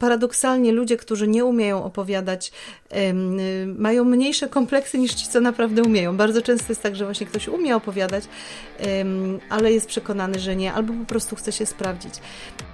paradoksalnie 0.00 0.72
ludzie, 0.72 0.96
którzy 0.96 1.28
nie 1.28 1.44
umieją 1.44 1.84
opowiadać, 1.84 2.52
mają 3.66 4.04
mniejsze 4.04 4.48
kompleksy 4.48 4.98
niż 4.98 5.14
ci, 5.14 5.28
co 5.28 5.40
naprawdę 5.40 5.82
umieją. 5.82 6.16
Bardzo 6.16 6.42
często 6.42 6.66
jest 6.68 6.82
tak, 6.82 6.96
że 6.96 7.04
właśnie 7.04 7.26
ktoś 7.26 7.48
umie 7.48 7.76
opowiadać, 7.76 8.24
ale 9.50 9.72
jest 9.72 9.86
przekonany, 9.86 10.38
że 10.38 10.56
nie, 10.56 10.72
albo 10.72 10.92
po 10.92 11.04
prostu 11.04 11.36
chce 11.36 11.52
się 11.52 11.66
sprawdzić. 11.66 12.14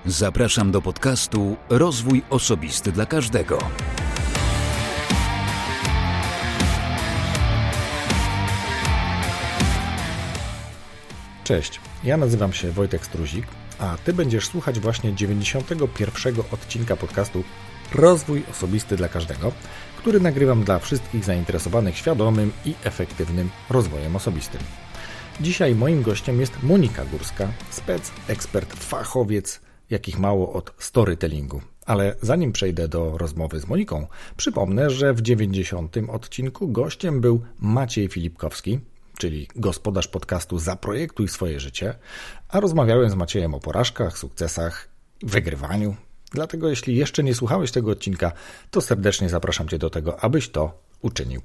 Zapraszam 0.06 0.70
do 0.70 0.82
podcastu 0.82 1.56
Rozwój 1.68 2.22
Osobisty 2.30 2.92
dla 2.92 3.06
Każdego. 3.06 3.58
Cześć, 11.44 11.80
ja 12.04 12.16
nazywam 12.16 12.52
się 12.52 12.70
Wojtek 12.70 13.06
Struzik 13.06 13.46
a 13.78 13.96
Ty 14.04 14.12
będziesz 14.12 14.46
słuchać 14.46 14.80
właśnie 14.80 15.12
91 15.12 16.36
odcinka 16.52 16.96
podcastu 16.96 17.44
Rozwój 17.94 18.42
Osobisty 18.50 18.96
dla 18.96 19.08
Każdego, 19.08 19.52
który 19.98 20.20
nagrywam 20.20 20.64
dla 20.64 20.78
wszystkich 20.78 21.24
zainteresowanych 21.24 21.96
świadomym 21.96 22.52
i 22.64 22.74
efektywnym 22.84 23.50
rozwojem 23.70 24.16
osobistym. 24.16 24.60
Dzisiaj 25.40 25.74
moim 25.74 26.02
gościem 26.02 26.40
jest 26.40 26.62
Monika 26.62 27.04
Górska, 27.04 27.48
spec, 27.70 28.12
ekspert, 28.28 28.74
fachowiec, 28.74 29.60
jakich 29.90 30.18
mało 30.18 30.52
od 30.52 30.72
storytellingu. 30.78 31.60
Ale 31.86 32.14
zanim 32.22 32.52
przejdę 32.52 32.88
do 32.88 33.18
rozmowy 33.18 33.60
z 33.60 33.66
Moniką, 33.66 34.06
przypomnę, 34.36 34.90
że 34.90 35.14
w 35.14 35.22
90 35.22 35.96
odcinku 36.08 36.68
gościem 36.68 37.20
był 37.20 37.40
Maciej 37.58 38.08
Filipkowski, 38.08 38.80
czyli 39.18 39.48
gospodarz 39.56 40.08
podcastu 40.08 40.58
Zaprojektuj 40.58 41.28
swoje 41.28 41.60
życie, 41.60 41.94
a 42.48 42.60
rozmawiałem 42.60 43.10
z 43.10 43.14
Maciejem 43.14 43.54
o 43.54 43.60
porażkach, 43.60 44.18
sukcesach, 44.18 44.88
wygrywaniu. 45.22 45.96
Dlatego 46.32 46.68
jeśli 46.68 46.96
jeszcze 46.96 47.22
nie 47.22 47.34
słuchałeś 47.34 47.72
tego 47.72 47.90
odcinka, 47.90 48.32
to 48.70 48.80
serdecznie 48.80 49.28
zapraszam 49.28 49.68
Cię 49.68 49.78
do 49.78 49.90
tego, 49.90 50.20
abyś 50.20 50.48
to 50.48 50.78
uczynił. 51.02 51.42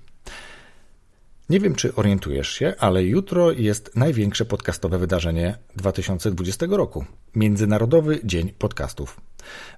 Nie 1.49 1.59
wiem, 1.59 1.75
czy 1.75 1.95
orientujesz 1.95 2.49
się, 2.49 2.73
ale 2.79 3.03
jutro 3.03 3.51
jest 3.51 3.95
największe 3.95 4.45
podcastowe 4.45 4.97
wydarzenie 4.97 5.57
2020 5.75 6.65
roku 6.69 7.05
Międzynarodowy 7.35 8.19
Dzień 8.23 8.53
Podcastów. 8.57 9.21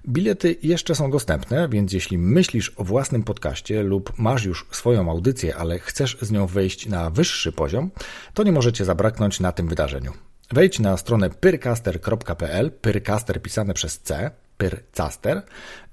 Bilety 0.08 0.56
jeszcze 0.62 0.94
są 0.94 1.10
dostępne, 1.10 1.68
więc 1.68 1.92
jeśli 1.92 2.18
myślisz 2.18 2.72
o 2.76 2.84
własnym 2.84 3.22
podcaście 3.22 3.82
lub 3.82 4.18
masz 4.18 4.44
już 4.44 4.66
swoją 4.70 5.10
audycję, 5.10 5.56
ale 5.56 5.78
chcesz 5.78 6.16
z 6.20 6.30
nią 6.30 6.46
wejść 6.46 6.86
na 6.86 7.10
wyższy 7.10 7.52
poziom, 7.52 7.90
to 8.34 8.42
nie 8.42 8.52
możecie 8.52 8.84
zabraknąć 8.84 9.40
na 9.40 9.52
tym 9.52 9.68
wydarzeniu. 9.68 10.12
Wejdź 10.52 10.78
na 10.78 10.96
stronę 10.96 11.30
pyrcaster.pl, 11.30 12.70
pyrcaster 12.70 13.42
pisane 13.42 13.74
przez 13.74 14.00
C, 14.00 14.30
pyrcaster 14.58 15.42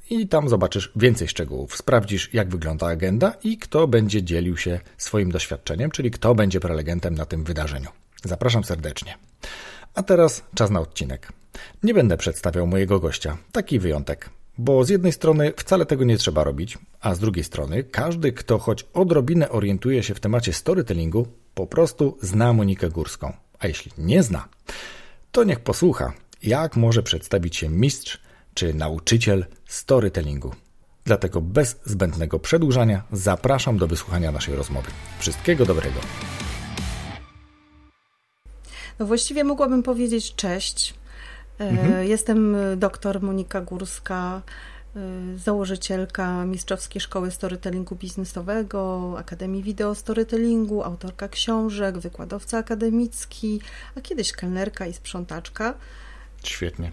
i 0.09 0.27
tam 0.27 0.49
zobaczysz 0.49 0.91
więcej 0.95 1.27
szczegółów. 1.27 1.77
Sprawdzisz, 1.77 2.33
jak 2.33 2.49
wygląda 2.49 2.87
agenda 2.87 3.33
i 3.43 3.57
kto 3.57 3.87
będzie 3.87 4.23
dzielił 4.23 4.57
się 4.57 4.79
swoim 4.97 5.31
doświadczeniem, 5.31 5.91
czyli 5.91 6.11
kto 6.11 6.35
będzie 6.35 6.59
prelegentem 6.59 7.15
na 7.15 7.25
tym 7.25 7.43
wydarzeniu. 7.43 7.89
Zapraszam 8.23 8.63
serdecznie. 8.63 9.17
A 9.95 10.03
teraz 10.03 10.43
czas 10.55 10.69
na 10.69 10.79
odcinek. 10.79 11.40
Nie 11.83 11.93
będę 11.93 12.17
przedstawiał 12.17 12.67
mojego 12.67 12.99
gościa. 12.99 13.37
Taki 13.51 13.79
wyjątek. 13.79 14.29
Bo 14.57 14.83
z 14.83 14.89
jednej 14.89 15.11
strony 15.11 15.53
wcale 15.57 15.85
tego 15.85 16.03
nie 16.03 16.17
trzeba 16.17 16.43
robić, 16.43 16.77
a 17.01 17.15
z 17.15 17.19
drugiej 17.19 17.43
strony 17.43 17.83
każdy, 17.83 18.31
kto 18.31 18.59
choć 18.59 18.85
odrobinę 18.93 19.49
orientuje 19.49 20.03
się 20.03 20.15
w 20.15 20.19
temacie 20.19 20.53
storytellingu, 20.53 21.27
po 21.53 21.67
prostu 21.67 22.17
zna 22.21 22.53
Monikę 22.53 22.89
Górską. 22.89 23.33
A 23.59 23.67
jeśli 23.67 23.91
nie 23.97 24.23
zna, 24.23 24.47
to 25.31 25.43
niech 25.43 25.59
posłucha, 25.59 26.13
jak 26.43 26.75
może 26.75 27.03
przedstawić 27.03 27.55
się 27.55 27.69
mistrz 27.69 28.21
czy 28.53 28.73
nauczyciel 28.73 29.45
storytellingu. 29.65 30.51
Dlatego 31.05 31.41
bez 31.41 31.79
zbędnego 31.85 32.39
przedłużania 32.39 33.03
zapraszam 33.11 33.77
do 33.77 33.87
wysłuchania 33.87 34.31
naszej 34.31 34.55
rozmowy. 34.55 34.91
Wszystkiego 35.19 35.65
dobrego. 35.65 35.99
No 38.99 39.05
właściwie 39.05 39.43
mogłabym 39.43 39.83
powiedzieć 39.83 40.35
cześć. 40.35 40.93
E, 41.61 41.69
mhm. 41.69 42.07
Jestem 42.07 42.55
doktor 42.77 43.21
Monika 43.21 43.61
Górska, 43.61 44.41
e, 44.95 44.99
założycielka 45.37 46.45
Mistrzowskiej 46.45 47.01
Szkoły 47.01 47.31
Storytellingu 47.31 47.95
Biznesowego, 47.95 49.13
Akademii 49.17 49.63
Wideo 49.63 49.95
Storytellingu, 49.95 50.83
autorka 50.83 51.27
książek, 51.27 51.97
wykładowca 51.97 52.57
akademicki, 52.57 53.61
a 53.97 54.01
kiedyś 54.01 54.31
kelnerka 54.31 54.87
i 54.87 54.93
sprzątaczka. 54.93 55.73
Świetnie. 56.43 56.91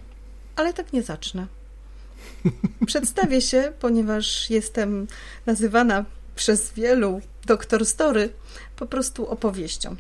Ale 0.57 0.73
tak 0.73 0.93
nie 0.93 1.03
zacznę. 1.03 1.47
Przedstawię 2.87 3.41
się, 3.41 3.73
ponieważ 3.81 4.51
jestem 4.51 5.07
nazywana 5.47 6.05
przez 6.37 6.73
wielu 6.73 7.21
doktor 7.47 7.87
Story 7.87 8.31
po 8.77 8.87
prostu 8.87 9.31
opowieścią. 9.31 9.97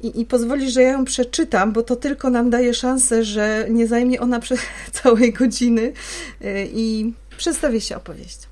I, 0.00 0.20
I 0.20 0.26
pozwoli, 0.26 0.70
że 0.70 0.82
ja 0.82 0.90
ją 0.90 1.04
przeczytam, 1.04 1.72
bo 1.72 1.82
to 1.82 1.96
tylko 1.96 2.30
nam 2.30 2.50
daje 2.50 2.74
szansę, 2.74 3.24
że 3.24 3.66
nie 3.70 3.86
zajmie 3.86 4.20
ona 4.20 4.40
przez 4.40 4.60
całej 5.02 5.32
godziny 5.32 5.82
y, 5.82 6.68
i 6.72 7.14
przedstawię 7.36 7.80
się 7.80 7.96
opowieścią. 7.96 8.48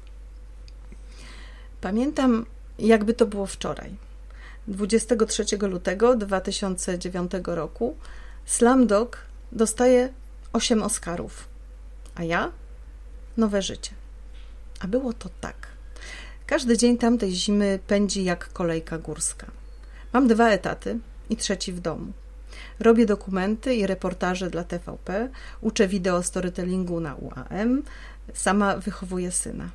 Pamiętam, 1.80 2.46
jakby 2.78 3.14
to 3.14 3.26
było 3.26 3.46
wczoraj. 3.46 3.94
23 4.68 5.44
lutego 5.60 6.16
2009 6.16 7.32
roku 7.44 7.96
Slamdog 8.46 9.18
dostaje 9.52 10.08
8 10.52 10.82
Oscarów, 10.82 11.48
a 12.14 12.24
ja 12.24 12.52
nowe 13.36 13.62
życie. 13.62 13.90
A 14.80 14.86
było 14.86 15.12
to 15.12 15.28
tak. 15.40 15.66
Każdy 16.46 16.78
dzień 16.78 16.98
tamtej 16.98 17.32
zimy 17.32 17.78
pędzi 17.86 18.24
jak 18.24 18.52
kolejka 18.52 18.98
górska. 18.98 19.46
Mam 20.12 20.28
dwa 20.28 20.48
etaty 20.48 20.98
i 21.30 21.36
trzeci 21.36 21.72
w 21.72 21.80
domu. 21.80 22.12
Robię 22.80 23.06
dokumenty 23.06 23.74
i 23.74 23.86
reportaże 23.86 24.50
dla 24.50 24.64
TVP, 24.64 25.28
uczę 25.60 25.88
wideo 25.88 26.22
storytellingu 26.22 27.00
na 27.00 27.14
UAM, 27.14 27.82
sama 28.34 28.76
wychowuję 28.76 29.30
syna. 29.30 29.68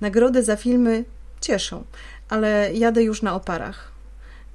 Nagrody 0.00 0.44
za 0.44 0.56
filmy 0.56 1.04
cieszą, 1.40 1.84
ale 2.28 2.74
jadę 2.74 3.02
już 3.02 3.22
na 3.22 3.34
oparach 3.34 3.92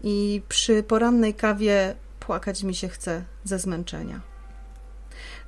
i 0.03 0.41
przy 0.49 0.83
porannej 0.83 1.33
kawie 1.33 1.95
płakać 2.19 2.63
mi 2.63 2.75
się 2.75 2.87
chce 2.89 3.23
ze 3.43 3.59
zmęczenia. 3.59 4.21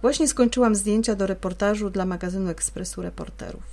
Właśnie 0.01 0.27
skończyłam 0.27 0.75
zdjęcia 0.75 1.15
do 1.15 1.27
reportażu 1.27 1.89
dla 1.89 2.05
magazynu 2.05 2.49
Ekspresu 2.49 3.01
Reporterów. 3.01 3.63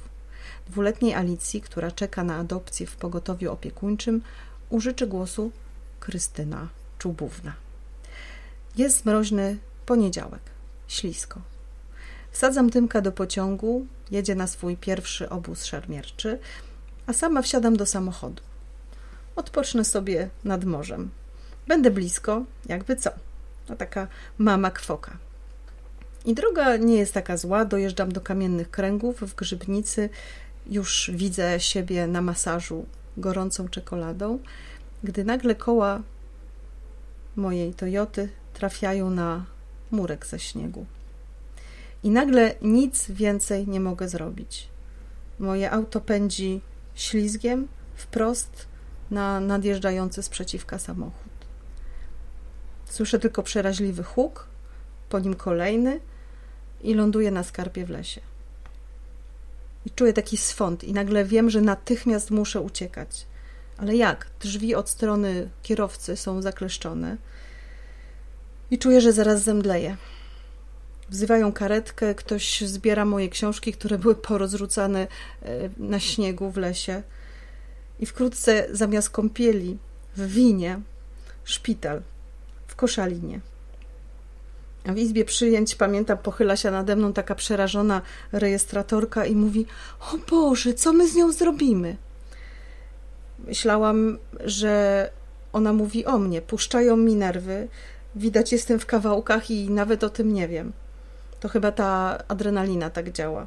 Dwuletniej 0.67 1.15
Alicji, 1.15 1.61
która 1.61 1.91
czeka 1.91 2.25
na 2.25 2.37
adopcję 2.37 2.87
w 2.87 2.97
pogotowiu 2.97 3.53
opiekuńczym, 3.53 4.23
użyczy 4.71 5.07
głosu 5.07 5.51
Krystyna 6.01 6.69
Czubówna. 7.01 7.53
Jest 8.77 9.07
mroźny 9.07 9.57
poniedziałek. 9.87 10.43
Ślisko. 10.89 11.41
Wsadzam 12.31 12.71
Tymka 12.71 13.01
do 13.01 13.13
pociągu, 13.13 13.87
jedzie 14.11 14.35
na 14.35 14.47
swój 14.47 14.77
pierwszy 14.77 15.29
obóz 15.29 15.65
szermierczy, 15.65 16.39
a 17.07 17.13
sama 17.13 17.43
wsiadam 17.43 17.77
do 17.77 17.87
samochodu. 17.87 18.43
Odpocznę 19.37 19.85
sobie 19.85 20.29
nad 20.45 20.65
morzem. 20.65 21.11
Będę 21.69 21.91
blisko, 21.91 22.45
jakby 22.67 22.97
co. 22.97 23.11
No 23.69 23.77
taka 23.77 24.07
mama 24.39 24.71
kwoka. 24.71 25.17
I 26.25 26.35
droga 26.35 26.77
nie 26.77 26.97
jest 26.97 27.15
taka 27.15 27.37
zła. 27.37 27.65
Dojeżdżam 27.65 28.13
do 28.13 28.21
kamiennych 28.21 28.71
kręgów 28.71 29.21
w 29.21 29.35
grzybnicy. 29.35 30.09
Już 30.67 31.11
widzę 31.15 31.61
siebie 31.61 32.07
na 32.07 32.23
masażu 32.23 32.87
gorącą 33.17 33.69
czekoladą, 33.69 34.39
gdy 35.05 35.25
nagle 35.25 35.55
koła 35.55 36.03
mojej 37.41 37.75
Toyoty 37.75 38.29
trafiają 38.53 39.11
na 39.11 39.45
murek 39.91 40.27
ze 40.27 40.39
śniegu. 40.39 40.87
I 42.03 42.11
nagle 42.11 42.55
nic 42.63 43.11
więcej 43.11 43.69
nie 43.69 43.81
mogę 43.81 44.09
zrobić. 44.09 44.69
Moje 45.39 45.71
auto 45.71 46.01
pędzi 46.01 46.61
ślizgiem 46.95 47.69
wprost 47.95 48.67
na 49.11 49.41
nadjeżdżający 49.41 50.23
sprzeciwka 50.23 50.79
samochód. 50.79 51.33
Słyszę 52.85 53.19
tylko 53.19 53.43
przeraźliwy 53.43 54.03
huk, 54.03 54.47
po 55.09 55.19
nim 55.21 55.35
kolejny 55.35 56.01
i 56.83 56.95
ląduję 56.95 57.31
na 57.31 57.45
skarpie 57.45 57.87
w 57.87 57.91
lesie. 57.91 58.21
I 59.87 59.91
czuję 59.91 60.13
taki 60.13 60.37
swąd 60.37 60.85
i 60.85 60.93
nagle 60.93 61.25
wiem, 61.25 61.51
że 61.51 61.61
natychmiast 61.61 62.31
muszę 62.31 62.61
uciekać. 62.61 63.27
Ale 63.81 63.97
jak? 63.97 64.27
Drzwi 64.41 64.75
od 64.75 64.89
strony 64.89 65.51
kierowcy 65.63 66.17
są 66.17 66.43
zakleszczone 66.43 67.17
i 68.71 68.79
czuję, 68.79 69.01
że 69.01 69.13
zaraz 69.13 69.43
zemdleję. 69.43 69.97
Wzywają 71.09 71.53
karetkę, 71.53 72.15
ktoś 72.15 72.61
zbiera 72.61 73.05
moje 73.05 73.29
książki, 73.29 73.73
które 73.73 73.99
były 73.99 74.15
porozrzucane 74.15 75.07
e, 75.43 75.71
na 75.77 76.01
śniegu 76.01 76.51
w 76.51 76.57
lesie. 76.57 77.03
I 78.01 78.07
wkrótce 78.07 78.67
zamiast 78.71 79.11
kąpieli 79.11 79.79
w 80.17 80.27
winie, 80.27 80.81
szpital 81.45 82.03
w 82.67 82.77
Koszalinie. 82.77 83.41
A 84.87 84.93
w 84.93 84.99
izbie 84.99 85.25
przyjęć, 85.25 85.75
pamiętam, 85.75 86.19
pochyla 86.19 86.57
się 86.57 86.71
nade 86.71 86.97
mną 86.97 87.13
taka 87.13 87.35
przerażona 87.35 88.03
rejestratorka 88.33 89.27
i 89.27 89.35
mówi: 89.35 89.67
O 90.01 90.19
Boże, 90.31 90.75
co 90.75 90.93
my 90.93 91.09
z 91.09 91.15
nią 91.15 91.33
zrobimy? 91.33 91.97
Myślałam, 93.47 94.19
że 94.45 95.11
ona 95.53 95.73
mówi 95.73 96.07
o 96.07 96.19
mnie. 96.19 96.43
Puszczają 96.43 96.97
mi 96.97 97.17
nerwy, 97.17 97.69
widać 98.15 98.53
jestem 98.53 98.79
w 98.79 98.87
kawałkach 98.87 99.51
i 99.51 99.71
nawet 99.71 100.05
o 100.05 100.11
tym 100.11 100.33
nie 100.33 100.49
wiem. 100.49 100.73
To 101.41 101.49
chyba 101.49 101.73
ta 101.73 102.19
adrenalina 102.29 102.91
tak 102.91 103.13
działa. 103.13 103.47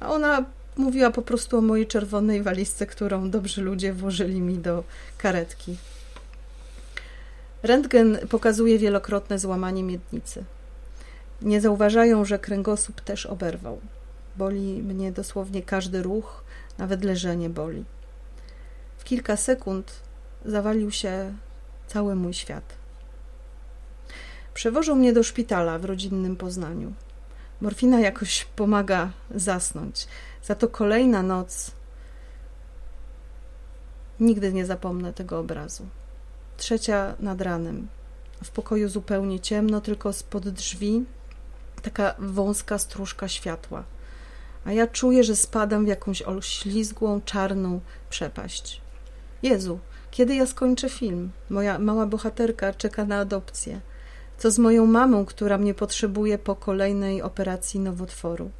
A 0.00 0.12
ona 0.12 0.44
mówiła 0.76 1.10
po 1.10 1.22
prostu 1.22 1.58
o 1.58 1.60
mojej 1.60 1.86
czerwonej 1.86 2.42
walizce, 2.42 2.86
którą 2.86 3.30
dobrzy 3.30 3.62
ludzie 3.62 3.92
włożyli 3.92 4.40
mi 4.40 4.58
do 4.58 4.84
karetki. 5.18 5.76
Rentgen 7.62 8.18
pokazuje 8.28 8.78
wielokrotne 8.78 9.38
złamanie 9.38 9.82
miednicy. 9.82 10.44
Nie 11.42 11.60
zauważają, 11.60 12.24
że 12.24 12.38
kręgosłup 12.38 13.00
też 13.00 13.26
oberwał. 13.26 13.80
Boli 14.36 14.82
mnie 14.82 15.12
dosłownie 15.12 15.62
każdy 15.62 16.02
ruch, 16.02 16.44
nawet 16.78 17.04
leżenie 17.04 17.50
boli. 17.50 17.84
Kilka 19.06 19.36
sekund 19.36 20.02
zawalił 20.44 20.90
się 20.90 21.34
cały 21.86 22.16
mój 22.16 22.34
świat. 22.34 22.74
Przewożą 24.54 24.94
mnie 24.94 25.12
do 25.12 25.22
szpitala 25.22 25.78
w 25.78 25.84
rodzinnym 25.84 26.36
Poznaniu. 26.36 26.92
Morfina 27.60 28.00
jakoś 28.00 28.44
pomaga 28.44 29.10
zasnąć. 29.34 30.08
Za 30.42 30.54
to 30.54 30.68
kolejna 30.68 31.22
noc. 31.22 31.70
Nigdy 34.20 34.52
nie 34.52 34.66
zapomnę 34.66 35.12
tego 35.12 35.38
obrazu. 35.38 35.86
Trzecia 36.56 37.14
nad 37.20 37.40
ranem. 37.40 37.88
W 38.44 38.50
pokoju 38.50 38.88
zupełnie 38.88 39.40
ciemno, 39.40 39.80
tylko 39.80 40.12
spod 40.12 40.48
drzwi 40.48 41.04
taka 41.82 42.14
wąska 42.18 42.78
stróżka 42.78 43.28
światła. 43.28 43.84
A 44.64 44.72
ja 44.72 44.86
czuję, 44.86 45.24
że 45.24 45.36
spadam 45.36 45.84
w 45.84 45.88
jakąś 45.88 46.22
oślizgłą, 46.22 47.20
czarną 47.20 47.80
przepaść. 48.10 48.85
Jezu, 49.42 49.78
kiedy 50.10 50.34
ja 50.34 50.46
skończę 50.46 50.88
film? 50.88 51.30
Moja 51.50 51.78
mała 51.78 52.06
bohaterka 52.06 52.72
czeka 52.72 53.04
na 53.04 53.18
adopcję. 53.18 53.80
Co 54.38 54.50
z 54.50 54.58
moją 54.58 54.86
mamą, 54.86 55.24
która 55.24 55.58
mnie 55.58 55.74
potrzebuje 55.74 56.38
po 56.38 56.56
kolejnej 56.56 57.22
operacji 57.22 57.80
nowotworu? 57.80 58.50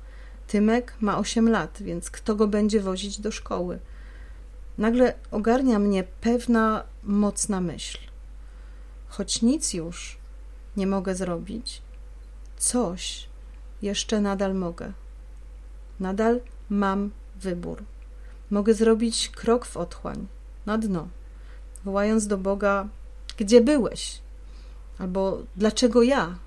Tymek 0.47 0.95
ma 1.01 1.19
8 1.19 1.49
lat, 1.49 1.79
więc 1.81 2.11
kto 2.11 2.35
go 2.35 2.49
będzie 2.49 2.81
wozić 2.81 3.21
do 3.21 3.33
szkoły? 3.33 3.79
Nagle 4.79 5.15
ogarnia 5.31 5.79
mnie 5.79 6.05
pewna 6.21 6.85
mocna 7.05 7.61
myśl. 7.61 7.99
Choć 9.09 9.43
nic 9.43 9.75
już 9.75 10.19
nie 10.77 10.87
mogę 10.87 11.15
zrobić, 11.15 11.83
coś 12.57 13.29
jeszcze 13.83 14.21
nadal 14.21 14.55
mogę. 14.55 14.93
Nadal 16.01 16.41
mam 16.69 17.11
wybór. 17.37 17.83
Mogę 18.51 18.75
zrobić 18.75 19.29
krok 19.29 19.67
w 19.67 19.77
otchłań, 19.77 20.27
na 20.67 20.79
dno, 20.79 21.09
wołając 21.85 22.27
do 22.27 22.39
Boga: 22.39 22.89
Gdzie 23.37 23.61
byłeś? 23.61 24.21
Albo 24.99 25.39
dlaczego 25.57 26.03
ja? 26.03 26.39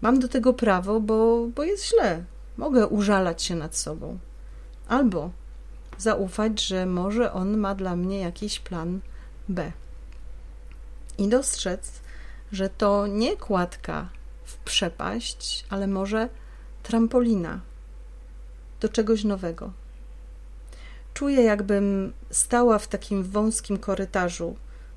Mam 0.00 0.20
do 0.20 0.28
tego 0.28 0.52
prawo, 0.52 1.00
bo, 1.00 1.46
bo 1.54 1.62
jest 1.62 1.88
źle. 1.88 2.24
Mogę 2.56 2.86
użalać 2.86 3.42
się 3.42 3.54
nad 3.54 3.76
sobą. 3.76 4.18
Albo 4.88 5.30
zaufać, 5.98 6.66
że 6.66 6.86
może 6.86 7.32
on 7.32 7.56
ma 7.56 7.74
dla 7.74 7.96
mnie 7.96 8.20
jakiś 8.20 8.60
plan 8.60 9.00
B. 9.48 9.72
I 11.18 11.28
dostrzec, 11.28 12.00
że 12.52 12.68
to 12.68 13.06
nie 13.06 13.36
kładka 13.36 14.08
w 14.44 14.56
przepaść, 14.56 15.64
ale 15.70 15.86
może 15.86 16.28
trampolina 16.82 17.60
do 18.80 18.88
czegoś 18.88 19.24
nowego. 19.24 19.72
Czuję, 21.14 21.42
jakbym 21.42 22.12
stała 22.30 22.78
w 22.78 22.88
takim 22.88 23.22
wąskim 23.22 23.78
korytarzu 23.78 24.56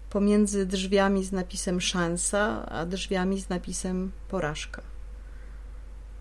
pomiędzy 0.09 0.65
drzwiami 0.65 1.25
z 1.25 1.31
napisem 1.31 1.81
szansa, 1.81 2.65
a 2.69 2.85
drzwiami 2.85 3.41
z 3.41 3.49
napisem 3.49 4.11
porażka. 4.27 4.81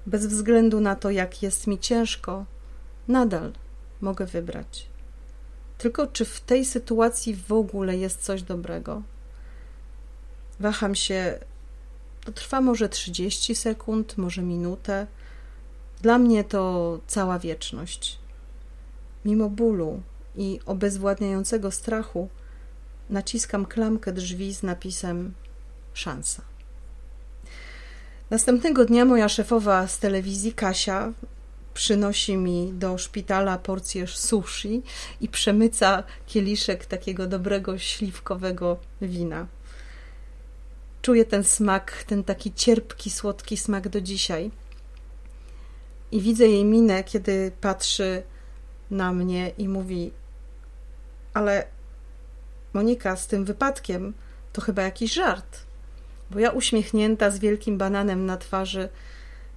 Bez 0.06 0.26
względu 0.26 0.80
na 0.80 0.96
to, 0.96 1.10
jak 1.10 1.42
jest 1.42 1.66
mi 1.66 1.78
ciężko, 1.78 2.44
nadal 3.08 3.52
mogę 4.00 4.26
wybrać. 4.26 4.86
Tylko 5.78 6.06
czy 6.06 6.24
w 6.24 6.40
tej 6.40 6.64
sytuacji 6.64 7.34
w 7.34 7.52
ogóle 7.52 7.96
jest 7.96 8.22
coś 8.22 8.42
dobrego? 8.42 9.02
Waham 10.60 10.94
się, 10.94 11.38
to 12.24 12.32
trwa 12.32 12.60
może 12.60 12.88
30 12.88 13.54
sekund, 13.54 14.18
może 14.18 14.42
minutę. 14.42 15.06
Dla 16.02 16.18
mnie 16.18 16.44
to 16.44 16.98
cała 17.06 17.38
wieczność. 17.38 18.25
Mimo 19.26 19.50
bólu 19.50 20.02
i 20.36 20.60
obezwładniającego 20.66 21.70
strachu, 21.70 22.28
naciskam 23.10 23.66
klamkę 23.66 24.12
drzwi 24.12 24.54
z 24.54 24.62
napisem 24.62 25.34
szansa. 25.94 26.42
Następnego 28.30 28.84
dnia 28.84 29.04
moja 29.04 29.28
szefowa 29.28 29.88
z 29.88 29.98
telewizji, 29.98 30.52
Kasia, 30.52 31.12
przynosi 31.74 32.36
mi 32.36 32.72
do 32.72 32.98
szpitala 32.98 33.58
porcję 33.58 34.06
sushi 34.06 34.82
i 35.20 35.28
przemyca 35.28 36.02
kieliszek 36.26 36.86
takiego 36.86 37.26
dobrego 37.26 37.78
śliwkowego 37.78 38.76
wina. 39.02 39.46
Czuję 41.02 41.24
ten 41.24 41.44
smak, 41.44 42.04
ten 42.06 42.24
taki 42.24 42.52
cierpki, 42.52 43.10
słodki 43.10 43.56
smak 43.56 43.88
do 43.88 44.00
dzisiaj. 44.00 44.50
I 46.12 46.20
widzę 46.20 46.48
jej 46.48 46.64
minę, 46.64 47.04
kiedy 47.04 47.52
patrzy 47.60 48.22
na 48.90 49.12
mnie 49.12 49.50
i 49.58 49.68
mówi: 49.68 50.12
Ale 51.34 51.66
Monika, 52.72 53.16
z 53.16 53.26
tym 53.26 53.44
wypadkiem 53.44 54.14
to 54.52 54.60
chyba 54.60 54.82
jakiś 54.82 55.12
żart. 55.12 55.58
Bo 56.30 56.38
ja 56.38 56.50
uśmiechnięta 56.50 57.30
z 57.30 57.38
wielkim 57.38 57.78
bananem 57.78 58.26
na 58.26 58.36
twarzy, 58.36 58.88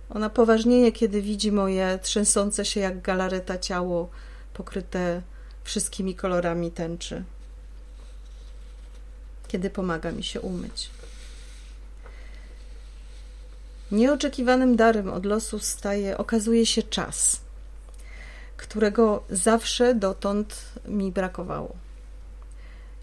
ona 0.09 0.29
poważnieje, 0.29 0.91
kiedy 0.91 1.21
widzi 1.21 1.51
moje 1.51 1.99
trzęsące 2.01 2.65
się 2.65 2.79
jak 2.79 3.01
galareta 3.01 3.57
ciało 3.57 4.09
pokryte 4.53 5.21
wszystkimi 5.63 6.15
kolorami 6.15 6.71
tęczy. 6.71 7.23
Kiedy 9.47 9.69
pomaga 9.69 10.11
mi 10.11 10.23
się 10.23 10.41
umyć. 10.41 10.89
Nieoczekiwanym 13.91 14.75
darem 14.75 15.09
od 15.09 15.25
losu 15.25 15.59
staje, 15.59 16.17
okazuje 16.17 16.65
się 16.65 16.83
czas, 16.83 17.41
którego 18.59 19.23
zawsze 19.29 19.95
dotąd 19.95 20.73
mi 20.87 21.11
brakowało. 21.11 21.75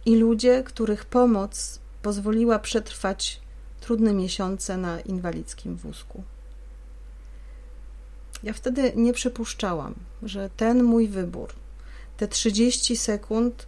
I 0.07 0.17
ludzie, 0.17 0.63
których 0.63 1.05
pomoc 1.05 1.81
pozwoliła 2.03 2.59
przetrwać 2.59 3.41
trudne 3.81 4.13
miesiące 4.13 4.77
na 4.77 5.01
inwalidzkim 5.01 5.77
wózku. 5.77 6.23
Ja 8.43 8.53
wtedy 8.53 8.93
nie 8.97 9.13
przypuszczałam, 9.13 9.95
że 10.23 10.51
ten 10.57 10.83
mój 10.83 11.09
wybór, 11.09 11.53
te 12.17 12.29
30 12.29 12.97
sekund 12.97 13.67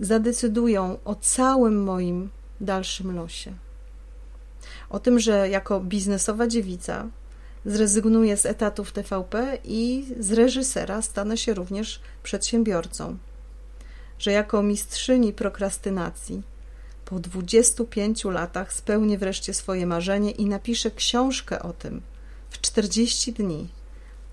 zadecydują 0.00 0.98
o 1.04 1.14
całym 1.14 1.82
moim 1.82 2.30
dalszym 2.60 3.16
losie. 3.16 3.52
O 4.90 4.98
tym, 4.98 5.18
że 5.18 5.48
jako 5.48 5.80
biznesowa 5.80 6.46
dziewica 6.46 7.08
zrezygnuję 7.66 8.36
z 8.36 8.46
etatu 8.46 8.84
w 8.84 8.92
TVP 8.92 9.58
i 9.64 10.06
z 10.20 10.32
reżysera 10.32 11.02
stanę 11.02 11.36
się 11.36 11.54
również 11.54 12.00
przedsiębiorcą. 12.22 13.16
Że 14.18 14.32
jako 14.32 14.62
mistrzyni 14.62 15.32
prokrastynacji 15.32 16.42
po 17.04 17.20
25 17.20 18.24
latach 18.24 18.72
spełnię 18.72 19.18
wreszcie 19.18 19.54
swoje 19.54 19.86
marzenie 19.86 20.30
i 20.30 20.46
napiszę 20.46 20.90
książkę 20.90 21.62
o 21.62 21.72
tym 21.72 22.02
w 22.50 22.60
40 22.60 23.32
dni, 23.32 23.68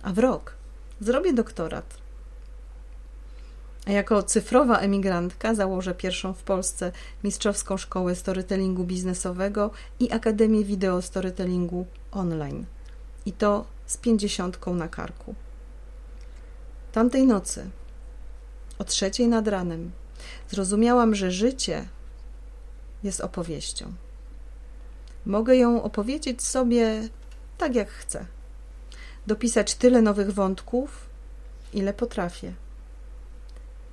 a 0.01 0.13
w 0.13 0.19
rok 0.19 0.53
zrobię 1.01 1.33
doktorat. 1.33 1.97
A 3.85 3.91
jako 3.91 4.23
cyfrowa 4.23 4.77
emigrantka 4.77 5.55
założę 5.55 5.95
pierwszą 5.95 6.33
w 6.33 6.43
Polsce 6.43 6.91
mistrzowską 7.23 7.77
szkołę 7.77 8.15
storytellingu 8.15 8.83
biznesowego 8.83 9.71
i 9.99 10.11
Akademię 10.11 10.63
Wideo 10.63 11.01
Storytellingu 11.01 11.85
online. 12.11 12.65
I 13.25 13.31
to 13.33 13.65
z 13.85 13.97
pięćdziesiątką 13.97 14.75
na 14.75 14.87
karku. 14.87 15.35
Tamtej 16.91 17.27
nocy, 17.27 17.69
o 18.79 18.83
trzeciej 18.83 19.27
nad 19.27 19.47
ranem, 19.47 19.91
zrozumiałam, 20.49 21.15
że 21.15 21.31
życie 21.31 21.87
jest 23.03 23.21
opowieścią. 23.21 23.93
Mogę 25.25 25.55
ją 25.55 25.83
opowiedzieć 25.83 26.43
sobie 26.43 27.09
tak, 27.57 27.75
jak 27.75 27.89
chcę. 27.89 28.25
Dopisać 29.27 29.75
tyle 29.75 30.01
nowych 30.01 30.33
wątków, 30.33 31.09
ile 31.73 31.93
potrafię. 31.93 32.53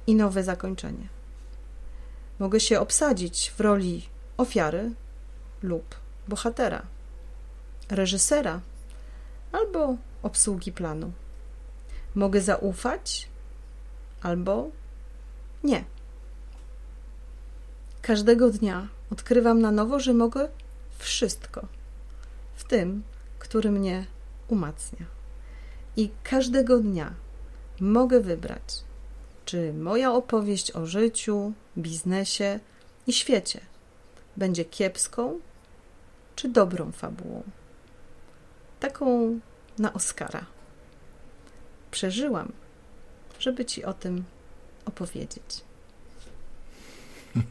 I 0.06 0.14
nowe 0.14 0.42
zakończenie. 0.44 1.08
Mogę 2.38 2.60
się 2.60 2.80
obsadzić 2.80 3.52
w 3.56 3.60
roli 3.60 4.08
ofiary 4.36 4.92
lub 5.62 5.94
bohatera. 6.28 6.82
reżysera 7.90 8.60
albo 9.56 9.96
obsługi 10.22 10.72
planu. 10.72 11.12
Mogę 12.14 12.40
zaufać 12.40 13.28
albo 14.22 14.70
nie. 15.64 15.84
Każdego 18.02 18.50
dnia 18.50 18.88
odkrywam 19.12 19.60
na 19.60 19.70
nowo, 19.70 20.00
że 20.00 20.14
mogę 20.14 20.48
wszystko, 20.98 21.66
w 22.54 22.64
tym, 22.64 23.02
który 23.38 23.70
mnie 23.70 24.06
umacnia. 24.48 25.06
I 25.96 26.10
każdego 26.22 26.78
dnia 26.78 27.14
mogę 27.80 28.20
wybrać, 28.20 28.84
czy 29.44 29.72
moja 29.72 30.12
opowieść 30.12 30.72
o 30.72 30.86
życiu, 30.86 31.52
biznesie 31.78 32.60
i 33.06 33.12
świecie 33.12 33.60
będzie 34.36 34.64
kiepską 34.64 35.40
czy 36.36 36.48
dobrą 36.48 36.92
fabułą. 36.92 37.42
Taką 38.80 39.38
na 39.78 39.92
Oscara. 39.92 40.46
Przeżyłam, 41.90 42.52
żeby 43.38 43.64
ci 43.64 43.84
o 43.84 43.94
tym 43.94 44.24
opowiedzieć. 44.84 45.64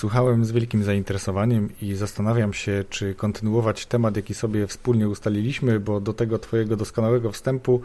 Słuchałem 0.00 0.44
z 0.44 0.52
wielkim 0.52 0.84
zainteresowaniem 0.84 1.68
i 1.82 1.94
zastanawiam 1.94 2.52
się, 2.52 2.84
czy 2.90 3.14
kontynuować 3.14 3.86
temat, 3.86 4.16
jaki 4.16 4.34
sobie 4.34 4.66
wspólnie 4.66 5.08
ustaliliśmy, 5.08 5.80
bo 5.80 6.00
do 6.00 6.12
tego 6.12 6.38
Twojego 6.38 6.76
doskonałego 6.76 7.32
wstępu 7.32 7.80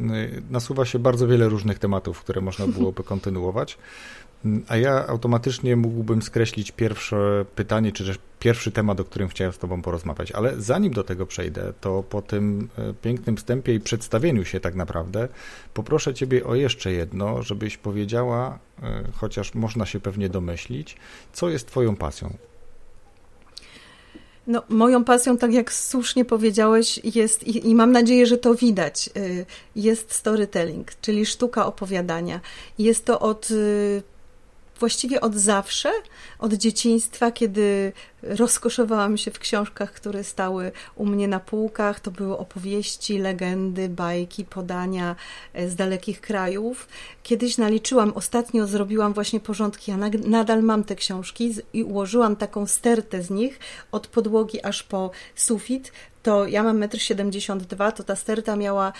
y, 0.00 0.04
nasuwa 0.50 0.84
się 0.84 0.98
bardzo 0.98 1.26
wiele 1.26 1.48
różnych 1.48 1.78
tematów, 1.78 2.20
które 2.20 2.40
można 2.40 2.66
byłoby 2.66 3.04
kontynuować. 3.12 3.78
A 4.68 4.76
ja 4.76 5.06
automatycznie 5.06 5.76
mógłbym 5.76 6.22
skreślić 6.22 6.72
pierwsze 6.72 7.44
pytanie, 7.54 7.92
czy 7.92 8.04
też 8.04 8.18
pierwszy 8.38 8.72
temat, 8.72 9.00
o 9.00 9.04
którym 9.04 9.28
chciałem 9.28 9.52
z 9.52 9.58
Tobą 9.58 9.82
porozmawiać. 9.82 10.32
Ale 10.32 10.60
zanim 10.60 10.92
do 10.92 11.04
tego 11.04 11.26
przejdę, 11.26 11.72
to 11.80 12.02
po 12.02 12.22
tym 12.22 12.68
e, 12.78 12.94
pięknym 12.94 13.36
wstępie 13.36 13.74
i 13.74 13.80
przedstawieniu 13.80 14.44
się 14.44 14.60
tak 14.60 14.74
naprawdę, 14.74 15.28
poproszę 15.74 16.14
Ciebie 16.14 16.46
o 16.46 16.54
jeszcze 16.54 16.92
jedno, 16.92 17.42
żebyś 17.42 17.76
powiedziała, 17.76 18.58
e, 18.82 19.04
chociaż 19.16 19.54
można 19.54 19.86
się 19.86 20.00
pewnie 20.00 20.28
domyślić, 20.28 20.96
co 21.32 21.48
jest 21.48 21.66
Twoją 21.66 21.96
pasją. 21.96 22.36
No, 24.46 24.62
moją 24.68 25.04
pasją, 25.04 25.38
tak 25.38 25.52
jak 25.52 25.72
słusznie 25.72 26.24
powiedziałeś, 26.24 27.00
jest 27.04 27.42
i, 27.42 27.68
i, 27.70 27.74
mam 27.74 27.92
nadzieję, 27.92 28.26
że 28.26 28.38
to 28.38 28.54
widać, 28.54 29.10
e, 29.16 29.20
jest 29.76 30.12
storytelling, 30.12 30.92
czyli 31.00 31.26
sztuka 31.26 31.66
opowiadania. 31.66 32.40
Jest 32.78 33.04
to 33.04 33.20
od 33.20 33.48
właściwie 34.80 35.20
od 35.20 35.34
zawsze, 35.34 35.92
od 36.38 36.52
dzieciństwa, 36.52 37.32
kiedy 37.32 37.92
rozkoszowałam 38.22 39.16
się 39.16 39.30
w 39.30 39.38
książkach, 39.38 39.92
które 39.92 40.24
stały 40.24 40.72
u 40.94 41.06
mnie 41.06 41.28
na 41.28 41.40
półkach. 41.40 42.00
To 42.00 42.10
były 42.10 42.38
opowieści, 42.38 43.18
legendy, 43.18 43.88
bajki, 43.88 44.44
podania 44.44 45.16
e, 45.52 45.68
z 45.68 45.74
dalekich 45.74 46.20
krajów. 46.20 46.88
Kiedyś 47.22 47.58
naliczyłam, 47.58 48.12
ostatnio 48.14 48.66
zrobiłam 48.66 49.12
właśnie 49.12 49.40
porządki, 49.40 49.90
ja 49.90 49.96
nadal 50.26 50.62
mam 50.62 50.84
te 50.84 50.96
książki 50.96 51.54
i 51.72 51.82
ułożyłam 51.84 52.36
taką 52.36 52.66
stertę 52.66 53.22
z 53.22 53.30
nich 53.30 53.58
od 53.92 54.06
podłogi 54.06 54.64
aż 54.64 54.82
po 54.82 55.10
sufit 55.34 55.92
to 56.24 56.46
ja 56.46 56.62
mam 56.62 56.80
1,72 56.80 57.86
m, 57.86 57.92
to 57.92 58.04
ta 58.04 58.16
sterta 58.16 58.56
miała 58.56 58.92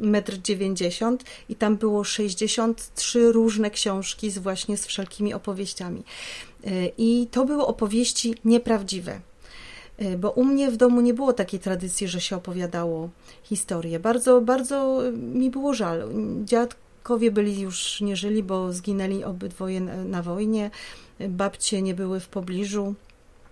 1,90 0.00 1.06
m 1.06 1.18
i 1.48 1.54
tam 1.54 1.76
było 1.76 2.04
63 2.04 3.32
różne 3.32 3.70
książki 3.70 4.30
z 4.30 4.38
właśnie 4.38 4.76
z 4.76 4.86
wszelkimi 4.86 5.34
opowieściami. 5.34 6.02
Y, 6.66 6.92
I 6.98 7.26
to 7.30 7.44
były 7.44 7.66
opowieści 7.66 8.34
nieprawdziwe 8.44 9.20
y, 10.02 10.18
bo 10.18 10.30
u 10.30 10.44
mnie 10.44 10.70
w 10.70 10.76
domu 10.76 11.00
nie 11.00 11.14
było 11.14 11.32
takiej 11.32 11.60
tradycji, 11.60 12.08
że 12.08 12.20
się 12.20 12.36
opowiadało 12.36 13.08
historię. 13.42 14.00
Bardzo, 14.00 14.40
bardzo 14.40 15.02
mi 15.12 15.50
było 15.50 15.74
żal. 15.74 16.08
Dziadkowie 16.44 17.30
byli 17.30 17.60
już 17.60 18.00
nie 18.00 18.16
żyli, 18.16 18.42
bo 18.42 18.72
zginęli 18.72 19.24
obydwoje 19.24 19.80
na 19.80 20.22
wojnie. 20.22 20.70
Babcie 21.28 21.82
nie 21.82 21.94
były 21.94 22.20
w 22.20 22.28
pobliżu. 22.28 22.94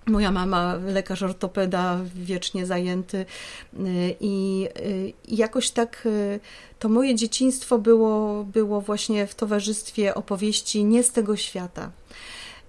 Moja 0.06 0.32
mama, 0.32 0.74
lekarz 0.74 1.22
ortopeda, 1.22 2.00
wiecznie 2.14 2.66
zajęty, 2.66 3.18
y, 3.18 3.26
i 4.20 4.68
jakoś 5.28 5.70
tak 5.70 6.02
y, 6.06 6.40
to 6.78 6.88
moje 6.88 7.14
dzieciństwo 7.14 7.78
było, 7.78 8.44
było 8.44 8.80
właśnie 8.80 9.26
w 9.26 9.34
towarzystwie 9.34 10.14
opowieści 10.14 10.84
nie 10.84 11.02
z 11.02 11.12
tego 11.12 11.36
świata. 11.36 11.90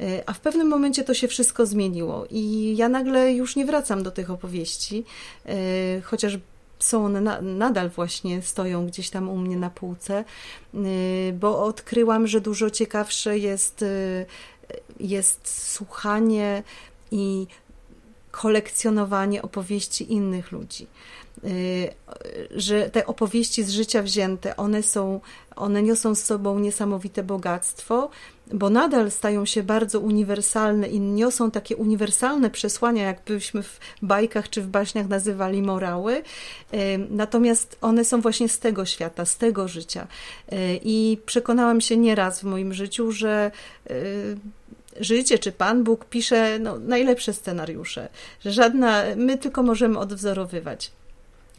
Y, 0.01 0.23
a 0.25 0.33
w 0.33 0.39
pewnym 0.39 0.67
momencie 0.67 1.03
to 1.03 1.13
się 1.13 1.27
wszystko 1.27 1.65
zmieniło, 1.65 2.25
i 2.29 2.73
ja 2.77 2.89
nagle 2.89 3.33
już 3.33 3.55
nie 3.55 3.65
wracam 3.65 4.03
do 4.03 4.11
tych 4.11 4.31
opowieści, 4.31 5.03
chociaż 6.03 6.37
są 6.79 7.05
one 7.05 7.21
na, 7.21 7.41
nadal 7.41 7.89
właśnie 7.89 8.41
stoją 8.41 8.87
gdzieś 8.87 9.09
tam 9.09 9.29
u 9.29 9.37
mnie 9.37 9.57
na 9.57 9.69
półce, 9.69 10.25
bo 11.33 11.63
odkryłam, 11.63 12.27
że 12.27 12.41
dużo 12.41 12.69
ciekawsze 12.69 13.37
jest, 13.37 13.85
jest 14.99 15.71
słuchanie 15.71 16.63
i 17.13 17.47
kolekcjonowanie 18.31 19.41
opowieści 19.41 20.13
innych 20.13 20.51
ludzi. 20.51 20.87
Y, 21.43 21.89
że 22.51 22.89
te 22.89 23.05
opowieści 23.05 23.63
z 23.63 23.69
życia 23.69 24.03
wzięte, 24.03 24.55
one 24.55 24.83
są, 24.83 25.19
one 25.55 25.83
niosą 25.83 26.15
z 26.15 26.23
sobą 26.23 26.59
niesamowite 26.59 27.23
bogactwo, 27.23 28.09
bo 28.53 28.69
nadal 28.69 29.11
stają 29.11 29.45
się 29.45 29.63
bardzo 29.63 29.99
uniwersalne 29.99 30.87
i 30.87 30.99
niosą 30.99 31.51
takie 31.51 31.75
uniwersalne 31.75 32.49
przesłania, 32.49 33.03
jakbyśmy 33.03 33.63
w 33.63 33.79
bajkach 34.01 34.49
czy 34.49 34.61
w 34.61 34.67
baśniach 34.67 35.07
nazywali 35.07 35.61
morały. 35.61 36.13
Y, 36.73 37.07
natomiast 37.09 37.77
one 37.81 38.05
są 38.05 38.21
właśnie 38.21 38.49
z 38.49 38.59
tego 38.59 38.85
świata, 38.85 39.25
z 39.25 39.37
tego 39.37 39.67
życia. 39.67 40.07
Y, 40.53 40.79
I 40.83 41.17
przekonałam 41.25 41.81
się 41.81 41.97
nieraz 41.97 42.39
w 42.39 42.43
moim 42.43 42.73
życiu, 42.73 43.11
że 43.11 43.51
życie, 44.99 45.39
czy 45.39 45.51
Pan 45.51 45.83
Bóg 45.83 46.05
pisze 46.05 46.59
no, 46.59 46.79
najlepsze 46.79 47.33
scenariusze, 47.33 48.09
że 48.39 48.51
żadna, 48.51 49.03
my 49.15 49.37
tylko 49.37 49.63
możemy 49.63 49.99
odwzorowywać. 49.99 50.91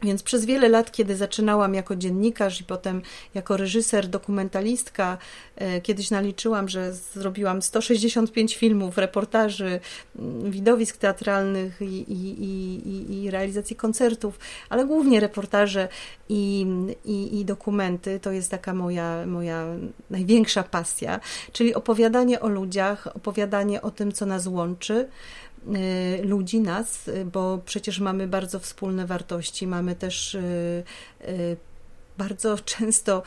Więc 0.05 0.23
przez 0.23 0.45
wiele 0.45 0.69
lat, 0.69 0.93
kiedy 0.93 1.17
zaczynałam 1.17 1.75
jako 1.75 1.97
dziennikarz 1.97 2.61
i 2.61 2.65
potem 2.65 3.03
jako 3.35 3.57
reżyser, 3.57 4.09
dokumentalistka, 4.09 5.19
e, 5.57 5.81
kiedyś 5.81 6.11
naliczyłam, 6.11 6.69
że 6.69 6.93
zrobiłam 6.93 7.63
165 7.63 8.57
filmów, 8.57 8.99
reportaży, 8.99 9.81
mm, 10.19 10.51
widowisk 10.51 10.97
teatralnych 10.97 11.83
i, 11.83 12.13
i, 12.13 12.45
i, 12.45 13.23
i 13.23 13.31
realizacji 13.31 13.77
koncertów, 13.77 14.39
ale 14.69 14.87
głównie 14.87 15.21
reportaże 15.21 15.89
i, 16.29 16.67
i, 17.05 17.45
dokumenty. 17.45 18.21
To 18.21 18.33
jest 18.33 18.51
taka 18.51 18.75
moja, 18.75 19.27
moja 19.27 19.67
największa 20.11 20.63
pasja, 20.63 21.21
czyli 21.53 21.75
opowiadanie 21.75 22.41
o 22.41 22.49
ludziach, 22.49 23.17
opowiadanie 23.17 23.83
o 23.83 23.91
tym, 23.91 24.13
co 24.13 24.27
nas 24.27 24.47
łączy. 24.47 25.09
Y, 25.69 26.23
ludzi, 26.25 26.61
nas, 26.61 27.09
y, 27.09 27.25
bo 27.25 27.59
przecież 27.65 28.01
mamy 28.01 28.27
bardzo 28.27 28.61
wspólne 28.61 29.07
wartości, 29.07 29.67
mamy 29.67 29.95
też 29.95 30.35
y, 30.35 30.85
bardzo 32.19 32.59
często 32.65 33.23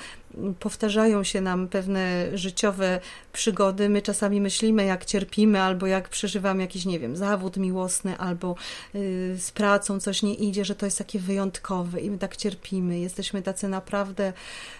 powtarzają 0.60 1.24
się 1.24 1.41
nam 1.41 1.67
pewne 1.67 2.38
życiowe 2.38 3.00
przygody. 3.34 3.89
My 3.89 4.01
czasami 4.01 4.41
myślimy, 4.41 4.86
jak 4.86 5.06
cierpimy, 5.06 5.62
albo 5.62 5.88
jak 5.88 6.10
przeżywamy 6.10 6.62
jakiś, 6.62 6.86
nie 6.86 7.00
wiem, 7.00 7.15
zawód 7.15 7.58
miłosny, 7.58 8.17
albo 8.17 8.56
y, 8.96 9.36
z 9.39 9.51
pracą 9.51 10.00
coś 10.00 10.24
nie 10.24 10.34
idzie, 10.34 10.65
że 10.65 10.75
to 10.75 10.86
jest 10.86 10.98
takie 10.98 11.20
wyjątkowe 11.20 12.01
i 12.01 12.12
my 12.12 12.17
tak 12.17 12.38
cierpimy. 12.38 13.00
Jesteśmy 13.00 13.41
tacy 13.41 13.67
naprawdę 13.67 14.34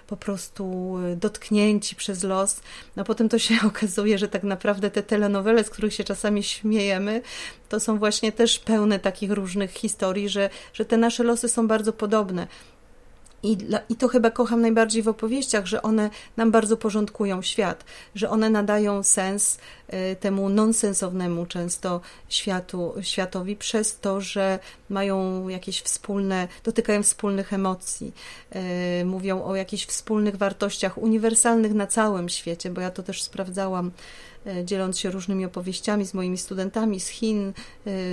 po 0.08 0.18
prostu 0.18 0.96
y, 1.14 1.16
dotknięci 1.16 1.96
przez 1.96 2.24
los. 2.24 2.62
No 2.96 3.04
potem 3.04 3.30
to 3.30 3.40
się 3.40 3.56
okazuje, 3.68 4.18
że 4.18 4.28
tak 4.28 4.44
naprawdę 4.44 4.92
te 4.92 5.04
telenowele, 5.04 5.64
z 5.64 5.70
których 5.70 5.94
się 5.94 6.04
czasami 6.04 6.44
śmiejemy, 6.44 7.22
to 7.70 7.80
są 7.80 7.98
właśnie 7.98 8.32
też 8.32 8.60
pełne 8.60 9.00
takich 9.00 9.32
różnych 9.32 9.72
historii, 9.72 10.30
że, 10.30 10.50
że 10.74 10.86
te 10.86 10.98
nasze 10.98 11.24
losy 11.24 11.50
są 11.50 11.68
bardzo 11.68 11.94
podobne. 11.94 12.48
I, 13.44 13.58
I 13.89 13.96
to 13.96 14.08
chyba 14.08 14.32
kocham 14.32 14.62
najbardziej 14.62 15.03
w 15.03 15.08
opowieściach, 15.08 15.65
że 15.65 15.82
one 15.82 16.10
nam 16.38 16.51
bardzo 16.51 16.77
porządkują 16.77 17.41
świat, 17.41 17.86
że 18.15 18.29
one 18.29 18.50
nadają 18.50 19.03
sens 19.03 19.58
y, 19.94 20.15
temu 20.15 20.50
nonsensownemu 20.50 21.46
często 21.46 22.01
światu, 22.29 22.94
światowi 23.01 23.56
przez 23.56 24.00
to, 24.00 24.22
że 24.22 24.60
mają 24.89 25.48
jakieś 25.48 25.82
wspólne, 25.82 26.48
dotykają 26.63 27.03
wspólnych 27.03 27.53
emocji, 27.53 28.13
y, 29.01 29.06
mówią 29.06 29.44
o 29.44 29.56
jakichś 29.56 29.86
wspólnych 29.86 30.36
wartościach 30.36 30.98
uniwersalnych 30.98 31.74
na 31.74 31.88
całym 31.88 32.29
świecie, 32.29 32.70
bo 32.70 32.82
ja 32.82 32.91
to 32.91 33.03
też 33.03 33.24
sprawdzałam 33.24 33.91
dzieląc 34.63 35.00
się 35.00 35.12
różnymi 35.12 35.46
opowieściami 35.46 36.06
z 36.06 36.13
moimi 36.13 36.38
studentami 36.38 37.00
z 37.00 37.08
Chin, 37.08 37.48
e, 37.48 37.54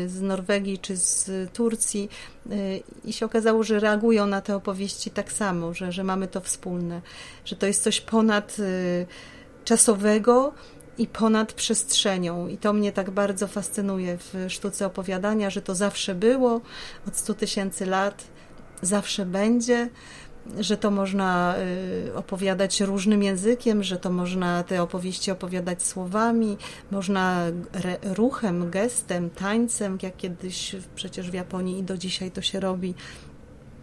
z 0.08 0.20
Norwegii 0.20 0.78
czy 0.78 0.96
z 0.96 1.30
Turcji 1.52 2.08
e, 2.50 2.54
i 3.04 3.12
się 3.12 3.26
okazało, 3.26 3.62
że 3.62 3.80
reagują 3.80 4.26
na 4.26 4.40
te 4.40 4.56
opowieści 4.56 5.10
tak 5.10 5.32
samo, 5.32 5.74
że, 5.74 5.92
że 5.92 6.04
mamy 6.04 6.28
to 6.28 6.40
wspólne, 6.40 7.02
że 7.44 7.56
to 7.56 7.66
jest 7.66 7.82
coś 7.82 8.00
ponad 8.00 8.56
czasowego 9.64 10.52
i 10.98 11.06
ponad 11.06 11.52
przestrzenią. 11.52 12.48
I 12.48 12.58
to 12.58 12.72
mnie 12.72 12.92
tak 12.92 13.10
bardzo 13.10 13.46
fascynuje 13.46 14.18
w 14.18 14.34
sztuce 14.48 14.86
opowiadania, 14.86 15.50
że 15.50 15.62
to 15.62 15.74
zawsze 15.74 16.14
było 16.14 16.60
od 17.08 17.16
100 17.16 17.34
tysięcy 17.34 17.86
lat, 17.86 18.24
zawsze 18.82 19.26
będzie 19.26 19.88
że 20.60 20.76
to 20.76 20.90
można 20.90 21.54
y, 22.06 22.14
opowiadać 22.14 22.80
różnym 22.80 23.22
językiem, 23.22 23.82
że 23.82 23.96
to 23.96 24.10
można 24.10 24.62
te 24.62 24.82
opowieści 24.82 25.30
opowiadać 25.30 25.82
słowami, 25.82 26.56
można 26.90 27.40
ruchem, 28.02 28.70
gestem, 28.70 29.30
tańcem, 29.30 29.98
jak 30.02 30.16
kiedyś 30.16 30.76
przecież 30.94 31.30
w 31.30 31.34
Japonii 31.34 31.78
i 31.78 31.82
do 31.82 31.98
dzisiaj 31.98 32.30
to 32.30 32.42
się 32.42 32.60
robi. 32.60 32.94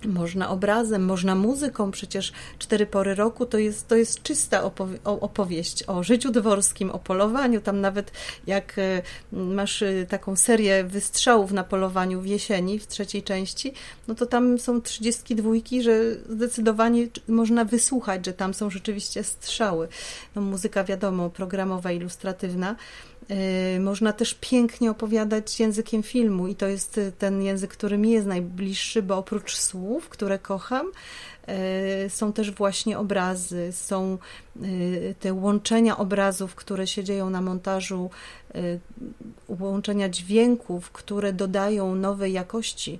Można 0.05 0.50
obrazem, 0.50 1.05
można 1.05 1.36
muzyką, 1.36 1.91
przecież 1.91 2.31
cztery 2.60 2.86
pory 2.86 3.15
roku 3.15 3.46
to 3.46 3.58
jest, 3.58 3.88
to 3.88 3.96
jest 3.96 4.24
czysta 4.24 4.63
opowie 4.63 4.98
opowieść 5.03 5.84
o 5.88 6.03
życiu 6.03 6.31
dworskim, 6.31 6.89
o 6.89 7.00
polowaniu. 7.00 7.62
Tam 7.62 7.81
nawet 7.81 8.12
jak 8.48 8.79
e, 8.79 9.01
masz 9.31 9.81
e, 9.81 10.05
taką 10.05 10.36
serię 10.36 10.84
wystrzałów 10.84 11.51
na 11.51 11.63
polowaniu 11.63 12.22
w 12.22 12.25
jesieni, 12.25 12.79
w 12.79 12.88
trzeciej 12.88 13.24
części, 13.24 13.74
no 14.08 14.15
to 14.15 14.25
tam 14.25 14.60
są 14.60 14.81
trzydziestki 14.81 15.36
dwójki, 15.36 15.84
że 15.84 16.15
zdecydowanie 16.29 17.08
można 17.27 17.65
wysłuchać, 17.65 18.25
że 18.25 18.34
tam 18.34 18.53
są 18.53 18.70
rzeczywiście 18.70 19.24
strzały. 19.24 19.88
No 20.36 20.41
muzyka 20.41 20.84
wiadomo, 20.84 21.29
programowa, 21.29 21.91
ilustratywna. 21.91 22.75
Y, 23.32 23.80
można 23.80 24.14
też 24.14 24.34
pięknie 24.34 24.92
opowiadać 24.92 25.60
językiem 25.60 26.04
filmu 26.04 26.48
i 26.48 26.56
to 26.56 26.68
jest 26.68 26.98
y, 26.98 27.12
ten 27.12 27.42
język, 27.42 27.72
który 27.72 27.98
mi 27.98 28.12
jest 28.12 28.28
najbliższy, 28.28 29.02
bo 29.02 29.18
oprócz 29.18 29.56
słów, 29.56 30.10
które 30.10 30.40
kocham, 30.40 30.88
y, 32.06 32.10
są 32.10 32.34
też 32.34 32.52
właśnie 32.52 33.00
obrazy, 33.00 33.72
są 33.72 34.18
te 35.20 35.34
łączenia 35.34 35.98
obrazów, 35.98 36.56
które 36.56 36.88
się 36.88 37.04
dzieją 37.04 37.30
na 37.30 37.42
montażu, 37.42 38.10
łączenia 39.48 40.10
dźwięków, 40.10 40.92
które 40.92 41.34
dodają 41.34 41.96
nowej 41.96 42.34
jakości 42.34 43.00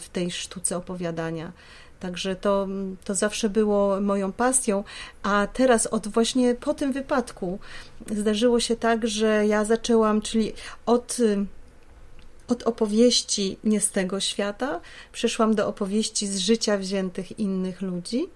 w 0.00 0.06
tej 0.12 0.30
sztuce 0.30 0.76
opowiadania. 0.76 1.52
Także 2.00 2.36
to, 2.36 2.68
to 3.04 3.14
zawsze 3.14 3.50
było 3.50 4.00
moją 4.00 4.32
pasją, 4.32 4.84
a 5.22 5.46
teraz 5.52 5.86
od 5.86 6.08
właśnie 6.08 6.54
po 6.54 6.74
tym 6.74 6.92
wypadku 6.92 7.58
zdarzyło 8.10 8.60
się 8.60 8.76
tak, 8.76 9.08
że 9.08 9.46
ja 9.46 9.64
zaczęłam, 9.64 10.20
czyli 10.20 10.52
od 10.86 11.18
od 12.48 12.62
opowieści 12.62 13.58
nie 13.64 13.80
z 13.80 13.90
tego 13.90 14.20
świata 14.20 14.80
przeszłam 15.12 15.54
do 15.54 15.68
opowieści 15.68 16.26
z 16.26 16.38
życia 16.38 16.78
wziętych 16.78 17.38
innych 17.38 17.82
ludzi, 17.82 18.26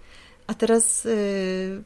a 0.47 0.55
teraz 0.55 1.07
y, 1.07 1.83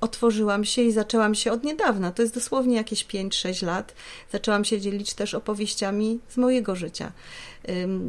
otworzyłam 0.00 0.64
się 0.64 0.82
i 0.82 0.92
zaczęłam 0.92 1.34
się 1.34 1.52
od 1.52 1.64
niedawna, 1.64 2.12
to 2.12 2.22
jest 2.22 2.34
dosłownie 2.34 2.76
jakieś 2.76 3.06
5-6 3.06 3.66
lat, 3.66 3.94
zaczęłam 4.32 4.64
się 4.64 4.80
dzielić 4.80 5.14
też 5.14 5.34
opowieściami 5.34 6.18
z 6.28 6.36
mojego 6.36 6.76
życia. 6.76 7.12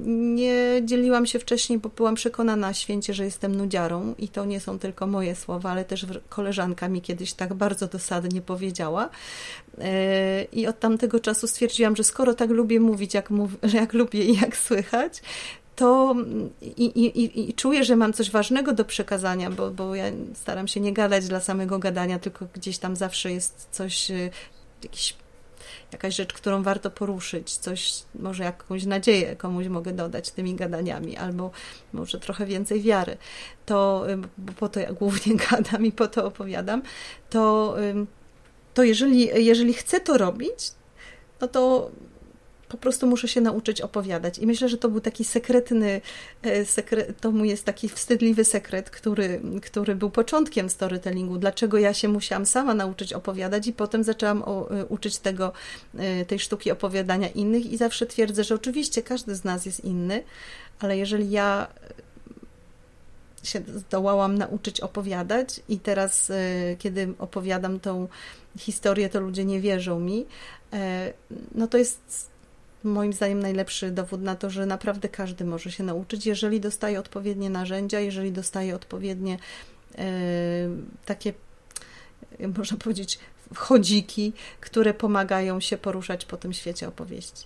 Nie 0.05 0.81
dzieliłam 0.85 1.25
się 1.25 1.39
wcześniej, 1.39 1.79
bo 1.79 1.89
byłam 1.89 2.15
przekonana 2.15 2.73
święcie, 2.73 3.13
że 3.13 3.25
jestem 3.25 3.55
nudziarą 3.55 4.15
i 4.17 4.27
to 4.27 4.45
nie 4.45 4.59
są 4.59 4.79
tylko 4.79 5.07
moje 5.07 5.35
słowa, 5.35 5.71
ale 5.71 5.85
też 5.85 6.05
koleżanka 6.29 6.89
mi 6.89 7.01
kiedyś 7.01 7.33
tak 7.33 7.53
bardzo 7.53 7.87
dosadnie 7.87 8.41
powiedziała. 8.41 9.09
E, 9.77 10.43
I 10.43 10.67
od 10.67 10.79
tamtego 10.79 11.19
czasu 11.19 11.47
stwierdziłam, 11.47 11.95
że 11.95 12.03
skoro 12.03 12.33
tak 12.33 12.49
lubię 12.49 12.79
mówić, 12.79 13.13
jak, 13.13 13.29
mów, 13.29 13.51
jak 13.73 13.93
lubię 13.93 14.23
i 14.23 14.35
jak 14.35 14.57
słychać, 14.57 15.21
to 15.77 16.15
i, 16.61 16.85
i, 16.85 17.49
i 17.49 17.53
czuję, 17.53 17.83
że 17.83 17.95
mam 17.95 18.13
coś 18.13 18.31
ważnego 18.31 18.73
do 18.73 18.85
przekazania, 18.85 19.49
bo, 19.49 19.71
bo 19.71 19.95
ja 19.95 20.05
staram 20.33 20.67
się 20.67 20.79
nie 20.79 20.93
gadać 20.93 21.27
dla 21.27 21.39
samego 21.39 21.79
gadania, 21.79 22.19
tylko 22.19 22.45
gdzieś 22.53 22.77
tam 22.77 22.95
zawsze 22.95 23.31
jest 23.31 23.67
coś, 23.71 24.11
y, 24.11 24.29
jakiś, 24.83 25.15
jakaś 25.91 26.15
rzecz, 26.15 26.33
którą 26.33 26.63
warto 26.63 26.91
poruszyć, 26.91 27.57
coś, 27.57 27.93
może 28.15 28.43
jakąś 28.43 28.85
nadzieję 28.85 29.35
komuś 29.35 29.67
mogę 29.67 29.93
dodać 29.93 30.31
tymi 30.31 30.55
gadaniami, 30.55 31.17
albo 31.17 31.51
może 31.93 32.19
trochę 32.19 32.45
więcej 32.45 32.81
wiary. 32.81 33.17
To, 33.65 34.05
y, 34.09 34.17
bo 34.37 34.53
po 34.53 34.69
to 34.69 34.79
ja 34.79 34.93
głównie 34.93 35.35
gadam 35.51 35.85
i 35.85 35.91
po 35.91 36.07
to 36.07 36.25
opowiadam, 36.25 36.81
to, 37.29 37.75
to 38.73 38.83
jeżeli, 38.83 39.45
jeżeli 39.45 39.73
chcę 39.73 39.99
to 39.99 40.17
robić, 40.17 40.71
no 41.41 41.47
to 41.47 41.91
po 42.69 42.77
prostu 42.77 43.07
muszę 43.07 43.27
się 43.27 43.41
nauczyć 43.41 43.81
opowiadać. 43.81 44.37
I 44.37 44.47
myślę, 44.47 44.69
że 44.69 44.77
to 44.77 44.89
był 44.89 45.01
taki 45.01 45.23
sekretny, 45.23 46.01
e, 46.43 46.65
sekret, 46.65 47.19
to 47.21 47.31
mój 47.31 47.49
jest 47.49 47.65
taki 47.65 47.89
wstydliwy 47.89 48.43
sekret, 48.43 48.89
który, 48.89 49.41
który 49.61 49.95
był 49.95 50.09
początkiem 50.09 50.69
storytellingu. 50.69 51.37
Dlaczego 51.37 51.77
ja 51.77 51.93
się 51.93 52.07
musiałam 52.07 52.45
sama 52.45 52.73
nauczyć 52.73 53.13
opowiadać 53.13 53.67
i 53.67 53.73
potem 53.73 54.03
zaczęłam 54.03 54.43
o, 54.45 54.71
e, 54.71 54.85
uczyć 54.85 55.17
tego, 55.17 55.53
e, 55.97 56.25
tej 56.25 56.39
sztuki 56.39 56.71
opowiadania 56.71 57.27
innych 57.27 57.65
i 57.65 57.77
zawsze 57.77 58.05
twierdzę, 58.05 58.43
że 58.43 58.55
oczywiście 58.55 59.03
każdy 59.03 59.35
z 59.35 59.43
nas 59.43 59.65
jest 59.65 59.85
inny, 59.85 60.23
ale 60.79 60.97
jeżeli 60.97 61.31
ja 61.31 61.67
się 63.43 63.61
zdołałam 63.75 64.37
nauczyć 64.37 64.81
opowiadać 64.81 65.61
i 65.69 65.79
teraz, 65.79 66.31
kiedy 66.79 67.13
opowiadam 67.19 67.79
tą 67.79 68.07
historię, 68.57 69.09
to 69.09 69.19
ludzie 69.19 69.45
nie 69.45 69.61
wierzą 69.61 69.99
mi, 69.99 70.25
no 71.55 71.67
to 71.67 71.77
jest 71.77 72.29
moim 72.87 73.13
zdaniem 73.13 73.39
najlepszy 73.39 73.91
dowód 73.91 74.21
na 74.21 74.35
to, 74.35 74.49
że 74.49 74.65
naprawdę 74.65 75.09
każdy 75.09 75.45
może 75.45 75.71
się 75.71 75.83
nauczyć, 75.83 76.25
jeżeli 76.25 76.59
dostaje 76.59 76.99
odpowiednie 76.99 77.49
narzędzia, 77.49 77.99
jeżeli 77.99 78.31
dostaje 78.31 78.75
odpowiednie 78.75 79.37
e, 79.97 80.07
takie, 81.05 81.33
można 82.57 82.77
powiedzieć, 82.77 83.19
chodziki, 83.55 84.33
które 84.59 84.93
pomagają 84.93 85.59
się 85.59 85.77
poruszać 85.77 86.25
po 86.25 86.37
tym 86.37 86.53
świecie 86.53 86.87
opowieści. 86.87 87.45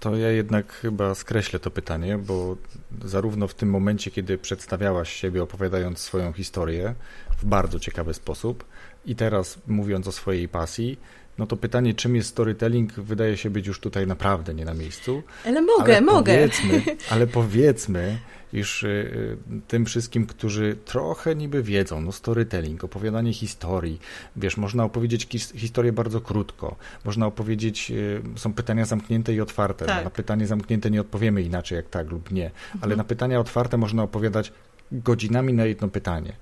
To 0.00 0.16
ja 0.16 0.30
jednak 0.30 0.72
chyba 0.72 1.14
skreślę 1.14 1.58
to 1.58 1.70
pytanie, 1.70 2.18
bo 2.18 2.56
zarówno 3.04 3.48
w 3.48 3.54
tym 3.54 3.70
momencie, 3.70 4.10
kiedy 4.10 4.38
przedstawiałaś 4.38 5.12
siebie, 5.12 5.42
opowiadając 5.42 5.98
swoją 5.98 6.32
historię 6.32 6.94
w 7.38 7.44
bardzo 7.44 7.80
ciekawy 7.80 8.14
sposób, 8.14 8.64
i 9.06 9.16
teraz 9.16 9.58
mówiąc 9.66 10.06
o 10.06 10.12
swojej 10.12 10.48
pasji, 10.48 10.98
no 11.38 11.46
to 11.46 11.56
pytanie, 11.56 11.94
czym 11.94 12.16
jest 12.16 12.28
storytelling, 12.28 12.92
wydaje 12.92 13.36
się 13.36 13.50
być 13.50 13.66
już 13.66 13.80
tutaj 13.80 14.06
naprawdę 14.06 14.54
nie 14.54 14.64
na 14.64 14.74
miejscu. 14.74 15.22
Ale 15.46 15.62
mogę, 15.62 15.92
ale 15.92 16.00
mogę. 16.00 16.34
Powiedzmy, 16.34 16.82
ale 17.12 17.26
powiedzmy 17.26 18.18
już 18.52 18.82
y, 18.82 18.88
y, 18.88 19.36
tym 19.68 19.84
wszystkim, 19.84 20.26
którzy 20.26 20.76
trochę 20.84 21.34
niby 21.34 21.62
wiedzą, 21.62 22.00
no 22.00 22.12
storytelling, 22.12 22.84
opowiadanie 22.84 23.32
historii, 23.32 24.00
wiesz, 24.36 24.56
można 24.56 24.84
opowiedzieć 24.84 25.28
historię 25.54 25.92
bardzo 25.92 26.20
krótko, 26.20 26.76
można 27.04 27.26
opowiedzieć, 27.26 27.90
y, 27.90 28.22
są 28.36 28.52
pytania 28.52 28.84
zamknięte 28.84 29.34
i 29.34 29.40
otwarte, 29.40 29.86
tak. 29.86 30.04
na 30.04 30.10
pytanie 30.10 30.46
zamknięte 30.46 30.90
nie 30.90 31.00
odpowiemy 31.00 31.42
inaczej 31.42 31.76
jak 31.76 31.88
tak 31.88 32.10
lub 32.10 32.30
nie, 32.30 32.50
ale 32.72 32.82
mhm. 32.82 32.98
na 32.98 33.04
pytania 33.04 33.40
otwarte 33.40 33.76
można 33.76 34.02
opowiadać 34.02 34.52
godzinami 34.92 35.52
na 35.52 35.64
jedno 35.64 35.88
pytanie. 35.88 36.32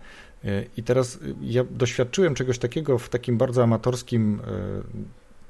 E, 0.44 0.64
I 0.76 0.82
teraz 0.82 1.16
e, 1.16 1.18
ja 1.42 1.64
doświadczyłem 1.70 2.34
czegoś 2.34 2.58
takiego 2.58 2.98
w 2.98 3.08
takim 3.08 3.38
bardzo 3.38 3.62
amatorskim, 3.62 4.40
e, 4.40 4.50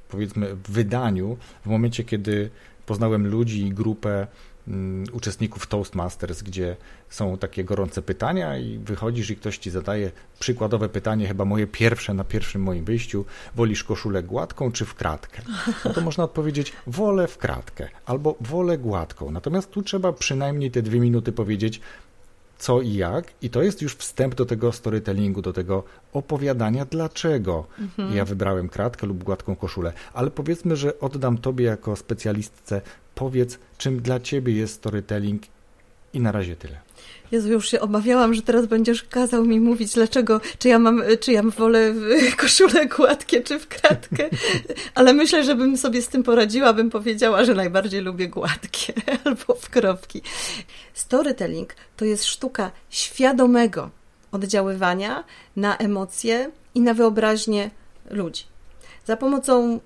powiedzmy, 0.08 0.56
wydaniu, 0.68 1.36
w 1.64 1.66
momencie, 1.66 2.04
kiedy 2.04 2.50
poznałem 2.86 3.26
ludzi 3.26 3.66
i 3.66 3.72
grupę 3.72 4.26
mm, 4.68 5.04
uczestników 5.12 5.66
Toastmasters, 5.66 6.42
gdzie 6.42 6.76
są 7.08 7.38
takie 7.38 7.64
gorące 7.64 8.02
pytania 8.02 8.58
i 8.58 8.78
wychodzisz 8.78 9.30
i 9.30 9.36
ktoś 9.36 9.58
ci 9.58 9.70
zadaje 9.70 10.10
przykładowe 10.40 10.88
pytanie, 10.88 11.26
chyba 11.28 11.44
moje 11.44 11.66
pierwsze 11.66 12.14
na 12.14 12.24
pierwszym 12.24 12.62
moim 12.62 12.84
wyjściu, 12.84 13.24
wolisz 13.54 13.84
koszulę 13.84 14.22
gładką 14.22 14.72
czy 14.72 14.84
w 14.84 14.94
kratkę? 14.94 15.42
No 15.84 15.92
to 15.92 16.00
można 16.00 16.24
odpowiedzieć, 16.24 16.72
wolę 16.86 17.28
w 17.28 17.38
kratkę 17.38 17.88
albo 18.06 18.36
wolę 18.40 18.78
gładką. 18.78 19.30
Natomiast 19.30 19.70
tu 19.70 19.82
trzeba 19.82 20.12
przynajmniej 20.12 20.70
te 20.70 20.82
dwie 20.82 21.00
minuty 21.00 21.32
powiedzieć, 21.32 21.80
co 22.60 22.80
i 22.80 22.94
jak, 22.94 23.32
i 23.42 23.50
to 23.50 23.62
jest 23.62 23.82
już 23.82 23.94
wstęp 23.94 24.34
do 24.34 24.46
tego 24.46 24.72
storytellingu, 24.72 25.42
do 25.42 25.52
tego 25.52 25.84
opowiadania, 26.12 26.84
dlaczego 26.84 27.66
mhm. 27.78 28.16
ja 28.16 28.24
wybrałem 28.24 28.68
kratkę 28.68 29.06
lub 29.06 29.24
gładką 29.24 29.56
koszulę. 29.56 29.92
Ale 30.12 30.30
powiedzmy, 30.30 30.76
że 30.76 31.00
oddam 31.00 31.38
Tobie 31.38 31.64
jako 31.64 31.96
specjalistce, 31.96 32.82
powiedz, 33.14 33.58
czym 33.78 34.02
dla 34.02 34.20
Ciebie 34.20 34.52
jest 34.52 34.74
storytelling 34.74 35.42
i 36.12 36.20
na 36.20 36.32
razie 36.32 36.56
tyle. 36.56 36.89
Jezu, 37.32 37.48
już 37.48 37.68
się 37.68 37.80
obawiałam, 37.80 38.34
że 38.34 38.42
teraz 38.42 38.66
będziesz 38.66 39.02
kazał 39.02 39.44
mi 39.44 39.60
mówić, 39.60 39.94
dlaczego, 39.94 40.40
czy 40.58 40.68
ja 40.68 40.78
mam, 40.78 41.02
czy 41.20 41.32
ja 41.32 41.42
wolę 41.42 41.94
koszulę 42.36 42.86
gładkie, 42.86 43.40
czy 43.40 43.58
w 43.58 43.68
kratkę, 43.68 44.28
ale 44.94 45.12
myślę, 45.12 45.44
że 45.44 45.54
bym 45.54 45.76
sobie 45.76 46.02
z 46.02 46.08
tym 46.08 46.22
poradziła, 46.22 46.72
bym 46.72 46.90
powiedziała, 46.90 47.44
że 47.44 47.54
najbardziej 47.54 48.00
lubię 48.00 48.28
gładkie 48.28 48.92
albo 49.24 49.54
w 49.54 49.70
kropki. 49.70 50.22
Storytelling 50.94 51.74
to 51.96 52.04
jest 52.04 52.24
sztuka 52.24 52.70
świadomego 52.90 53.90
oddziaływania 54.32 55.24
na 55.56 55.76
emocje 55.76 56.50
i 56.74 56.80
na 56.80 56.94
wyobraźnię 56.94 57.70
ludzi. 58.10 58.44
Za 59.04 59.16
pomocą 59.16 59.80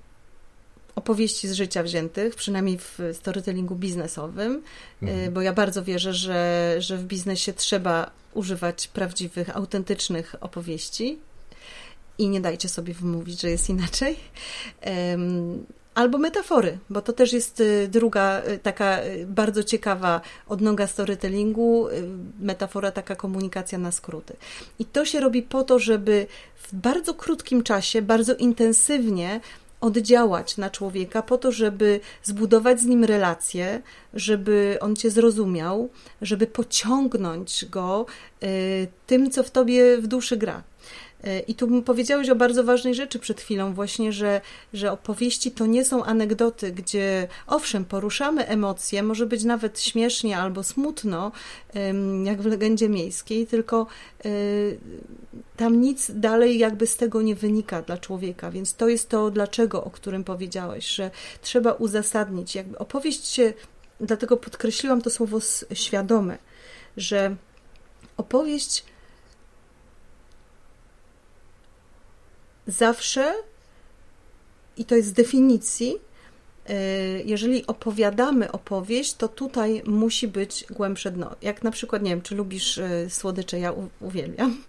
opowieści 0.94 1.48
z 1.48 1.52
życia 1.52 1.82
wziętych, 1.82 2.34
przynajmniej 2.34 2.78
w 2.78 2.98
storytellingu 3.12 3.76
biznesowym, 3.76 4.62
mhm. 5.02 5.32
bo 5.32 5.42
ja 5.42 5.52
bardzo 5.52 5.84
wierzę, 5.84 6.14
że, 6.14 6.74
że 6.78 6.96
w 6.96 7.04
biznesie 7.04 7.52
trzeba 7.52 8.10
używać 8.34 8.88
prawdziwych, 8.88 9.56
autentycznych 9.56 10.34
opowieści. 10.40 11.18
i 12.18 12.28
nie 12.28 12.40
dajcie 12.40 12.68
sobie 12.68 12.94
wymówić, 12.94 13.40
że 13.40 13.50
jest 13.50 13.70
inaczej. 13.70 14.16
Albo 15.94 16.18
metafory, 16.18 16.78
bo 16.90 17.02
to 17.02 17.12
też 17.12 17.32
jest 17.32 17.60
y, 17.60 17.88
druga 17.88 18.42
y, 18.42 18.58
taka 18.58 19.04
y, 19.04 19.26
bardzo 19.26 19.64
ciekawa 19.64 20.20
odnoga 20.46 20.86
storytellingu, 20.86 21.88
metafora, 22.40 22.90
taka 22.90 23.16
komunikacja 23.16 23.78
na 23.78 23.92
skróty. 23.92 24.36
I 24.78 24.84
to 24.84 25.04
się 25.04 25.20
robi 25.20 25.42
po 25.42 25.64
to, 25.64 25.78
żeby 25.78 26.26
w 26.56 26.74
bardzo 26.74 27.14
krótkim 27.14 27.62
czasie, 27.62 28.02
bardzo 28.02 28.34
intensywnie 28.34 29.40
oddziałać 29.84 30.56
na 30.56 30.70
człowieka 30.70 31.22
po 31.22 31.38
to, 31.38 31.52
żeby 31.52 32.00
zbudować 32.22 32.80
z 32.80 32.84
nim 32.84 33.04
relacje, 33.04 33.82
żeby 34.14 34.78
on 34.80 34.96
cię 34.96 35.10
zrozumiał, 35.10 35.88
żeby 36.22 36.46
pociągnąć 36.46 37.64
go 37.64 38.06
tym, 39.06 39.30
co 39.30 39.42
w 39.42 39.50
tobie 39.50 39.98
w 39.98 40.06
duszy 40.06 40.36
gra. 40.36 40.62
I 41.46 41.54
tu 41.54 41.82
powiedziałeś 41.82 42.28
o 42.28 42.34
bardzo 42.34 42.64
ważnej 42.64 42.94
rzeczy 42.94 43.18
przed 43.18 43.40
chwilą, 43.40 43.74
właśnie, 43.74 44.12
że, 44.12 44.40
że 44.72 44.92
opowieści 44.92 45.50
to 45.50 45.66
nie 45.66 45.84
są 45.84 46.04
anegdoty, 46.04 46.72
gdzie 46.72 47.28
owszem, 47.46 47.84
poruszamy 47.84 48.46
emocje, 48.46 49.02
może 49.02 49.26
być 49.26 49.44
nawet 49.44 49.80
śmiesznie 49.80 50.38
albo 50.38 50.62
smutno, 50.62 51.32
jak 52.24 52.42
w 52.42 52.46
legendzie 52.46 52.88
miejskiej, 52.88 53.46
tylko 53.46 53.86
y, 54.26 54.78
tam 55.56 55.80
nic 55.80 56.10
dalej 56.14 56.58
jakby 56.58 56.86
z 56.86 56.96
tego 56.96 57.22
nie 57.22 57.34
wynika 57.34 57.82
dla 57.82 57.98
człowieka, 57.98 58.50
więc 58.50 58.74
to 58.74 58.88
jest 58.88 59.08
to 59.08 59.30
dlaczego, 59.30 59.84
o 59.84 59.90
którym 59.90 60.24
powiedziałeś, 60.24 60.88
że 60.88 61.10
trzeba 61.42 61.72
uzasadnić. 61.72 62.54
Jakby 62.54 62.78
opowieść 62.78 63.26
się, 63.26 63.52
dlatego 64.00 64.36
podkreśliłam 64.36 65.02
to 65.02 65.10
słowo 65.10 65.38
świadome, 65.72 66.38
że 66.96 67.36
opowieść 68.16 68.84
zawsze, 72.66 73.34
i 74.76 74.84
to 74.84 74.94
jest 74.94 75.08
z 75.08 75.12
definicji, 75.12 75.98
jeżeli 77.24 77.66
opowiadamy 77.66 78.52
opowieść, 78.52 79.14
to 79.14 79.28
tutaj 79.28 79.82
musi 79.86 80.28
być 80.28 80.64
głębsze 80.70 81.10
dno. 81.10 81.36
Jak 81.42 81.62
na 81.62 81.70
przykład, 81.70 82.02
nie 82.02 82.10
wiem, 82.10 82.22
czy 82.22 82.34
lubisz 82.34 82.78
y, 82.78 83.06
słodycze, 83.08 83.58
ja 83.58 83.72
uwielbiam. 84.00 84.62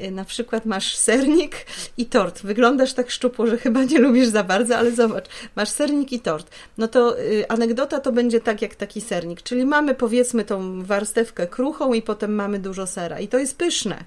na 0.10 0.24
przykład 0.24 0.66
masz 0.66 0.96
sernik 0.96 1.66
i 1.96 2.06
tort. 2.06 2.42
Wyglądasz 2.42 2.92
tak 2.92 3.10
szczupło, 3.10 3.46
że 3.46 3.58
chyba 3.58 3.84
nie 3.84 3.98
lubisz 3.98 4.26
za 4.28 4.44
bardzo, 4.44 4.76
ale 4.76 4.92
zobacz, 4.92 5.24
masz 5.56 5.68
sernik 5.68 6.12
i 6.12 6.20
tort. 6.20 6.50
No 6.78 6.88
to 6.88 7.20
y, 7.20 7.48
anegdota 7.48 8.00
to 8.00 8.12
będzie 8.12 8.40
tak 8.40 8.62
jak 8.62 8.74
taki 8.74 9.00
sernik, 9.00 9.42
czyli 9.42 9.64
mamy 9.64 9.94
powiedzmy 9.94 10.44
tą 10.44 10.82
warstewkę 10.84 11.46
kruchą 11.46 11.92
i 11.92 12.02
potem 12.02 12.34
mamy 12.34 12.58
dużo 12.58 12.86
sera 12.86 13.20
i 13.20 13.28
to 13.28 13.38
jest 13.38 13.58
pyszne. 13.58 14.04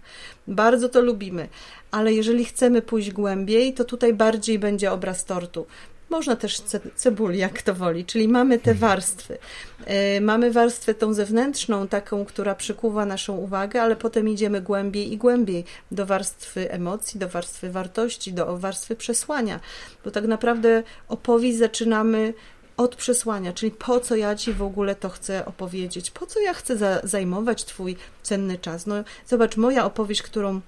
Bardzo 0.47 0.89
to 0.89 1.01
lubimy 1.01 1.47
ale 1.91 2.13
jeżeli 2.13 2.45
chcemy 2.45 2.81
pójść 2.81 3.11
głębiej, 3.11 3.73
to 3.73 3.85
tutaj 3.85 4.13
bardziej 4.13 4.59
będzie 4.59 4.91
obraz 4.91 5.25
tortu. 5.25 5.65
Można 6.09 6.35
też 6.35 6.61
cebuli, 6.95 7.39
jak 7.39 7.61
to 7.61 7.73
woli, 7.73 8.05
czyli 8.05 8.27
mamy 8.27 8.59
te 8.59 8.73
warstwy. 8.73 9.37
E, 9.85 10.21
mamy 10.21 10.51
warstwę 10.51 10.93
tą 10.93 11.13
zewnętrzną, 11.13 11.87
taką, 11.87 12.25
która 12.25 12.55
przykuwa 12.55 13.05
naszą 13.05 13.37
uwagę, 13.37 13.81
ale 13.81 13.95
potem 13.95 14.29
idziemy 14.29 14.61
głębiej 14.61 15.13
i 15.13 15.17
głębiej 15.17 15.65
do 15.91 16.05
warstwy 16.05 16.71
emocji, 16.71 17.19
do 17.19 17.29
warstwy 17.29 17.69
wartości, 17.69 18.33
do 18.33 18.57
warstwy 18.57 18.95
przesłania, 18.95 19.59
bo 20.05 20.11
tak 20.11 20.27
naprawdę 20.27 20.83
opowieść 21.07 21.57
zaczynamy 21.57 22.33
od 22.77 22.95
przesłania, 22.95 23.53
czyli 23.53 23.71
po 23.71 23.99
co 23.99 24.15
ja 24.15 24.35
ci 24.35 24.53
w 24.53 24.61
ogóle 24.61 24.95
to 24.95 25.09
chcę 25.09 25.45
opowiedzieć, 25.45 26.11
po 26.11 26.25
co 26.25 26.39
ja 26.39 26.53
chcę 26.53 26.77
za 26.77 27.01
zajmować 27.03 27.65
twój 27.65 27.97
cenny 28.23 28.57
czas. 28.57 28.85
No, 28.85 28.95
zobacz, 29.27 29.57
moja 29.57 29.85
opowieść, 29.85 30.21
którą 30.21 30.61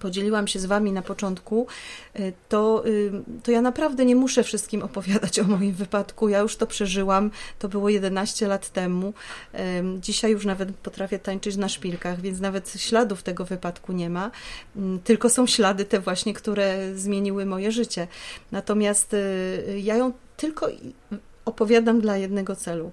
podzieliłam 0.00 0.48
się 0.48 0.58
z 0.58 0.66
Wami 0.66 0.92
na 0.92 1.02
początku, 1.02 1.66
y, 2.18 2.32
to, 2.48 2.86
y, 2.86 3.12
to 3.42 3.50
ja 3.50 3.60
naprawdę 3.60 4.04
nie 4.04 4.16
muszę 4.16 4.42
wszystkim 4.42 4.82
opowiadać 4.82 5.38
o 5.38 5.44
moim 5.44 5.72
wypadku. 5.72 6.28
Ja 6.28 6.38
już 6.38 6.56
to 6.56 6.66
przeżyłam. 6.66 7.30
To 7.58 7.68
było 7.68 7.88
11 7.88 8.48
lat 8.48 8.68
temu. 8.68 9.12
Dzisiaj 10.00 10.32
już 10.32 10.44
nawet 10.44 10.76
potrafię 10.76 11.18
tańczyć 11.18 11.56
na 11.56 11.68
szpilkach, 11.68 12.20
więc 12.20 12.40
nawet 12.40 12.72
śladów 12.76 13.22
tego 13.22 13.44
wypadku 13.44 13.92
nie 13.92 14.10
ma. 14.10 14.30
Mm, 14.76 15.00
tylko 15.00 15.30
są 15.30 15.46
ślady 15.46 15.84
te 15.84 16.00
właśnie, 16.00 16.34
które 16.34 16.94
zmieniły 16.94 17.46
moje 17.46 17.72
życie. 17.72 18.06
Natomiast 18.52 19.14
y, 19.14 19.80
ja 19.82 19.96
ją 19.96 20.12
tylko 20.36 20.68
opowiadam 21.44 22.00
dla 22.00 22.16
jednego 22.16 22.56
celu. 22.56 22.92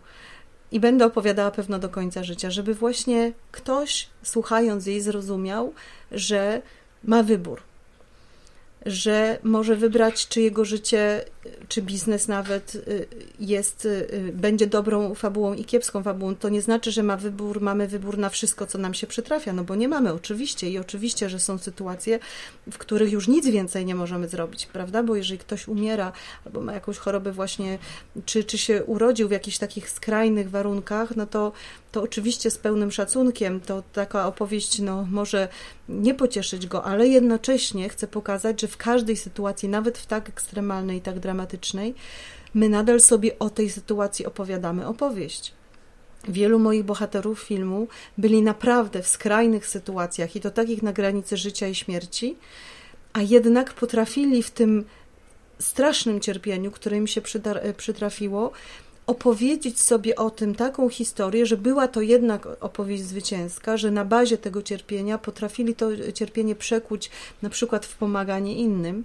I 0.72 0.80
będę 0.80 1.06
opowiadała 1.06 1.52
pewno 1.52 1.80
do 1.80 1.89
końca 1.89 2.24
życia, 2.24 2.52
żeby 2.52 2.74
właśnie 2.74 3.34
ktoś, 3.52 4.10
słuchając 4.24 4.86
jej, 4.86 5.02
zrozumiał, 5.02 5.74
że 6.12 6.62
ma 7.03 7.23
wybór, 7.23 7.62
że 8.86 9.39
może 9.43 9.75
wybrać, 9.75 10.27
czy 10.27 10.41
jego 10.41 10.65
życie 10.65 11.23
czy 11.67 11.81
biznes 11.81 12.27
nawet 12.27 12.75
y, 12.75 13.07
jest, 13.39 13.86
y, 13.86 14.31
będzie 14.33 14.67
dobrą 14.67 15.15
fabułą 15.15 15.53
i 15.53 15.65
kiepską 15.65 16.03
fabułą, 16.03 16.36
to 16.36 16.49
nie 16.49 16.62
znaczy, 16.62 16.91
że 16.91 17.03
ma 17.03 17.17
wybór, 17.17 17.62
mamy 17.62 17.88
wybór 17.88 18.17
na 18.17 18.29
wszystko, 18.29 18.67
co 18.67 18.77
nam 18.77 18.93
się 18.93 19.07
przytrafia, 19.07 19.53
no 19.53 19.63
bo 19.63 19.75
nie 19.75 19.88
mamy 19.88 20.13
oczywiście 20.13 20.69
i 20.69 20.77
oczywiście, 20.77 21.29
że 21.29 21.39
są 21.39 21.57
sytuacje, 21.57 22.19
w 22.71 22.77
których 22.77 23.12
już 23.12 23.27
nic 23.27 23.47
więcej 23.47 23.86
nie 23.86 23.95
możemy 23.95 24.27
zrobić, 24.27 24.65
prawda? 24.65 25.03
Bo 25.03 25.15
jeżeli 25.15 25.39
ktoś 25.39 25.67
umiera 25.67 26.12
albo 26.45 26.62
ma 26.62 26.73
jakąś 26.73 26.97
chorobę 26.97 27.31
właśnie, 27.31 27.77
czy, 28.25 28.43
czy 28.43 28.57
się 28.57 28.83
urodził 28.83 29.27
w 29.27 29.31
jakichś 29.31 29.57
takich 29.57 29.89
skrajnych 29.89 30.49
warunkach, 30.49 31.15
no 31.15 31.25
to, 31.25 31.51
to 31.97 32.03
oczywiście 32.03 32.51
z 32.51 32.57
pełnym 32.57 32.91
szacunkiem 32.91 33.60
to 33.60 33.83
taka 33.93 34.27
opowieść 34.27 34.79
no, 34.79 35.07
może 35.12 35.47
nie 35.89 36.13
pocieszyć 36.13 36.67
go, 36.67 36.83
ale 36.83 37.07
jednocześnie 37.07 37.89
chcę 37.89 38.07
pokazać, 38.07 38.62
że 38.62 38.67
w 38.67 38.77
każdej 38.77 39.17
sytuacji, 39.17 39.69
nawet 39.69 39.97
w 39.97 40.05
tak 40.05 40.29
ekstremalnej 40.29 41.01
tak 41.01 41.19
dramatycznej, 41.19 41.95
my 42.53 42.69
nadal 42.69 42.99
sobie 42.99 43.39
o 43.39 43.49
tej 43.49 43.69
sytuacji 43.69 44.25
opowiadamy 44.25 44.88
opowieść. 44.88 45.53
Wielu 46.27 46.60
moich 46.60 46.83
bohaterów 46.83 47.39
filmu 47.39 47.88
byli 48.17 48.41
naprawdę 48.41 49.03
w 49.03 49.07
skrajnych 49.07 49.67
sytuacjach 49.67 50.36
i 50.36 50.41
to 50.41 50.51
takich 50.51 50.83
na 50.83 50.93
granicy 50.93 51.38
życia 51.38 51.67
i 51.67 51.75
śmierci, 51.75 52.38
a 53.13 53.21
jednak 53.21 53.73
potrafili 53.73 54.43
w 54.43 54.51
tym 54.51 54.86
strasznym 55.60 56.19
cierpieniu, 56.19 56.71
które 56.71 56.97
im 56.97 57.07
się 57.07 57.21
przytrafiło, 57.77 58.51
opowiedzieć 59.08 59.80
sobie 59.80 60.15
o 60.15 60.30
tym 60.30 60.56
taką 60.56 60.89
historię, 60.89 61.46
że 61.46 61.58
była 61.58 61.88
to 61.88 62.02
jednak 62.02 62.48
opowieść 62.60 63.04
zwycięska, 63.04 63.78
że 63.78 63.91
na 63.91 64.06
bazie 64.06 64.38
tego 64.38 64.62
cierpienia 64.62 65.17
potrafili 65.17 65.76
to 65.76 65.89
cierpienie 66.13 66.56
przekuć 66.56 67.10
na 67.41 67.50
przykład 67.50 67.86
w 67.86 67.98
pomaganie 67.98 68.56
innym. 68.56 69.04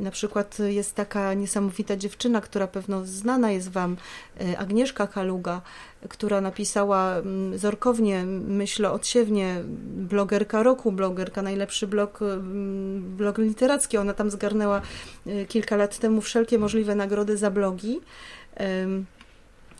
Na 0.00 0.10
przykład 0.10 0.58
jest 0.58 0.94
taka 0.94 1.34
niesamowita 1.34 1.96
dziewczyna, 1.96 2.40
która 2.40 2.66
pewno 2.66 3.06
znana 3.06 3.50
jest 3.50 3.68
Wam, 3.68 3.96
e, 4.40 4.58
Agnieszka 4.58 5.06
Kaluga, 5.06 5.62
która 6.08 6.40
napisała 6.40 7.16
mm, 7.16 7.58
zorkownie, 7.58 8.24
myślę 8.48 8.90
odsiewnie, 8.90 9.56
blogerka 9.96 10.62
roku, 10.62 10.92
blogerka, 10.92 11.42
najlepszy 11.42 11.86
blog, 11.86 12.22
mm, 12.22 13.16
blog 13.16 13.38
literacki. 13.38 13.96
Ona 13.96 14.14
tam 14.14 14.30
zgarnęła 14.30 14.82
e, 15.26 15.44
kilka 15.46 15.76
lat 15.76 15.98
temu 15.98 16.20
wszelkie 16.20 16.58
możliwe 16.58 16.94
nagrody 16.94 17.36
za 17.36 17.50
blogi. 17.50 18.00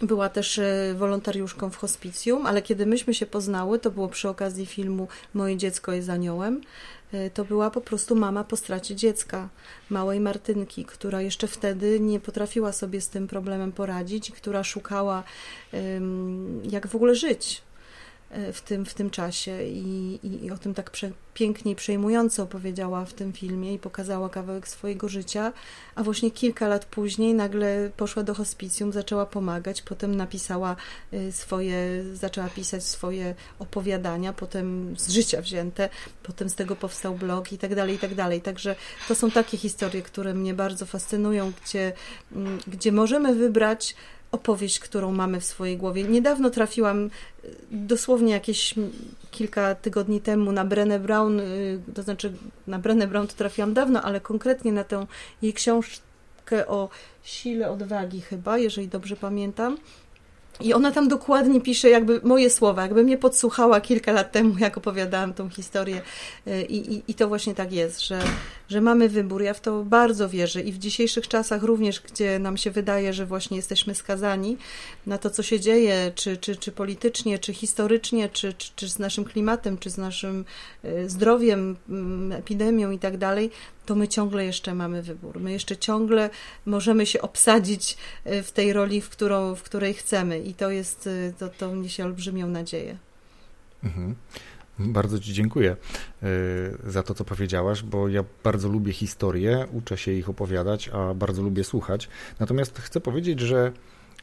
Była 0.03 0.29
też 0.29 0.59
e, 0.59 0.95
wolontariuszką 0.97 1.71
w 1.71 1.77
hospicjum, 1.77 2.47
ale 2.47 2.63
kiedy 2.63 2.87
myśmy 2.87 3.15
się 3.15 3.27
poznały, 3.27 3.79
to 3.79 3.91
było 3.91 4.09
przy 4.09 4.29
okazji 4.29 4.67
filmu 4.67 5.09
Moje 5.35 5.57
dziecko 5.57 5.93
jest 5.93 6.11
aniołem. 6.11 6.61
E, 7.13 7.31
to 7.31 7.45
była 7.45 7.71
po 7.71 7.81
prostu 7.81 8.17
mama 8.17 8.45
po 8.45 8.57
stracie 8.57 8.97
dziecka, 8.97 9.49
małej 9.91 10.21
Martynki, 10.21 10.85
która 10.85 11.23
jeszcze 11.23 11.47
wtedy 11.47 12.01
nie 12.01 12.21
potrafiła 12.21 12.73
sobie 12.73 13.01
z 13.01 13.09
tym 13.09 13.27
problemem 13.27 13.73
poradzić 13.73 14.31
która 14.31 14.65
szukała, 14.65 15.23
jak 16.71 16.87
w 16.87 16.95
ogóle 16.95 17.15
żyć, 17.15 17.63
w 18.31 18.61
tym, 18.61 18.85
w 18.85 18.95
tym 18.95 19.11
czasie 19.11 19.63
i, 19.63 20.19
i, 20.23 20.45
i 20.45 20.51
o 20.51 20.59
tym 20.59 20.75
tak 20.75 20.91
prze, 20.91 21.11
pięknie 21.35 21.73
i 21.73 21.75
przejmująco 21.75 22.43
opowiedziała 22.43 23.05
w 23.05 23.13
tym 23.13 23.33
filmie 23.33 23.75
i 23.75 23.79
pokazała 23.79 24.29
kawałek 24.29 24.69
swojego 24.69 25.09
życia, 25.09 25.53
a 25.95 26.03
właśnie 26.03 26.31
kilka 26.31 26.69
lat 26.69 26.85
później 26.85 27.35
nagle 27.35 27.91
poszła 27.97 28.23
do 28.23 28.35
hospicjum, 28.35 28.93
zaczęła 28.93 29.27
pomagać, 29.27 29.83
potem 29.83 30.15
napisała 30.15 30.77
e, 31.13 31.33
swoje, 31.33 32.05
zaczęła 32.15 32.49
pisać 32.49 32.85
swoje 32.85 33.35
opowiadania, 33.59 34.33
potem 34.33 34.95
z 34.99 35.11
życia 35.11 35.43
wzięte, 35.43 35.89
potem 36.23 36.49
z 36.49 36.55
tego 36.55 36.77
powstał 36.77 37.15
blog 37.15 37.53
i 37.53 37.59
tak 37.59 37.75
dalej, 37.75 37.95
i 37.95 37.99
tak 37.99 38.15
dalej. 38.15 38.41
Także 38.41 38.77
to 39.09 39.15
są 39.15 39.31
takie 39.31 39.57
historie, 39.57 40.03
które 40.03 40.35
mnie 40.35 40.55
bardzo 40.55 40.87
fascynują, 40.87 41.53
gdzie, 41.65 41.93
gdzie 42.67 42.93
możemy 42.93 43.35
wybrać 43.35 43.95
opowieść, 44.33 44.79
którą 44.79 45.13
mamy 45.13 45.41
w 45.41 45.45
swojej 45.45 45.77
głowie. 45.77 46.05
Niedawno 46.05 46.51
trafiłam, 46.51 47.07
y, 47.07 47.11
dosłownie 47.71 48.33
jakieś 48.33 48.75
kilka 49.31 49.75
tygodni 49.75 50.21
temu 50.21 50.53
na 50.53 50.65
Brené 50.65 51.01
Brown, 51.01 51.41
y, 51.41 51.81
to 51.95 52.03
znaczy 52.03 52.33
na 52.67 52.79
Brené 52.79 53.07
Brown 53.07 53.27
to 53.27 53.35
trafiłam 53.35 53.75
dawno, 53.75 54.03
ale 54.03 54.21
konkretnie 54.21 54.73
na 54.73 54.85
tę 54.85 55.07
jej 55.43 55.53
książkę 55.53 56.67
o 56.67 56.89
sile 57.23 57.71
odwagi 57.71 58.21
chyba, 58.21 58.59
jeżeli 58.59 58.89
dobrze 58.89 59.17
pamiętam. 59.17 59.79
I 60.61 60.75
ona 60.75 60.93
tam 60.93 61.09
dokładnie 61.09 61.61
pisze 61.61 61.91
jakby 61.91 62.21
moje 62.25 62.51
słowa, 62.51 62.83
jakby 62.83 63.05
mnie 63.05 63.19
podsłuchała 63.19 63.81
kilka 63.81 64.13
lat 64.13 64.33
temu, 64.33 64.59
jak 64.59 64.79
opowiadałam 64.79 65.35
tą 65.35 65.49
historię. 65.49 66.01
Y, 66.47 66.63
I, 66.63 66.95
i, 66.95 67.03
i 67.09 67.15
to 67.15 67.29
właśnie 67.29 67.55
tak 67.55 67.73
jest, 67.73 68.01
że, 68.01 68.21
że 68.69 68.81
mamy 68.81 69.09
wybór. 69.09 69.43
Ja 69.43 69.55
w 69.55 69.61
to 69.61 69.85
bardzo 69.85 70.29
wierzę 70.29 70.61
i 70.61 70.73
w 70.73 70.79
dzisiejszych 70.79 71.29
czasach 71.29 71.63
również, 71.63 72.01
gdzie 72.01 72.39
nam 72.39 72.57
się 72.57 72.71
wydaje, 72.71 73.13
że 73.13 73.27
właśnie 73.27 73.57
jesteśmy 73.57 73.95
skazani 73.95 74.57
na 75.07 75.19
to, 75.19 75.31
co 75.31 75.43
się 75.43 75.61
dzieje, 75.61 76.13
czy, 76.15 76.37
czy, 76.37 76.57
czy 76.57 76.73
politycznie, 76.73 77.39
czy 77.39 77.53
historycznie, 77.53 78.29
czy, 78.29 78.53
czy, 78.53 78.71
czy 78.77 78.89
z 78.89 78.99
naszym 78.99 79.25
klimatem, 79.25 79.79
czy 79.79 79.91
z 79.91 79.99
naszym 79.99 80.45
y, 80.85 81.11
zdrowiem, 81.11 81.77
mm, 81.89 82.33
epidemią 82.33 82.91
i 82.91 82.99
tak 82.99 83.17
dalej, 83.17 83.51
to 83.89 83.95
my 83.95 84.09
ciągle 84.09 84.45
jeszcze 84.45 84.75
mamy 84.75 85.03
wybór. 85.03 85.41
My 85.41 85.53
jeszcze 85.53 85.77
ciągle 85.77 86.31
możemy 86.67 87.07
się 87.07 87.23
obsadzić 87.23 87.97
y, 88.27 88.43
w 88.43 88.53
tej 88.53 88.73
roli, 88.73 89.01
w, 89.01 89.09
którą, 89.09 89.55
w 89.55 89.63
której 89.63 89.95
chcemy 89.95 90.41
i 90.41 90.55
to 90.55 90.71
jest, 90.71 91.07
y, 91.07 91.35
to, 91.39 91.49
to 91.49 91.77
niesie 91.77 92.05
olbrzymią 92.05 92.47
nadzieję. 92.47 92.99
Mhm. 93.85 94.15
Bardzo 94.79 95.19
Ci 95.19 95.33
dziękuję 95.33 95.77
y, 96.23 96.27
za 96.87 97.03
to, 97.03 97.15
co 97.15 97.25
powiedziałaś, 97.25 97.83
bo 97.83 98.09
ja 98.09 98.25
bardzo 98.45 98.69
lubię 98.69 98.93
historię, 98.93 99.67
uczę 99.73 99.99
się 99.99 100.13
ich 100.13 100.29
opowiadać, 100.29 100.89
a 100.89 101.15
bardzo 101.15 101.43
lubię 101.43 101.65
słuchać. 101.65 102.09
Natomiast 102.41 102.79
chcę 102.79 103.01
powiedzieć, 103.01 103.41
że 103.41 103.73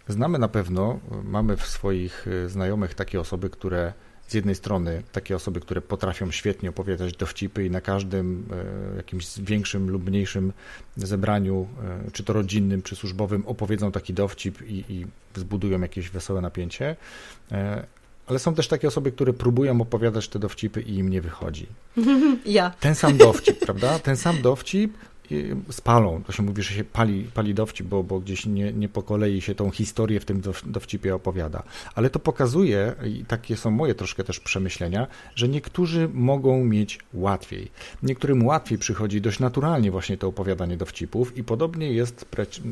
znamy 0.08 0.40
na 0.40 0.48
pewno, 0.48 1.00
mamy 1.24 1.58
w 1.58 1.66
swoich 1.66 2.26
znajomych 2.48 2.94
takie 2.94 3.20
osoby, 3.20 3.50
które 3.50 3.94
z 4.28 4.34
jednej 4.34 4.56
strony 4.56 5.04
takie 5.12 5.36
osoby, 5.36 5.60
które 5.60 5.82
potrafią 5.82 6.32
świetnie 6.32 6.70
opowiadać 6.70 7.18
dowcipy 7.18 7.66
i 7.66 7.72
na 7.72 7.82
każdym 7.82 8.46
e, 8.94 8.96
jakimś 8.98 9.40
większym 9.40 9.90
lub 9.90 10.06
mniejszym 10.10 10.54
zebraniu, 10.98 11.68
e, 12.08 12.12
czy 12.12 12.24
to 12.24 12.34
rodzinnym, 12.34 12.82
czy 12.82 12.96
służbowym, 12.96 13.44
opowiedzą 13.46 13.92
taki 13.92 14.14
dowcip 14.14 14.62
i, 14.62 14.84
i 14.90 15.06
zbudują 15.36 15.82
jakieś 15.82 16.10
wesołe 16.10 16.42
napięcie. 16.42 16.96
E, 17.52 17.86
ale 18.28 18.40
są 18.40 18.56
też 18.56 18.68
takie 18.68 18.88
osoby, 18.88 19.12
które 19.12 19.34
próbują 19.34 19.82
opowiadać 19.82 20.28
te 20.28 20.40
dowcipy 20.40 20.82
i 20.82 20.96
im 20.96 21.10
nie 21.10 21.22
wychodzi. 21.22 21.68
Ja. 22.46 22.70
Ten 22.80 22.96
sam 22.96 23.18
dowcip, 23.18 23.60
prawda? 23.60 24.00
Ten 24.00 24.18
sam 24.18 24.42
dowcip 24.42 24.98
spalą. 25.70 26.24
To 26.24 26.32
się 26.32 26.44
mówi, 26.44 26.64
że 26.64 26.74
się 26.74 26.84
pali, 26.84 27.24
pali 27.34 27.54
dowcip, 27.54 27.88
bo, 27.88 28.04
bo 28.04 28.20
gdzieś 28.20 28.46
nie, 28.46 28.74
nie 28.74 28.90
po 28.90 29.04
kolei 29.04 29.42
się 29.42 29.56
tą 29.56 29.72
historię 29.72 30.20
w 30.20 30.26
tym 30.26 30.42
dowcipie 30.66 31.16
opowiada. 31.16 31.64
Ale 31.96 32.10
to 32.10 32.20
pokazuje, 32.20 32.96
i 33.06 33.26
takie 33.26 33.58
są 33.58 33.72
moje 33.72 33.96
troszkę 33.96 34.24
też 34.24 34.40
przemyślenia, 34.40 35.08
że 35.36 35.48
niektórzy 35.48 36.10
mogą 36.14 36.66
mieć 36.66 37.00
łatwiej. 37.14 37.72
Niektórym 38.04 38.46
łatwiej 38.46 38.78
przychodzi 38.78 39.22
dość 39.22 39.40
naturalnie 39.40 39.92
właśnie 39.92 40.18
to 40.18 40.28
opowiadanie 40.28 40.78
dowcipów 40.78 41.38
i 41.38 41.44
podobnie 41.44 41.94
jest, 41.94 42.26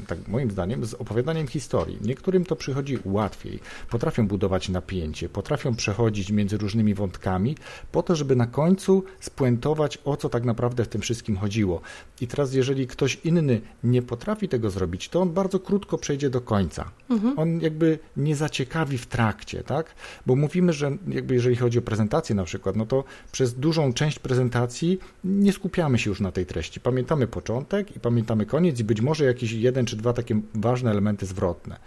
tak 0.07 0.27
moim 0.27 0.51
zdaniem, 0.51 0.85
z 0.85 0.93
opowiadaniem 0.93 1.47
historii. 1.47 1.97
Niektórym 2.01 2.45
to 2.45 2.55
przychodzi 2.55 2.97
łatwiej. 3.05 3.59
Potrafią 3.89 4.27
budować 4.27 4.69
napięcie, 4.69 5.29
potrafią 5.29 5.75
przechodzić 5.75 6.31
między 6.31 6.57
różnymi 6.57 6.93
wątkami 6.93 7.57
po 7.91 8.03
to, 8.03 8.15
żeby 8.15 8.35
na 8.35 8.47
końcu 8.47 9.03
spuentować, 9.19 9.99
o 10.05 10.17
co 10.17 10.29
tak 10.29 10.43
naprawdę 10.43 10.85
w 10.85 10.87
tym 10.87 11.01
wszystkim 11.01 11.37
chodziło. 11.37 11.81
I 12.21 12.27
teraz 12.27 12.42
jeżeli 12.51 12.87
ktoś 12.87 13.19
inny 13.23 13.61
nie 13.83 14.01
potrafi 14.01 14.49
tego 14.49 14.69
zrobić, 14.69 15.09
to 15.09 15.21
on 15.21 15.33
bardzo 15.33 15.59
krótko 15.59 15.97
przejdzie 15.97 16.29
do 16.29 16.41
końca. 16.41 16.91
Mhm. 17.09 17.39
On 17.39 17.61
jakby 17.61 17.99
nie 18.17 18.35
zaciekawi 18.35 18.97
w 18.97 19.05
trakcie, 19.05 19.63
tak? 19.63 19.95
Bo 20.25 20.35
mówimy, 20.35 20.73
że 20.73 20.97
jakby 21.07 21.33
jeżeli 21.33 21.55
chodzi 21.55 21.79
o 21.79 21.81
prezentację 21.81 22.35
na 22.35 22.43
przykład, 22.43 22.75
no 22.75 22.85
to 22.85 23.03
przez 23.31 23.53
dużą 23.53 23.93
część 23.93 24.19
prezentacji 24.19 24.99
nie 25.23 25.53
skupiamy 25.53 25.99
się 25.99 26.09
już 26.09 26.19
na 26.19 26.31
tej 26.31 26.45
treści. 26.45 26.79
Pamiętamy 26.79 27.27
początek 27.27 27.95
i 27.95 27.99
pamiętamy 27.99 28.45
koniec 28.45 28.79
i 28.79 28.83
być 28.83 29.01
może 29.01 29.25
jakieś 29.25 29.51
jeden 29.51 29.85
czy 29.85 29.97
dwa 29.97 30.13
takie 30.13 30.41
ważne 30.53 30.91
elementy 30.91 31.25
zwrotne. 31.25 31.79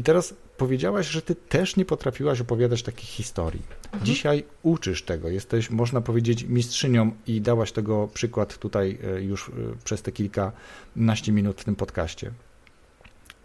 I 0.00 0.02
teraz 0.02 0.34
powiedziałaś, 0.56 1.06
że 1.06 1.22
ty 1.22 1.34
też 1.34 1.76
nie 1.76 1.84
potrafiłaś 1.84 2.40
opowiadać 2.40 2.82
takich 2.82 3.08
historii. 3.08 3.62
Mhm. 3.84 4.04
Dzisiaj 4.04 4.44
uczysz 4.62 5.02
tego, 5.02 5.28
jesteś, 5.28 5.70
można 5.70 6.00
powiedzieć, 6.00 6.44
mistrzynią 6.44 7.10
i 7.26 7.40
dałaś 7.40 7.72
tego 7.72 8.08
przykład 8.14 8.58
tutaj 8.58 8.98
e, 9.16 9.22
już 9.22 9.48
e, 9.48 9.52
przez 9.84 10.02
te 10.02 10.12
kilkanaście 10.12 11.32
minut 11.32 11.60
w 11.60 11.64
tym 11.64 11.76
podcaście. 11.76 12.32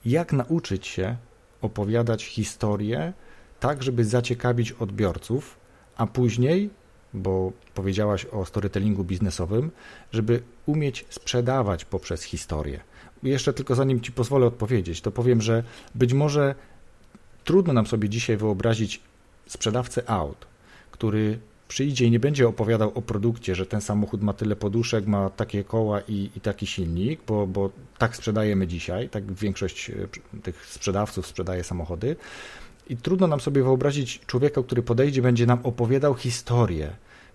Jak 0.06 0.34
nauczyć 0.34 0.88
się 0.88 1.18
opowiadać 1.62 2.24
historię 2.26 3.14
tak, 3.60 3.84
żeby 3.84 4.06
zaciekawić 4.06 4.72
odbiorców, 4.72 5.58
a 5.98 6.08
później, 6.08 6.70
bo 7.14 7.52
powiedziałaś 7.74 8.26
o 8.26 8.46
storytellingu 8.46 9.04
biznesowym, 9.04 9.72
żeby 10.12 10.42
umieć 10.66 11.06
sprzedawać 11.10 11.86
poprzez 11.86 12.24
historię. 12.24 12.80
Jeszcze 13.24 13.54
tylko 13.54 13.76
zanim 13.76 14.02
Ci 14.02 14.12
pozwolę 14.12 14.46
odpowiedzieć, 14.46 15.02
to 15.02 15.12
powiem, 15.12 15.42
że 15.42 15.64
być 15.96 16.14
może 16.14 16.56
Trudno 17.46 17.74
nam 17.74 17.88
sobie 17.88 18.10
dzisiaj 18.10 18.38
wyobrazić 18.38 19.00
sprzedawcę 19.48 20.10
aut, 20.10 20.46
który 20.92 21.40
przyjdzie 21.68 22.06
i 22.06 22.12
nie 22.12 22.20
będzie 22.20 22.48
opowiadał 22.48 22.92
o 22.96 23.02
produkcie, 23.02 23.56
że 23.56 23.66
ten 23.66 23.82
samochód 23.82 24.22
ma 24.22 24.34
tyle 24.34 24.56
poduszek, 24.56 25.08
ma 25.08 25.30
takie 25.30 25.64
koła 25.64 26.02
i, 26.02 26.30
i 26.36 26.42
taki 26.42 26.68
silnik, 26.68 27.20
bo, 27.28 27.48
bo 27.48 27.70
tak 27.98 28.16
sprzedajemy 28.16 28.68
dzisiaj, 28.68 29.10
tak 29.10 29.34
większość 29.34 29.90
e, 29.90 29.94
tych 30.44 30.66
sprzedawców 30.66 31.28
sprzedaje 31.28 31.64
samochody. 31.64 32.16
I 32.90 32.98
trudno 32.98 33.28
nam 33.28 33.40
sobie 33.40 33.64
wyobrazić 33.64 34.20
człowieka, 34.26 34.64
który 34.64 34.84
podejdzie, 34.84 35.22
będzie 35.22 35.46
nam 35.46 35.60
opowiadał 35.64 36.16
historię, 36.16 36.90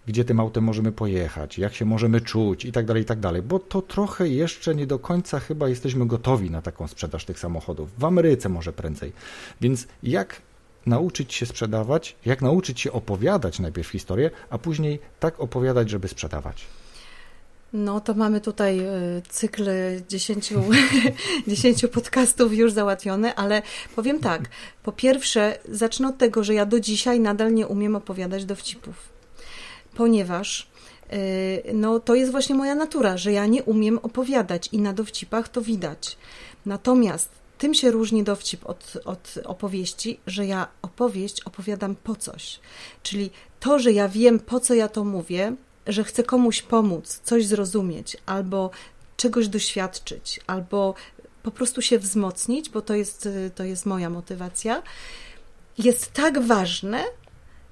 gdzie 0.07 0.25
tym 0.25 0.41
autem 0.41 0.65
możemy 0.65 0.93
pojechać, 0.93 1.59
jak 1.59 1.75
się 1.75 1.85
możemy 1.85 2.21
czuć 2.21 2.65
i 2.65 2.73
tak 2.73 2.87
dalej, 2.87 3.03
i 3.03 3.07
tak 3.07 3.21
dalej, 3.21 3.43
bo 3.43 3.59
to 3.59 3.83
trochę 3.83 4.29
jeszcze 4.29 4.75
nie 4.75 4.87
do 4.87 4.99
końca 4.99 5.41
chyba 5.41 5.69
jesteśmy 5.69 6.07
gotowi 6.07 6.51
na 6.51 6.63
taką 6.63 6.89
sprzedaż 6.89 7.25
tych 7.25 7.39
samochodów. 7.39 7.89
W 7.99 8.05
Ameryce 8.05 8.49
może 8.49 8.73
prędzej. 8.73 9.13
Więc 9.61 9.87
jak 10.03 10.43
nauczyć 10.87 11.35
się 11.35 11.47
sprzedawać, 11.47 12.17
jak 12.25 12.43
nauczyć 12.43 12.81
się 12.81 12.93
opowiadać 12.93 13.59
najpierw 13.59 13.89
historię, 13.89 14.31
a 14.51 14.59
później 14.59 14.99
tak 15.21 15.41
opowiadać, 15.41 15.91
żeby 15.91 16.09
sprzedawać? 16.09 16.67
No 17.73 18.01
to 18.01 18.15
mamy 18.15 18.41
tutaj 18.41 18.79
e, 18.79 18.91
cykl 19.29 19.65
10, 20.09 20.53
10 21.47 21.87
podcastów 21.95 22.55
już 22.55 22.73
załatwiony, 22.73 23.35
ale 23.35 23.63
powiem 23.97 24.21
tak. 24.21 24.43
Po 24.83 24.93
pierwsze, 24.93 25.59
zacznę 25.69 26.09
od 26.09 26.19
tego, 26.19 26.45
że 26.45 26.55
ja 26.55 26.67
do 26.67 26.81
dzisiaj 26.81 27.21
nadal 27.21 27.55
nie 27.55 27.67
umiem 27.67 27.97
opowiadać 27.97 28.45
dowcipów 28.45 29.10
ponieważ 30.01 30.67
y, 31.13 31.63
no, 31.75 32.01
to 32.01 32.15
jest 32.15 32.33
właśnie 32.33 32.55
moja 32.55 32.75
natura, 32.75 33.17
że 33.17 33.33
ja 33.33 33.47
nie 33.47 33.63
umiem 33.63 33.99
opowiadać 33.99 34.69
i 34.73 34.79
na 34.79 34.93
dowcipach 34.93 35.49
to 35.49 35.63
widać. 35.63 36.17
Natomiast 36.67 37.31
tym 37.59 37.75
się 37.75 37.91
różni 37.91 38.25
dowcip 38.25 38.67
od, 38.67 38.93
od 39.05 39.35
opowieści, 39.45 40.21
że 40.27 40.47
ja 40.47 40.69
opowieść 40.83 41.41
opowiadam 41.41 41.95
po 41.95 42.17
coś. 42.17 42.61
Czyli 43.03 43.31
to, 43.61 43.79
że 43.79 43.93
ja 43.93 44.09
wiem, 44.09 44.39
po 44.39 44.61
co 44.61 44.75
ja 44.75 44.89
to 44.89 45.05
mówię, 45.05 45.55
że 45.87 46.05
chcę 46.05 46.23
komuś 46.23 46.63
pomóc, 46.63 47.21
coś 47.25 47.47
zrozumieć, 47.47 48.17
albo 48.27 48.71
czegoś 49.17 49.49
doświadczyć, 49.49 50.41
albo 50.47 50.95
po 51.43 51.51
prostu 51.51 51.83
się 51.83 51.99
wzmocnić, 51.99 52.71
bo 52.71 52.83
to 52.83 52.95
jest, 52.95 53.29
to 53.55 53.65
jest 53.65 53.87
moja 53.87 54.11
motywacja, 54.11 54.83
jest 55.79 56.13
tak 56.13 56.43
ważne, 56.43 57.05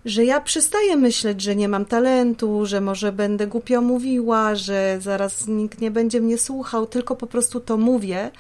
że 0.09 0.25
ja 0.25 0.41
przestaję 0.41 0.97
myśleć, 0.97 1.43
że 1.43 1.57
nie 1.57 1.69
mam 1.69 1.85
talentu, 1.85 2.67
że 2.67 2.81
może 2.81 3.13
będę 3.13 3.47
głupio 3.47 3.81
mówiła, 3.81 4.55
że 4.55 4.99
zaraz 5.01 5.47
nikt 5.47 5.81
nie 5.81 5.91
będzie 5.91 6.21
mnie 6.21 6.39
słuchał, 6.39 6.87
tylko 6.87 7.17
po 7.17 7.27
prostu 7.27 7.61
to 7.61 7.77
mówię 7.77 8.31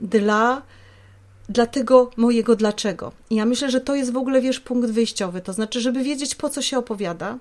dla, 0.00 0.62
dla 1.48 1.66
tego 1.66 2.10
mojego 2.16 2.56
dlaczego. 2.56 3.12
I 3.30 3.34
ja 3.34 3.46
myślę, 3.46 3.70
że 3.70 3.80
to 3.80 3.94
jest 3.94 4.12
w 4.12 4.16
ogóle, 4.16 4.40
wiesz, 4.40 4.60
punkt 4.60 4.90
wyjściowy, 4.90 5.40
to 5.40 5.52
znaczy, 5.52 5.80
żeby 5.80 6.02
wiedzieć, 6.02 6.34
po 6.34 6.48
co 6.48 6.62
się 6.62 6.78
opowiada, 6.78 7.38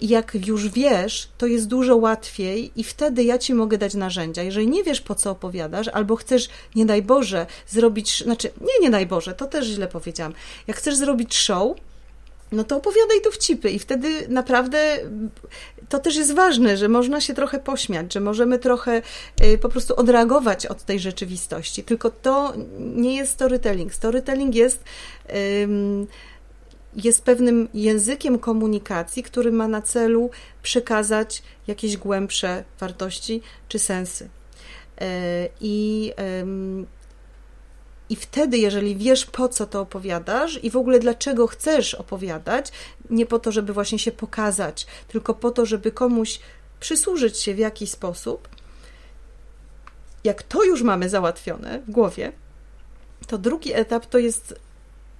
i 0.00 0.08
jak 0.08 0.36
już 0.46 0.68
wiesz, 0.68 1.28
to 1.38 1.46
jest 1.46 1.66
dużo 1.66 1.96
łatwiej, 1.96 2.72
i 2.76 2.84
wtedy 2.84 3.24
ja 3.24 3.38
ci 3.38 3.54
mogę 3.54 3.78
dać 3.78 3.94
narzędzia. 3.94 4.42
Jeżeli 4.42 4.68
nie 4.68 4.84
wiesz, 4.84 5.00
po 5.00 5.14
co 5.14 5.30
opowiadasz, 5.30 5.88
albo 5.88 6.16
chcesz, 6.16 6.48
nie 6.74 6.86
daj 6.86 7.02
Boże, 7.02 7.46
zrobić, 7.68 8.22
znaczy, 8.24 8.50
nie, 8.60 8.84
nie 8.86 8.90
daj 8.90 9.06
Boże, 9.06 9.34
to 9.34 9.46
też 9.46 9.66
źle 9.66 9.88
powiedziałam. 9.88 10.32
Jak 10.66 10.76
chcesz 10.76 10.96
zrobić 10.96 11.36
show, 11.36 11.76
no 12.52 12.64
to 12.64 12.76
opowiadaj 12.76 13.22
dowcipy 13.24 13.70
i 13.70 13.78
wtedy 13.78 14.08
naprawdę 14.28 14.98
to 15.88 15.98
też 15.98 16.16
jest 16.16 16.34
ważne, 16.34 16.76
że 16.76 16.88
można 16.88 17.20
się 17.20 17.34
trochę 17.34 17.58
pośmiać, 17.58 18.14
że 18.14 18.20
możemy 18.20 18.58
trochę 18.58 19.02
y, 19.44 19.58
po 19.58 19.68
prostu 19.68 19.96
odreagować 19.96 20.66
od 20.66 20.82
tej 20.82 21.00
rzeczywistości. 21.00 21.84
Tylko 21.84 22.10
to 22.10 22.52
nie 22.78 23.16
jest 23.16 23.32
storytelling. 23.32 23.94
Storytelling 23.94 24.54
jest 24.54 24.84
jest 26.96 27.24
pewnym 27.24 27.68
językiem 27.74 28.38
komunikacji, 28.38 29.22
który 29.22 29.52
ma 29.52 29.68
na 29.68 29.82
celu 29.82 30.30
przekazać 30.62 31.42
jakieś 31.66 31.96
głębsze 31.96 32.64
wartości 32.80 33.42
czy 33.68 33.78
sensy. 33.78 34.24
Y, 34.24 34.28
I 35.60 36.12
i 38.10 38.16
wtedy, 38.16 38.58
jeżeli 38.58 38.96
wiesz, 38.96 39.26
po 39.26 39.48
co 39.48 39.66
to 39.66 39.80
opowiadasz 39.80 40.64
i 40.64 40.70
w 40.70 40.76
ogóle 40.76 40.98
dlaczego 40.98 41.46
chcesz 41.46 41.94
opowiadać, 41.94 42.72
nie 43.10 43.26
po 43.26 43.38
to, 43.38 43.52
żeby 43.52 43.72
właśnie 43.72 43.98
się 43.98 44.12
pokazać, 44.12 44.86
tylko 45.08 45.34
po 45.34 45.50
to, 45.50 45.66
żeby 45.66 45.92
komuś 45.92 46.40
przysłużyć 46.80 47.38
się 47.38 47.54
w 47.54 47.58
jakiś 47.58 47.90
sposób, 47.90 48.48
jak 50.24 50.42
to 50.42 50.64
już 50.64 50.82
mamy 50.82 51.08
załatwione 51.08 51.80
w 51.80 51.90
głowie, 51.90 52.32
to 53.26 53.38
drugi 53.38 53.74
etap 53.74 54.06
to 54.06 54.18
jest 54.18 54.54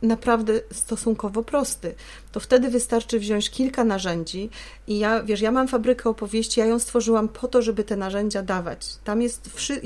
naprawdę 0.02 0.60
stosunkowo 0.72 1.42
prosty. 1.42 1.94
To 2.32 2.40
wtedy 2.40 2.68
wystarczy 2.68 3.18
wziąć 3.18 3.50
kilka 3.50 3.84
narzędzi 3.84 4.50
i 4.86 4.98
ja, 4.98 5.22
wiesz, 5.22 5.40
ja 5.40 5.50
mam 5.52 5.68
fabrykę 5.68 6.10
opowieści, 6.10 6.60
ja 6.60 6.66
ją 6.66 6.78
stworzyłam 6.78 7.28
po 7.28 7.48
to, 7.48 7.62
żeby 7.62 7.84
te 7.84 7.96
narzędzia 7.96 8.42
dawać. 8.42 8.96
Tam 9.04 9.22
jest, 9.22 9.48
wszy... 9.54 9.80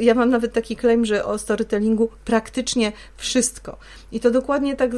ja, 0.00 0.14
mam 0.14 0.30
nawet 0.30 0.52
taki 0.52 0.76
claim, 0.76 1.04
że 1.04 1.24
o 1.24 1.38
storytellingu 1.38 2.08
praktycznie 2.24 2.92
wszystko. 3.16 3.76
I 4.12 4.20
to 4.20 4.30
dokładnie 4.30 4.76
tak, 4.76 4.90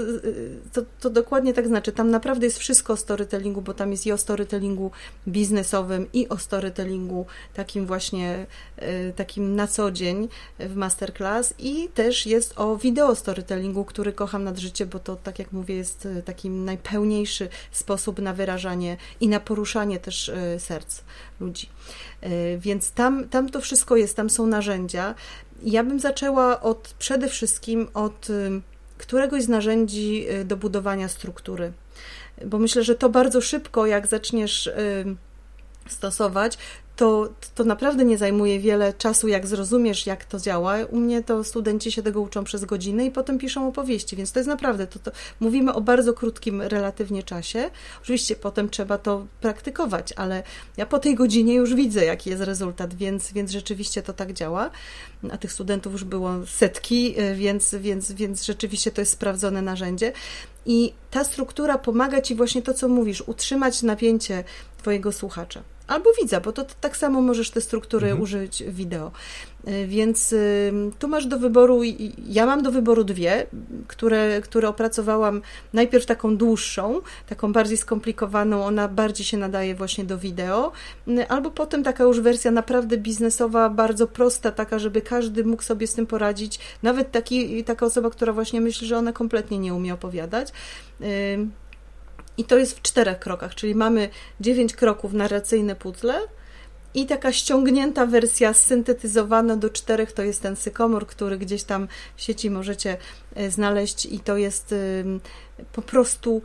to, 0.72 0.82
to 1.00 1.10
dokładnie 1.10 1.54
tak 1.54 1.66
znaczy. 1.66 1.92
Tam 1.92 2.10
naprawdę 2.10 2.46
jest 2.46 2.58
wszystko 2.58 2.92
o 2.92 2.96
storytellingu, 2.96 3.62
bo 3.62 3.74
tam 3.74 3.90
jest 3.90 4.06
i 4.06 4.12
o 4.12 4.18
storytellingu 4.18 4.90
biznesowym, 5.28 6.06
i 6.12 6.28
o 6.28 6.38
storytellingu 6.38 7.26
takim 7.54 7.86
właśnie, 7.86 8.46
e, 8.76 9.12
takim 9.12 9.56
na 9.56 9.66
co 9.66 9.90
dzień 9.90 10.28
w 10.58 10.76
masterclass, 10.76 11.54
i 11.58 11.88
też 11.94 12.26
jest 12.26 12.52
o 12.56 12.76
wideo 12.76 13.14
storytellingu, 13.14 13.84
który 13.84 14.12
kocham 14.12 14.49
nad 14.50 14.58
życie, 14.58 14.86
bo 14.86 14.98
to, 14.98 15.16
tak 15.16 15.38
jak 15.38 15.52
mówię, 15.52 15.74
jest 15.74 16.06
e, 16.06 16.22
takim 16.22 16.64
najpełniejszy 16.64 17.48
sposób 17.72 18.18
na 18.18 18.34
wyrażanie 18.34 18.96
i 19.20 19.28
na 19.28 19.40
poruszanie 19.40 19.98
też 19.98 20.28
e, 20.28 20.60
serc 20.60 21.00
ludzi. 21.40 21.68
Więc 22.58 22.92
tam, 22.92 23.28
tam 23.28 23.48
to 23.48 23.60
wszystko 23.60 23.96
jest, 23.96 24.16
tam 24.16 24.30
są 24.30 24.46
narzędzia. 24.46 25.14
Ja 25.62 25.84
bym 25.84 26.00
zaczęła 26.00 26.60
od 26.60 26.94
przede 26.98 27.28
wszystkim 27.28 27.88
od 27.94 28.28
któregoś 29.00 29.42
z 29.42 29.48
narzędzi 29.48 30.26
y, 30.30 30.44
do 30.44 30.56
budowania 30.56 31.08
struktury. 31.08 31.72
Bo 32.46 32.58
myślę, 32.58 32.84
że 32.84 32.94
to 32.94 33.08
bardzo 33.08 33.40
szybko, 33.40 33.86
jak 33.86 34.06
zaczniesz 34.06 34.66
y, 34.66 35.04
stosować, 35.88 36.58
to, 37.00 37.28
to 37.54 37.64
naprawdę 37.64 38.04
nie 38.04 38.18
zajmuje 38.18 38.60
wiele 38.60 38.92
czasu, 38.92 39.28
jak 39.28 39.46
zrozumiesz, 39.46 40.06
jak 40.06 40.24
to 40.24 40.40
działa. 40.40 40.76
U 40.90 40.96
mnie 40.96 41.22
to 41.22 41.44
studenci 41.44 41.92
się 41.92 42.02
tego 42.02 42.20
uczą 42.20 42.44
przez 42.44 42.64
godzinę 42.64 43.06
i 43.06 43.10
potem 43.10 43.38
piszą 43.38 43.68
opowieści, 43.68 44.16
więc 44.16 44.32
to 44.32 44.38
jest 44.38 44.48
naprawdę, 44.48 44.86
to, 44.86 44.98
to 44.98 45.10
mówimy 45.40 45.74
o 45.74 45.80
bardzo 45.80 46.12
krótkim 46.12 46.62
relatywnie 46.62 47.22
czasie. 47.22 47.70
Oczywiście 48.02 48.36
potem 48.36 48.70
trzeba 48.70 48.98
to 48.98 49.26
praktykować, 49.40 50.12
ale 50.16 50.42
ja 50.76 50.86
po 50.86 50.98
tej 50.98 51.14
godzinie 51.14 51.54
już 51.54 51.74
widzę, 51.74 52.04
jaki 52.04 52.30
jest 52.30 52.42
rezultat, 52.42 52.94
więc, 52.94 53.32
więc 53.32 53.50
rzeczywiście 53.50 54.02
to 54.02 54.12
tak 54.12 54.32
działa. 54.32 54.70
A 55.32 55.38
tych 55.38 55.52
studentów 55.52 55.92
już 55.92 56.04
było 56.04 56.30
setki, 56.46 57.20
y, 57.20 57.34
więc, 57.34 57.74
więc, 57.74 58.12
więc 58.12 58.44
rzeczywiście 58.44 58.90
to 58.90 59.00
jest 59.00 59.12
sprawdzone 59.12 59.62
narzędzie. 59.62 60.12
I 60.66 60.92
ta 61.10 61.24
struktura 61.24 61.78
pomaga 61.78 62.20
ci 62.20 62.34
właśnie 62.34 62.62
to, 62.62 62.74
co 62.74 62.88
mówisz, 62.88 63.22
utrzymać 63.26 63.82
napięcie 63.82 64.44
Twojego 64.78 65.12
słuchacza 65.12 65.62
albo 65.90 66.10
widza, 66.20 66.40
bo 66.40 66.52
to, 66.52 66.64
tak 66.80 66.96
samo 66.96 67.20
możesz 67.20 67.50
te 67.50 67.60
struktury 67.60 68.06
mhm. 68.06 68.22
użyć 68.22 68.62
wideo. 68.68 69.12
Y, 69.68 69.86
więc 69.86 70.32
y, 70.32 70.72
tu 70.98 71.08
masz 71.08 71.26
do 71.26 71.38
wyboru, 71.38 71.80
ja 72.28 72.46
mam 72.46 72.62
do 72.62 72.70
wyboru 72.70 73.04
dwie, 73.04 73.46
które, 73.86 74.40
które 74.40 74.68
opracowałam 74.68 75.42
najpierw 75.72 76.06
taką 76.06 76.36
dłuższą, 76.36 77.00
taką 77.28 77.52
bardziej 77.52 77.76
skomplikowaną, 77.76 78.64
ona 78.64 78.88
bardziej 78.88 79.26
się 79.26 79.36
nadaje 79.36 79.74
właśnie 79.74 80.04
do 80.04 80.18
wideo, 80.18 80.72
y, 81.08 81.28
albo 81.28 81.50
potem 81.50 81.82
taka 81.82 82.04
już 82.04 82.20
wersja 82.20 82.50
naprawdę 82.50 82.96
biznesowa, 82.96 83.70
bardzo 83.70 84.06
prosta, 84.06 84.50
taka, 84.50 84.78
żeby 84.78 85.00
każdy 85.00 85.44
mógł 85.44 85.62
sobie 85.62 85.86
z 85.86 85.94
tym 85.94 86.06
poradzić, 86.06 86.58
nawet 86.82 87.12
taki, 87.12 87.64
taka 87.64 87.86
osoba, 87.86 88.10
która 88.10 88.32
właśnie 88.32 88.60
myśli, 88.60 88.86
że 88.86 88.98
ona 88.98 89.12
kompletnie 89.12 89.58
nie 89.58 89.74
umie 89.74 89.94
opowiadać. 89.94 90.52
I 92.36 92.44
to 92.44 92.58
jest 92.58 92.78
w 92.78 92.82
czterech 92.82 93.18
krokach, 93.18 93.54
czyli 93.54 93.74
mamy 93.74 94.08
dziewięć 94.40 94.76
kroków 94.76 95.12
narracyjne 95.12 95.76
puzzle 95.76 96.20
i 96.94 97.06
taka 97.06 97.32
ściągnięta 97.32 98.06
wersja 98.06 98.54
syntetyzowana 98.54 99.56
do 99.56 99.70
czterech 99.70 100.12
to 100.12 100.22
jest 100.22 100.42
ten 100.42 100.56
sykomor, 100.56 101.06
który 101.06 101.38
gdzieś 101.38 101.62
tam 101.62 101.88
w 102.16 102.22
sieci 102.22 102.50
możecie 102.50 102.96
e, 103.34 103.50
znaleźć 103.50 104.06
i 104.06 104.20
to 104.20 104.36
jest 104.36 104.74
po 105.72 105.82
prostu 105.82 106.42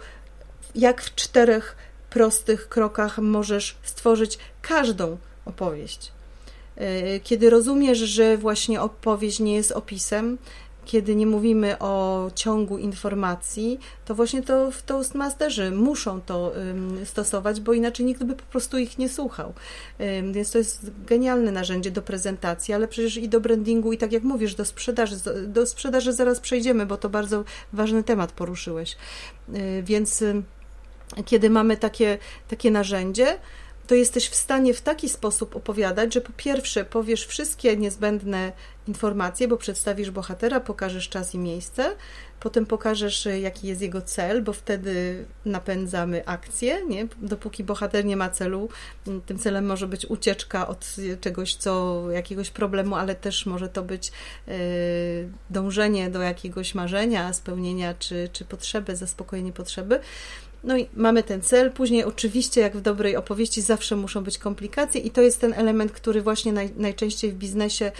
jak 0.75 1.01
w 1.01 1.15
czterech 1.15 1.75
prostych 2.09 2.69
krokach 2.69 3.17
możesz 3.17 3.77
stworzyć 3.83 4.37
każdą 4.61 5.17
opowieść. 5.45 6.11
E, 6.75 7.19
kiedy 7.19 7.49
rozumiesz, 7.49 7.97
że 7.97 8.37
właśnie 8.37 8.81
opowieść 8.81 9.39
nie 9.39 9.55
jest 9.55 9.71
opisem, 9.71 10.37
kiedy 10.85 11.15
nie 11.15 11.27
mówimy 11.27 11.79
o 11.79 12.27
ciągu 12.35 12.77
informacji, 12.77 13.79
to 14.05 14.15
właśnie 14.15 14.43
to 14.43 14.71
w 14.71 14.81
Toastmasterzy 14.81 15.71
muszą 15.71 16.21
to 16.21 16.51
stosować, 17.05 17.61
bo 17.61 17.73
inaczej 17.73 18.05
nikt 18.05 18.23
by 18.23 18.35
po 18.35 18.43
prostu 18.43 18.77
ich 18.77 18.97
nie 18.97 19.09
słuchał. 19.09 19.53
Więc 20.31 20.51
to 20.51 20.57
jest 20.57 20.91
genialne 21.05 21.51
narzędzie 21.51 21.91
do 21.91 22.01
prezentacji, 22.01 22.73
ale 22.73 22.87
przecież 22.87 23.17
i 23.17 23.29
do 23.29 23.41
brandingu, 23.41 23.93
i 23.93 23.97
tak 23.97 24.11
jak 24.11 24.23
mówisz, 24.23 24.55
do 24.55 24.65
sprzedaży. 24.65 25.15
Do 25.47 25.65
sprzedaży 25.65 26.13
zaraz 26.13 26.39
przejdziemy, 26.39 26.85
bo 26.85 26.97
to 26.97 27.09
bardzo 27.09 27.43
ważny 27.73 28.03
temat 28.03 28.31
poruszyłeś. 28.31 28.97
Y, 29.49 29.83
więc 29.83 30.23
kiedy 31.25 31.49
mamy 31.49 31.77
takie, 31.77 32.17
takie 32.47 32.71
narzędzie, 32.71 33.37
to 33.87 33.95
jesteś 33.95 34.29
w 34.29 34.35
stanie 34.35 34.73
w 34.73 34.81
taki 34.81 35.09
sposób 35.09 35.55
opowiadać, 35.55 36.13
że 36.13 36.21
po 36.21 36.33
pierwsze 36.37 36.85
powiesz 36.85 37.25
wszystkie 37.25 37.77
niezbędne 37.77 38.51
informacje, 38.87 39.47
bo 39.47 39.57
przedstawisz 39.57 40.11
bohatera, 40.11 40.59
pokażesz 40.59 41.09
czas 41.09 41.33
i 41.33 41.37
miejsce, 41.37 41.95
potem 42.39 42.65
pokażesz, 42.65 43.27
jaki 43.41 43.67
jest 43.67 43.81
jego 43.81 44.01
cel, 44.01 44.43
bo 44.43 44.53
wtedy 44.53 45.25
napędzamy 45.45 46.25
akcję, 46.25 46.85
nie? 46.85 47.07
Dopóki 47.21 47.63
bohater 47.63 48.05
nie 48.05 48.17
ma 48.17 48.29
celu, 48.29 48.69
tym 49.25 49.39
celem 49.39 49.65
może 49.65 49.87
być 49.87 50.05
ucieczka 50.05 50.67
od 50.67 50.95
czegoś, 51.21 51.55
co, 51.55 52.03
jakiegoś 52.11 52.49
problemu, 52.49 52.95
ale 52.95 53.15
też 53.15 53.45
może 53.45 53.69
to 53.69 53.83
być 53.83 54.11
yy, 54.47 54.53
dążenie 55.49 56.09
do 56.09 56.21
jakiegoś 56.21 56.75
marzenia, 56.75 57.33
spełnienia 57.33 57.93
czy, 57.93 58.29
czy 58.33 58.45
potrzeby, 58.45 58.95
zaspokojenie 58.95 59.53
potrzeby. 59.53 59.99
No 60.65 60.77
i 60.77 60.87
mamy 60.95 61.23
ten 61.23 61.41
cel. 61.41 61.71
Później, 61.71 62.03
oczywiście, 62.03 62.61
jak 62.61 62.77
w 62.77 62.81
dobrej 62.81 63.15
opowieści, 63.15 63.61
zawsze 63.61 63.95
muszą 63.95 64.23
być 64.23 64.37
komplikacje, 64.37 65.01
i 65.01 65.11
to 65.11 65.21
jest 65.21 65.41
ten 65.41 65.53
element, 65.53 65.91
który 65.91 66.21
właśnie 66.21 66.53
naj, 66.53 66.69
najczęściej 66.77 67.31
w 67.31 67.35
biznesie 67.35 67.91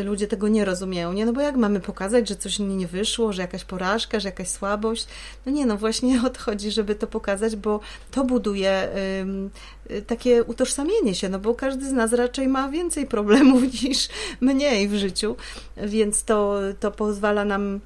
y, 0.00 0.04
ludzie 0.04 0.26
tego 0.26 0.48
nie 0.48 0.64
rozumieją. 0.64 1.12
Nie? 1.12 1.26
No 1.26 1.32
bo 1.32 1.40
jak 1.40 1.56
mamy 1.56 1.80
pokazać, 1.80 2.28
że 2.28 2.36
coś 2.36 2.58
nie 2.58 2.86
wyszło, 2.86 3.32
że 3.32 3.42
jakaś 3.42 3.64
porażka, 3.64 4.20
że 4.20 4.28
jakaś 4.28 4.48
słabość? 4.48 5.06
No 5.46 5.52
nie, 5.52 5.66
no 5.66 5.76
właśnie 5.76 6.22
o 6.26 6.30
to 6.30 6.40
chodzi, 6.40 6.70
żeby 6.70 6.94
to 6.94 7.06
pokazać, 7.06 7.56
bo 7.56 7.80
to 8.10 8.24
buduje 8.24 8.88
y, 9.90 10.02
takie 10.02 10.44
utożsamienie 10.44 11.14
się, 11.14 11.28
no 11.28 11.38
bo 11.38 11.54
każdy 11.54 11.88
z 11.88 11.92
nas 11.92 12.12
raczej 12.12 12.48
ma 12.48 12.68
więcej 12.68 13.06
problemów 13.06 13.62
niż 13.82 14.08
mniej 14.40 14.88
w 14.88 14.94
życiu, 14.94 15.36
więc 15.76 16.24
to, 16.24 16.60
to 16.80 16.90
pozwala 16.90 17.44
nam 17.44 17.80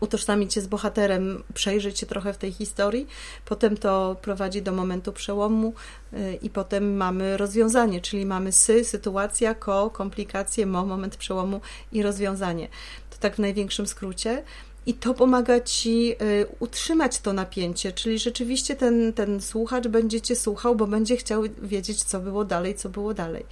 utożsamić 0.00 0.54
się 0.54 0.60
z 0.60 0.66
bohaterem, 0.66 1.42
przejrzeć 1.54 1.98
się 1.98 2.06
trochę 2.06 2.32
w 2.32 2.38
tej 2.38 2.52
historii. 2.52 3.06
Potem 3.44 3.76
to 3.76 4.16
prowadzi 4.22 4.62
do 4.62 4.72
momentu 4.72 5.12
przełomu 5.12 5.72
y, 6.12 6.38
i 6.42 6.50
potem 6.50 6.96
mamy 6.96 7.36
rozwiązanie, 7.36 8.00
czyli 8.00 8.26
mamy 8.26 8.52
sy, 8.52 8.84
sytuacja, 8.84 9.54
ko, 9.54 9.90
komplikacje, 9.90 10.66
mo, 10.66 10.86
moment 10.86 11.16
przełomu 11.16 11.60
i 11.92 12.02
rozwiązanie. 12.02 12.68
To 13.10 13.16
tak 13.20 13.36
w 13.36 13.38
największym 13.38 13.86
skrócie. 13.86 14.42
I 14.86 14.94
to 14.94 15.14
pomaga 15.14 15.60
ci 15.60 16.12
y, 16.22 16.46
utrzymać 16.58 17.20
to 17.20 17.32
napięcie, 17.32 17.92
czyli 17.92 18.18
rzeczywiście 18.18 18.76
ten, 18.76 19.12
ten 19.12 19.40
słuchacz 19.40 19.88
będzie 19.88 20.20
cię 20.20 20.36
słuchał, 20.36 20.76
bo 20.76 20.86
będzie 20.86 21.16
chciał 21.16 21.42
wiedzieć, 21.62 22.04
co 22.04 22.20
było 22.20 22.44
dalej, 22.44 22.74
co 22.74 22.88
było 22.88 23.14
dalej. 23.14 23.46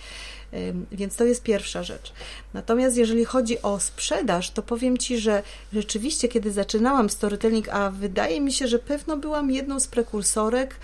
Więc 0.93 1.17
to 1.17 1.25
jest 1.25 1.43
pierwsza 1.43 1.83
rzecz. 1.83 2.13
Natomiast 2.55 2.97
jeżeli 2.97 3.25
chodzi 3.25 3.63
o 3.63 3.81
sprzedaż, 3.81 4.51
to 4.51 4.63
powiem 4.63 4.99
Ci, 4.99 5.19
że 5.19 5.43
rzeczywiście, 5.73 6.29
kiedy 6.29 6.53
zaczynałam 6.53 7.11
storytelling, 7.11 7.69
a 7.69 7.91
wydaje 7.91 8.41
mi 8.41 8.53
się, 8.53 8.69
że 8.69 8.79
pewno 8.79 9.17
byłam 9.17 9.51
jedną 9.51 9.81
z 9.81 9.87
prekursorek, 9.87 10.77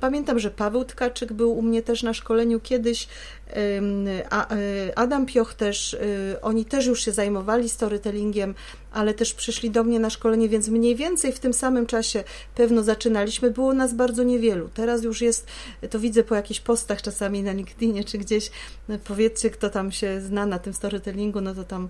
pamiętam, 0.00 0.38
że 0.38 0.50
Paweł 0.50 0.84
Tkaczyk 0.84 1.32
był 1.32 1.58
u 1.58 1.62
mnie 1.62 1.82
też 1.82 2.02
na 2.02 2.14
szkoleniu 2.14 2.60
kiedyś, 2.60 3.08
e, 3.56 4.98
Adam 4.98 5.26
Pioch 5.26 5.54
też, 5.54 5.94
y, 5.94 6.36
oni 6.42 6.64
też 6.64 6.86
już 6.86 7.04
się 7.04 7.12
zajmowali 7.12 7.68
storytellingiem, 7.68 8.54
ale 8.92 9.14
też 9.14 9.34
przyszli 9.34 9.70
do 9.70 9.84
mnie 9.84 10.00
na 10.00 10.10
szkolenie, 10.10 10.48
więc 10.48 10.68
mniej 10.68 10.96
więcej 10.96 11.32
w 11.32 11.40
tym 11.40 11.52
samym 11.52 11.86
czasie 11.86 12.24
pewno 12.54 12.82
zaczynaliśmy. 12.82 13.50
Było 13.50 13.74
nas 13.74 13.94
bardzo 13.94 14.22
niewielu. 14.22 14.68
Teraz 14.74 15.04
już 15.04 15.20
jest, 15.20 15.46
to 15.90 15.98
widzę 16.00 16.24
po 16.24 16.34
jakichś 16.34 16.60
postach 16.60 17.02
czasami 17.02 17.42
na 17.42 17.52
LinkedInie 17.52 18.04
czy 18.04 18.18
gdzieś, 18.18 18.50
no 18.88 18.98
powiedzcie, 19.04 19.50
kto 19.50 19.70
tam 19.70 19.92
się 19.92 20.20
zna 20.20 20.46
na 20.46 20.58
tym 20.58 20.72
storytellingu, 20.72 21.40
no 21.40 21.54
to 21.54 21.64
tam 21.64 21.88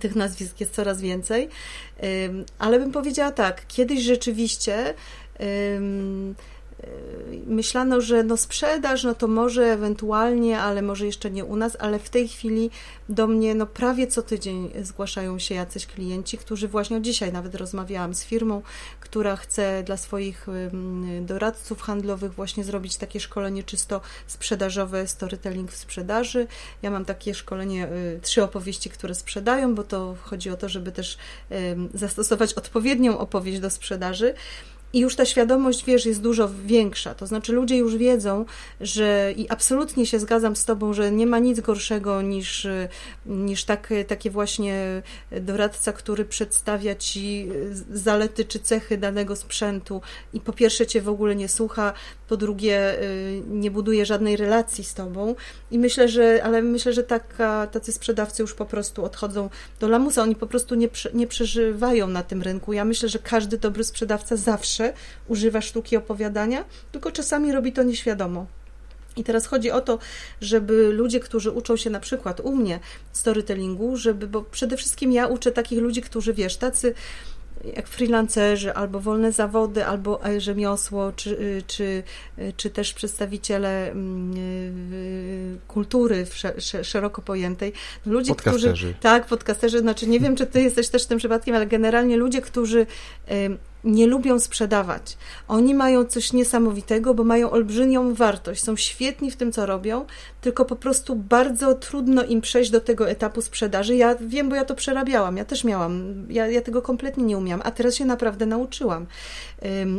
tych 0.00 0.16
nazwisk 0.16 0.60
jest 0.60 0.74
coraz 0.74 1.00
więcej. 1.00 1.48
Ale 2.58 2.78
bym 2.78 2.92
powiedziała 2.92 3.30
tak, 3.30 3.66
kiedyś 3.66 4.02
rzeczywiście 4.02 4.94
myślano, 7.46 8.00
że 8.00 8.22
no 8.22 8.36
sprzedaż, 8.36 9.04
no 9.04 9.14
to 9.14 9.28
może 9.28 9.64
ewentualnie, 9.64 10.60
ale 10.60 10.82
może 10.82 11.06
jeszcze 11.06 11.30
nie 11.30 11.44
u 11.44 11.56
nas, 11.56 11.76
ale 11.80 11.98
w 11.98 12.10
tej 12.10 12.28
chwili 12.28 12.70
do 13.08 13.26
mnie 13.26 13.54
no 13.54 13.66
prawie 13.66 14.06
co 14.06 14.22
tydzień 14.22 14.70
zgłaszają 14.82 15.38
się 15.38 15.54
jacyś 15.54 15.86
klienci, 15.86 16.38
którzy 16.38 16.68
właśnie 16.68 17.02
dzisiaj 17.02 17.32
nawet 17.32 17.54
rozmawiałam 17.54 18.14
z 18.14 18.24
firmą, 18.24 18.62
która 19.00 19.36
chce 19.36 19.82
dla 19.82 19.96
swoich 19.96 20.46
doradców 21.20 21.82
handlowych 21.82 22.34
właśnie 22.34 22.64
zrobić 22.64 22.96
takie 22.96 23.20
szkolenie 23.20 23.62
czysto 23.62 24.00
sprzedażowe, 24.26 25.06
storytelling 25.06 25.72
w 25.72 25.76
sprzedaży. 25.76 26.46
Ja 26.82 26.90
mam 26.90 27.04
takie 27.04 27.34
szkolenie, 27.34 27.88
y, 27.88 28.20
trzy 28.22 28.42
opowieści, 28.42 28.90
które 28.90 29.14
sprzedają, 29.14 29.74
bo 29.74 29.84
to 29.84 30.16
chodzi 30.22 30.50
o 30.50 30.56
to, 30.56 30.68
żeby 30.68 30.92
też 30.92 31.18
zastosować 31.94 32.54
odpowiednią 32.54 33.18
opowieść 33.18 33.60
do 33.60 33.70
sprzedaży. 33.70 34.34
I 34.92 34.98
już 35.00 35.16
ta 35.16 35.24
świadomość, 35.24 35.84
wiesz, 35.84 36.06
jest 36.06 36.22
dużo 36.22 36.50
większa. 36.66 37.14
To 37.14 37.26
znaczy, 37.26 37.52
ludzie 37.52 37.76
już 37.76 37.96
wiedzą, 37.96 38.44
że 38.80 39.32
i 39.36 39.48
absolutnie 39.48 40.06
się 40.06 40.18
zgadzam 40.18 40.56
z 40.56 40.64
Tobą, 40.64 40.92
że 40.92 41.12
nie 41.12 41.26
ma 41.26 41.38
nic 41.38 41.60
gorszego 41.60 42.22
niż, 42.22 42.66
niż 43.26 43.64
tak, 43.64 43.92
takie 44.08 44.30
właśnie 44.30 45.02
doradca, 45.40 45.92
który 45.92 46.24
przedstawia 46.24 46.94
Ci 46.94 47.48
zalety 47.92 48.44
czy 48.44 48.58
cechy 48.58 48.98
danego 48.98 49.36
sprzętu 49.36 50.00
i 50.32 50.40
po 50.40 50.52
pierwsze 50.52 50.86
Cię 50.86 51.02
w 51.02 51.08
ogóle 51.08 51.36
nie 51.36 51.48
słucha, 51.48 51.92
po 52.28 52.36
drugie 52.36 53.02
y, 53.02 53.42
nie 53.46 53.70
buduje 53.70 54.06
żadnej 54.06 54.36
relacji 54.36 54.84
z 54.84 54.94
Tobą. 54.94 55.34
I 55.70 55.78
myślę, 55.78 56.08
że, 56.08 56.40
ale 56.44 56.62
myślę, 56.62 56.92
że 56.92 57.02
taka, 57.02 57.66
tacy 57.66 57.92
sprzedawcy 57.92 58.42
już 58.42 58.54
po 58.54 58.66
prostu 58.66 59.04
odchodzą 59.04 59.50
do 59.80 59.88
lamusa. 59.88 60.22
Oni 60.22 60.36
po 60.36 60.46
prostu 60.46 60.74
nie, 60.74 60.88
nie 61.14 61.26
przeżywają 61.26 62.06
na 62.06 62.22
tym 62.22 62.42
rynku. 62.42 62.72
Ja 62.72 62.84
myślę, 62.84 63.08
że 63.08 63.18
każdy 63.18 63.58
dobry 63.58 63.84
sprzedawca 63.84 64.36
zawsze 64.36 64.81
zawsze 64.82 64.92
używa 65.28 65.60
sztuki 65.60 65.96
opowiadania, 65.96 66.64
tylko 66.92 67.12
czasami 67.12 67.52
robi 67.52 67.72
to 67.72 67.82
nieświadomo. 67.82 68.46
I 69.16 69.24
teraz 69.24 69.46
chodzi 69.46 69.70
o 69.70 69.80
to, 69.80 69.98
żeby 70.40 70.92
ludzie, 70.92 71.20
którzy 71.20 71.50
uczą 71.50 71.76
się 71.76 71.90
na 71.90 72.00
przykład 72.00 72.40
u 72.40 72.56
mnie 72.56 72.80
storytellingu, 73.12 73.96
żeby, 73.96 74.26
bo 74.26 74.42
przede 74.42 74.76
wszystkim 74.76 75.12
ja 75.12 75.26
uczę 75.26 75.52
takich 75.52 75.78
ludzi, 75.78 76.02
którzy 76.02 76.34
wiesz, 76.34 76.56
tacy 76.56 76.94
jak 77.76 77.88
freelancerzy, 77.88 78.74
albo 78.74 79.00
wolne 79.00 79.32
zawody, 79.32 79.84
albo 79.84 80.20
rzemiosło, 80.38 81.12
czy, 81.16 81.30
y, 81.30 81.62
czy, 81.66 82.02
y, 82.38 82.52
czy 82.56 82.70
też 82.70 82.92
przedstawiciele 82.92 83.90
mm, 83.90 84.32
y, 84.36 85.58
kultury 85.68 86.26
szeroko 86.82 87.22
pojętej. 87.22 87.72
Ludzie, 88.06 88.34
podcasterzy. 88.34 88.68
którzy. 88.68 88.94
Tak, 89.00 89.26
podcasterzy. 89.26 89.78
Znaczy, 89.78 90.06
nie 90.06 90.20
wiem, 90.20 90.36
czy 90.36 90.46
ty 90.46 90.62
jesteś 90.62 90.88
też 90.88 91.06
tym 91.06 91.18
przypadkiem, 91.18 91.54
ale 91.54 91.66
generalnie 91.66 92.16
ludzie, 92.16 92.40
którzy 92.40 92.86
nie 93.84 94.06
lubią 94.06 94.38
sprzedawać. 94.38 95.16
Oni 95.48 95.74
mają 95.74 96.04
coś 96.04 96.32
niesamowitego, 96.32 97.14
bo 97.14 97.24
mają 97.24 97.50
olbrzymią 97.50 98.14
wartość, 98.14 98.62
są 98.62 98.76
świetni 98.76 99.30
w 99.30 99.36
tym, 99.36 99.52
co 99.52 99.66
robią, 99.66 100.04
tylko 100.40 100.64
po 100.64 100.76
prostu 100.76 101.16
bardzo 101.16 101.74
trudno 101.74 102.24
im 102.24 102.40
przejść 102.40 102.70
do 102.70 102.80
tego 102.80 103.10
etapu 103.10 103.42
sprzedaży. 103.42 103.96
Ja 103.96 104.14
wiem, 104.14 104.48
bo 104.48 104.54
ja 104.54 104.64
to 104.64 104.74
przerabiałam, 104.74 105.36
ja 105.36 105.44
też 105.44 105.64
miałam, 105.64 106.26
ja, 106.30 106.46
ja 106.46 106.60
tego 106.60 106.82
kompletnie 106.82 107.24
nie 107.24 107.38
umiałam, 107.38 107.62
a 107.64 107.70
teraz 107.70 107.94
się 107.94 108.04
naprawdę 108.04 108.46
nauczyłam. 108.46 109.06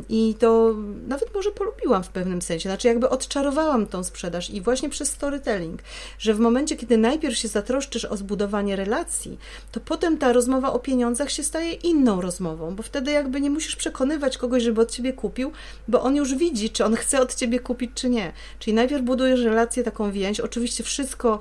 I 0.10 0.36
to 0.40 0.76
nawet 1.08 1.36
może 1.36 1.52
polubiłam 1.52 2.04
w 2.04 2.10
pewnym 2.10 2.42
sensie, 2.42 2.70
znaczy 2.70 2.88
jakby 2.88 3.10
odczarowałam 3.10 3.86
tą 3.86 4.04
sprzedaż 4.04 4.50
i 4.50 4.62
właśnie 4.62 4.90
przez 4.90 5.10
storytelling, 5.10 5.80
że 6.20 6.34
w 6.34 6.40
momencie, 6.40 6.76
kiedy 6.76 6.98
najpierw 6.98 7.38
się 7.38 7.48
zatroszczysz 7.48 8.06
o 8.06 8.18
zbudowanie 8.18 8.76
relacji, 8.76 9.38
to 9.72 9.80
potem 9.80 10.18
ta 10.18 10.34
rozmowa 10.34 10.74
o 10.74 10.80
pieniądzach 10.80 11.32
się 11.32 11.44
staje 11.44 11.74
inną 11.74 12.22
rozmową, 12.22 12.76
bo 12.76 12.84
wtedy 12.84 13.12
jakby 13.12 13.42
nie 13.42 13.50
musisz 13.50 13.73
przekonywać 13.76 14.38
kogoś, 14.38 14.64
żeby 14.64 14.82
od 14.82 14.92
ciebie 14.92 15.14
kupił, 15.14 15.52
bo 15.88 16.02
on 16.02 16.16
już 16.16 16.36
widzi, 16.36 16.70
czy 16.70 16.86
on 16.86 16.96
chce 16.96 17.22
od 17.22 17.36
ciebie 17.36 17.60
kupić, 17.60 17.92
czy 17.96 18.10
nie. 18.10 18.34
Czyli 18.60 18.74
najpierw 18.74 19.04
budujesz 19.04 19.42
relację, 19.42 19.84
taką 19.84 20.12
więź, 20.12 20.40
oczywiście 20.40 20.84
wszystko 20.84 21.40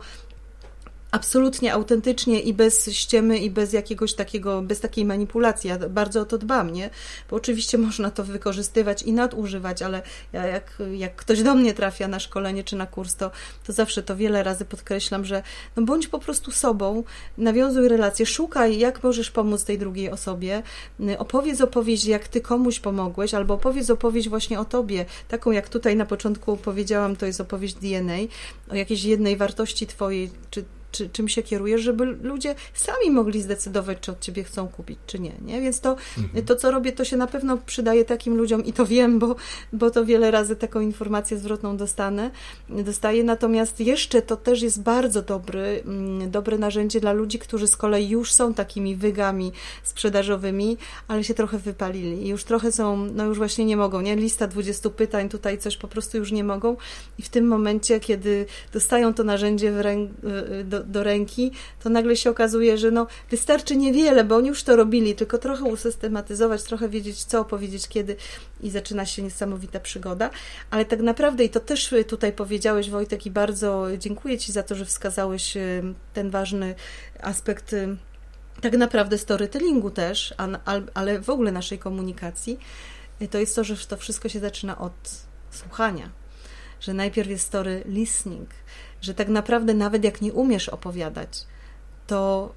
absolutnie 1.13 1.73
autentycznie 1.73 2.41
i 2.41 2.55
bez 2.55 2.91
ściemy 2.91 3.39
i 3.39 3.51
bez 3.51 3.73
jakiegoś 3.73 4.15
takiego, 4.15 4.63
bez 4.63 4.81
takiej 4.81 5.05
manipulacji. 5.05 5.69
Ja 5.69 5.79
bardzo 5.79 6.21
o 6.21 6.25
to 6.25 6.39
dbam, 6.39 6.71
nie? 6.71 6.91
Bo 7.31 7.37
oczywiście 7.37 7.79
można 7.87 8.11
to 8.11 8.25
wykorzystywać 8.25 9.03
i 9.03 9.13
nadużywać, 9.13 9.83
ale 9.83 10.03
ja 10.33 10.47
jak, 10.47 10.79
jak 10.95 11.17
ktoś 11.17 11.43
do 11.43 11.55
mnie 11.55 11.75
trafia 11.75 12.09
na 12.09 12.21
szkolenie 12.21 12.65
czy 12.65 12.77
na 12.77 12.87
kurs, 12.87 13.15
to, 13.15 13.31
to 13.67 13.73
zawsze 13.73 14.03
to 14.03 14.17
wiele 14.17 14.43
razy 14.43 14.65
podkreślam, 14.65 15.25
że 15.25 15.43
no 15.77 15.83
bądź 15.83 16.09
po 16.09 16.19
prostu 16.19 16.51
sobą, 16.51 17.05
nawiązuj 17.39 17.89
relacje, 17.89 18.27
szukaj, 18.27 18.79
jak 18.79 19.03
możesz 19.03 19.31
pomóc 19.31 19.65
tej 19.65 19.79
drugiej 19.79 20.11
osobie, 20.11 20.63
opowiedz 21.19 21.61
opowieść, 21.61 22.05
jak 22.05 22.29
ty 22.29 22.41
komuś 22.41 22.81
pomogłeś, 22.81 23.35
albo 23.35 23.55
opowiedz 23.55 23.91
opowieść 23.91 24.29
właśnie 24.29 24.61
o 24.61 24.65
tobie, 24.65 25.05
taką 25.29 25.51
jak 25.51 25.69
tutaj 25.69 25.97
na 25.97 26.07
początku 26.07 26.57
powiedziałam, 26.57 27.17
to 27.17 27.27
jest 27.27 27.41
opowieść 27.41 27.75
DNA, 27.75 28.19
o 28.71 28.75
jakiejś 28.75 29.05
jednej 29.05 29.37
wartości 29.37 29.87
twojej, 29.87 30.31
czy 30.51 30.65
czy, 30.93 31.09
czym 31.09 31.29
się 31.29 31.43
kierujesz, 31.43 31.81
żeby 31.81 32.05
ludzie 32.05 32.55
sami 32.75 33.11
mogli 33.11 33.43
zdecydować, 33.43 33.99
czy 34.01 34.13
od 34.13 34.21
ciebie 34.21 34.45
chcą 34.45 34.69
kupić, 34.69 34.99
czy 35.07 35.19
nie. 35.19 35.33
nie? 35.45 35.61
Więc 35.61 35.81
to, 35.81 35.97
mhm. 36.19 36.45
to, 36.45 36.57
co 36.57 36.71
robię, 36.71 36.93
to 36.93 37.05
się 37.05 37.17
na 37.17 37.27
pewno 37.27 37.59
przydaje 37.67 38.05
takim 38.05 38.37
ludziom 38.37 38.65
i 38.65 38.73
to 38.73 38.87
wiem, 38.87 39.19
bo, 39.19 39.37
bo 39.73 39.91
to 39.91 40.05
wiele 40.05 40.31
razy 40.31 40.57
taką 40.57 40.81
informację 40.81 41.39
zwrotną 41.39 41.77
dostanę, 41.77 42.31
dostaję. 42.69 43.25
Natomiast 43.25 43.81
jeszcze 43.81 44.23
to 44.23 44.37
też 44.37 44.63
jest 44.63 44.83
bardzo 44.83 45.23
dobry, 45.23 45.83
mm, 45.87 46.31
dobre 46.31 46.59
narzędzie 46.59 47.01
dla 47.01 47.13
ludzi, 47.13 47.39
którzy 47.39 47.67
z 47.67 47.77
kolei 47.77 48.09
już 48.09 48.33
są 48.33 48.55
takimi 48.55 48.97
wygami 48.97 49.53
sprzedażowymi, 49.83 50.77
ale 51.09 51.25
się 51.25 51.35
trochę 51.35 51.59
wypalili 51.59 52.27
i 52.27 52.29
już 52.29 52.45
trochę 52.45 52.73
są, 52.73 52.97
no 52.97 53.25
już 53.25 53.39
właśnie 53.39 53.65
nie 53.65 53.77
mogą, 53.77 54.01
nie? 54.01 54.17
Lista 54.17 54.47
20 54.47 54.91
pytań, 54.91 55.29
tutaj 55.29 55.59
coś 55.59 55.77
po 55.77 55.89
prostu 55.89 56.19
już 56.19 56.33
nie 56.33 56.45
mogą 56.45 56.77
i 57.19 57.23
w 57.23 57.29
tym 57.29 57.47
momencie, 57.47 58.01
kiedy 58.01 58.47
dostają 58.73 59.15
to 59.15 59.25
narzędzie 59.25 59.83
ręk, 59.83 60.11
do, 60.65 60.82
do, 60.87 61.03
ręki, 61.03 61.53
to 61.83 61.91
nagle 61.91 62.17
się 62.17 62.31
okazuje, 62.31 62.79
że 62.79 62.91
no, 62.91 63.07
wystarczy 63.31 63.77
niewiele, 63.77 64.25
bo 64.25 64.37
oni 64.37 64.49
już 64.49 64.63
to 64.63 64.77
robili, 64.77 65.15
tylko 65.15 65.39
trochę 65.39 65.65
usystematyzować, 65.65 66.63
trochę 66.63 66.89
wiedzieć 66.89 67.25
co, 67.25 67.45
powiedzieć 67.45 67.89
kiedy 67.89 68.17
i 68.61 68.71
zaczyna 68.71 69.07
się 69.07 69.23
niesamowita 69.23 69.81
przygoda. 69.81 70.31
Ale 70.71 70.85
tak 70.85 71.01
naprawdę, 71.01 71.45
i 71.45 71.51
to 71.51 71.61
też 71.61 71.95
tutaj 72.09 72.33
powiedziałeś 72.33 72.91
Wojtek 72.91 73.27
i 73.27 73.31
bardzo 73.31 73.87
dziękuję 73.99 74.39
Ci 74.39 74.53
za 74.53 74.63
to, 74.63 74.75
że 74.75 74.85
wskazałeś 74.85 75.57
y, 75.57 75.83
ten 76.15 76.31
ważny 76.31 76.75
aspekt 77.21 77.73
y, 77.73 77.97
tak 78.61 78.73
naprawdę 78.73 79.19
storytellingu 79.19 79.91
też, 79.91 80.35
ale 80.95 81.21
w 81.21 81.31
ogóle 81.31 81.53
naszej 81.53 81.79
komunikacji, 81.79 82.59
to 83.31 83.39
jest 83.39 83.57
to, 83.57 83.65
że 83.65 83.77
to 83.77 83.97
wszystko 83.97 84.29
się 84.29 84.41
zaczyna 84.41 84.79
od 84.79 84.93
słuchania. 85.51 86.11
Że 86.81 86.95
najpierw 86.95 87.31
jest 87.31 87.47
story 87.47 87.83
listening, 87.87 88.51
że 89.03 89.15
tak 89.15 89.29
naprawdę 89.29 89.75
nawet 89.75 90.05
jak 90.05 90.21
nie 90.21 90.33
umiesz 90.33 90.69
opowiadać, 90.69 91.47
to, 92.07 92.53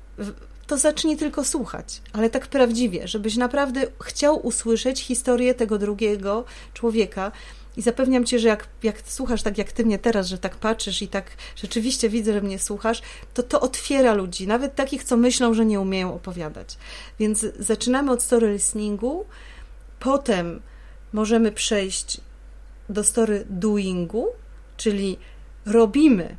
to 0.67 0.77
zacznij 0.77 1.17
tylko 1.17 1.45
słuchać, 1.45 2.01
ale 2.13 2.29
tak 2.29 2.47
prawdziwie, 2.47 3.07
żebyś 3.07 3.37
naprawdę 3.37 3.87
chciał 4.03 4.47
usłyszeć 4.47 5.01
historię 5.01 5.53
tego 5.53 5.77
drugiego 5.77 6.45
człowieka. 6.73 7.31
I 7.77 7.81
zapewniam 7.81 8.25
cię, 8.25 8.39
że 8.39 8.47
jak, 8.47 8.67
jak 8.83 9.01
słuchasz 9.05 9.43
tak 9.43 9.57
jak 9.57 9.71
ty 9.71 9.85
mnie 9.85 9.99
teraz, 9.99 10.27
że 10.27 10.37
tak 10.37 10.55
patrzysz 10.55 11.01
i 11.01 11.07
tak 11.07 11.25
rzeczywiście 11.55 12.09
widzę, 12.09 12.33
że 12.33 12.41
mnie 12.41 12.59
słuchasz, 12.59 13.01
to 13.33 13.43
to 13.43 13.61
otwiera 13.61 14.13
ludzi, 14.13 14.47
nawet 14.47 14.75
takich, 14.75 15.03
co 15.03 15.17
myślą, 15.17 15.53
że 15.53 15.65
nie 15.65 15.79
umieją 15.79 16.15
opowiadać. 16.15 16.77
Więc 17.19 17.45
zaczynamy 17.59 18.11
od 18.11 18.23
story 18.23 18.53
listeningu, 18.53 19.25
potem 19.99 20.61
możemy 21.13 21.51
przejść 21.51 22.21
do 22.89 23.03
story 23.03 23.45
doingu, 23.49 24.27
czyli 24.77 25.17
robimy, 25.65 26.35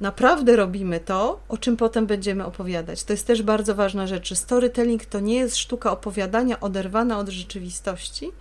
naprawdę 0.00 0.56
robimy 0.56 1.00
to, 1.00 1.40
o 1.48 1.58
czym 1.58 1.76
potem 1.76 2.06
będziemy 2.06 2.44
opowiadać. 2.44 3.04
To 3.04 3.12
jest 3.12 3.26
też 3.26 3.42
bardzo 3.42 3.74
ważna 3.74 4.06
rzecz. 4.06 4.34
Storytelling 4.34 5.04
to 5.04 5.20
nie 5.20 5.34
jest 5.34 5.56
sztuka 5.56 5.92
opowiadania 5.92 6.60
oderwana 6.60 7.18
od 7.18 7.28
rzeczywistości. 7.28 8.32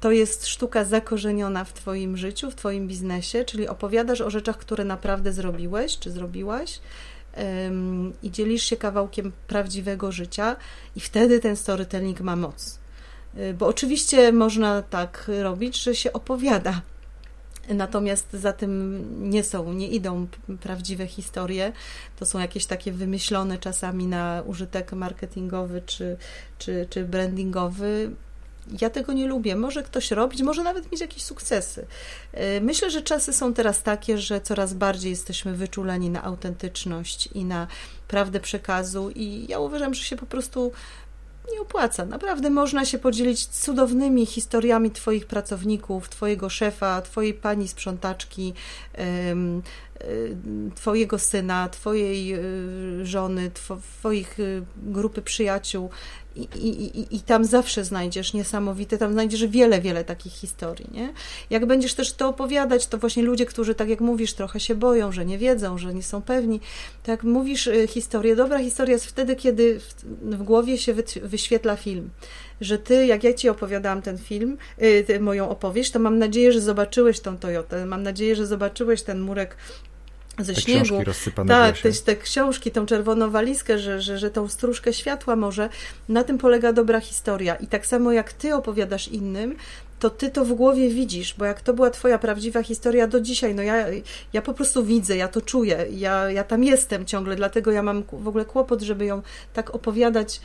To 0.00 0.10
jest 0.10 0.46
sztuka 0.46 0.84
zakorzeniona 0.84 1.64
w 1.64 1.72
Twoim 1.72 2.16
życiu, 2.16 2.50
w 2.50 2.54
Twoim 2.54 2.88
biznesie, 2.88 3.44
czyli 3.44 3.68
opowiadasz 3.68 4.20
o 4.20 4.30
rzeczach, 4.30 4.58
które 4.58 4.84
naprawdę 4.84 5.32
zrobiłeś 5.32 5.98
czy 5.98 6.10
zrobiłaś 6.10 6.80
i 8.22 8.30
dzielisz 8.30 8.62
się 8.62 8.76
kawałkiem 8.76 9.32
prawdziwego 9.46 10.12
życia, 10.12 10.56
i 10.96 11.00
wtedy 11.00 11.40
ten 11.40 11.56
storytelling 11.56 12.20
ma 12.20 12.36
moc. 12.36 12.78
Y, 13.38 13.54
bo 13.54 13.66
oczywiście 13.66 14.32
można 14.32 14.82
tak 14.82 15.30
robić, 15.42 15.82
że 15.82 15.94
się 15.94 16.12
opowiada 16.12 16.82
Natomiast 17.68 18.32
za 18.32 18.52
tym 18.52 19.30
nie 19.30 19.44
są, 19.44 19.72
nie 19.72 19.88
idą 19.88 20.26
prawdziwe 20.60 21.06
historie. 21.06 21.72
To 22.18 22.26
są 22.26 22.38
jakieś 22.38 22.66
takie 22.66 22.92
wymyślone 22.92 23.58
czasami 23.58 24.06
na 24.06 24.42
użytek 24.46 24.92
marketingowy 24.92 25.82
czy, 25.86 26.16
czy, 26.58 26.86
czy 26.90 27.04
brandingowy. 27.04 28.10
Ja 28.80 28.90
tego 28.90 29.12
nie 29.12 29.26
lubię. 29.26 29.56
Może 29.56 29.82
ktoś 29.82 30.10
robić, 30.10 30.42
może 30.42 30.62
nawet 30.62 30.92
mieć 30.92 31.00
jakieś 31.00 31.22
sukcesy. 31.22 31.86
Y, 32.34 32.60
myślę, 32.60 32.90
że 32.90 33.02
czasy 33.02 33.32
są 33.32 33.54
teraz 33.54 33.82
takie, 33.82 34.18
że 34.18 34.40
coraz 34.40 34.74
bardziej 34.74 35.10
jesteśmy 35.10 35.54
wyczuleni 35.54 36.10
na 36.10 36.22
autentyczność 36.22 37.28
i 37.34 37.44
na 37.44 37.66
prawdę 38.08 38.40
przekazu, 38.40 39.10
i 39.10 39.46
ja 39.48 39.58
uważam, 39.58 39.94
że 39.94 40.02
się 40.02 40.16
po 40.16 40.26
prostu 40.26 40.72
nie 41.52 41.60
opłaca. 41.60 42.04
Naprawdę 42.04 42.50
można 42.50 42.84
się 42.84 42.98
podzielić 42.98 43.46
cudownymi 43.46 44.26
historiami 44.26 44.90
Twoich 44.90 45.26
pracowników, 45.26 46.08
Twojego 46.08 46.48
szefa, 46.48 47.02
Twojej 47.02 47.34
pani 47.34 47.68
sprzątaczki, 47.68 48.54
Twojego 50.74 51.18
syna, 51.18 51.68
Twojej 51.68 52.34
y, 52.34 53.06
żony, 53.06 53.50
Twoich 53.50 54.40
y, 54.40 54.62
grupy 54.76 55.22
przyjaciół. 55.22 55.90
I, 56.36 56.42
i, 56.42 57.16
I 57.16 57.20
tam 57.20 57.44
zawsze 57.44 57.84
znajdziesz 57.84 58.34
niesamowite, 58.34 58.98
tam 58.98 59.12
znajdziesz 59.12 59.46
wiele, 59.46 59.80
wiele 59.80 60.04
takich 60.04 60.32
historii, 60.32 60.86
nie? 60.92 61.12
Jak 61.50 61.66
będziesz 61.66 61.94
też 61.94 62.12
to 62.12 62.28
opowiadać, 62.28 62.86
to 62.86 62.98
właśnie 62.98 63.22
ludzie, 63.22 63.46
którzy, 63.46 63.74
tak 63.74 63.88
jak 63.88 64.00
mówisz, 64.00 64.34
trochę 64.34 64.60
się 64.60 64.74
boją, 64.74 65.12
że 65.12 65.24
nie 65.24 65.38
wiedzą, 65.38 65.78
że 65.78 65.94
nie 65.94 66.02
są 66.02 66.22
pewni, 66.22 66.60
tak 67.02 67.22
mówisz 67.24 67.66
y, 67.66 67.86
historię, 67.86 68.36
dobra 68.36 68.58
historia 68.58 68.92
jest 68.92 69.06
wtedy, 69.06 69.36
kiedy 69.36 69.80
w, 69.80 70.04
w 70.36 70.42
głowie 70.42 70.78
się 70.78 70.94
wyświetla 71.22 71.76
film 71.76 72.10
że 72.62 72.78
ty, 72.78 73.06
jak 73.06 73.24
ja 73.24 73.32
ci 73.32 73.48
opowiadałam 73.48 74.02
ten 74.02 74.18
film, 74.18 74.58
y, 75.10 75.20
moją 75.20 75.48
opowieść, 75.48 75.90
to 75.90 75.98
mam 75.98 76.18
nadzieję, 76.18 76.52
że 76.52 76.60
zobaczyłeś 76.60 77.20
tą 77.20 77.38
Toyotę, 77.38 77.86
mam 77.86 78.02
nadzieję, 78.02 78.36
że 78.36 78.46
zobaczyłeś 78.46 79.02
ten 79.02 79.20
murek 79.20 79.56
ze 80.38 80.54
te 80.54 80.60
śniegu. 80.60 80.98
Tak, 81.48 81.78
te, 81.78 81.92
te 81.92 82.16
książki, 82.16 82.70
tą 82.70 82.86
czerwoną 82.86 83.30
walizkę, 83.30 83.78
że, 83.78 84.00
że, 84.00 84.18
że 84.18 84.30
tą 84.30 84.48
stróżkę 84.48 84.92
światła 84.92 85.36
może. 85.36 85.68
Na 86.08 86.24
tym 86.24 86.38
polega 86.38 86.72
dobra 86.72 87.00
historia. 87.00 87.54
I 87.54 87.66
tak 87.66 87.86
samo 87.86 88.12
jak 88.12 88.32
ty 88.32 88.54
opowiadasz 88.54 89.08
innym, 89.08 89.56
to 90.02 90.10
ty 90.10 90.30
to 90.30 90.44
w 90.44 90.52
głowie 90.52 90.88
widzisz, 90.88 91.34
bo 91.38 91.44
jak 91.44 91.60
to 91.60 91.74
była 91.74 91.90
twoja 91.90 92.18
prawdziwa 92.18 92.62
historia 92.62 93.06
do 93.06 93.20
dzisiaj, 93.20 93.54
no 93.54 93.62
ja, 93.62 93.86
ja 94.32 94.42
po 94.42 94.54
prostu 94.54 94.84
widzę, 94.84 95.16
ja 95.16 95.28
to 95.28 95.40
czuję, 95.40 95.86
ja, 95.90 96.30
ja 96.30 96.44
tam 96.44 96.64
jestem 96.64 97.06
ciągle, 97.06 97.36
dlatego 97.36 97.70
ja 97.70 97.82
mam 97.82 98.04
w 98.12 98.28
ogóle 98.28 98.44
kłopot, 98.44 98.82
żeby 98.82 99.04
ją 99.04 99.22
tak 99.52 99.74
opowiadać 99.74 100.40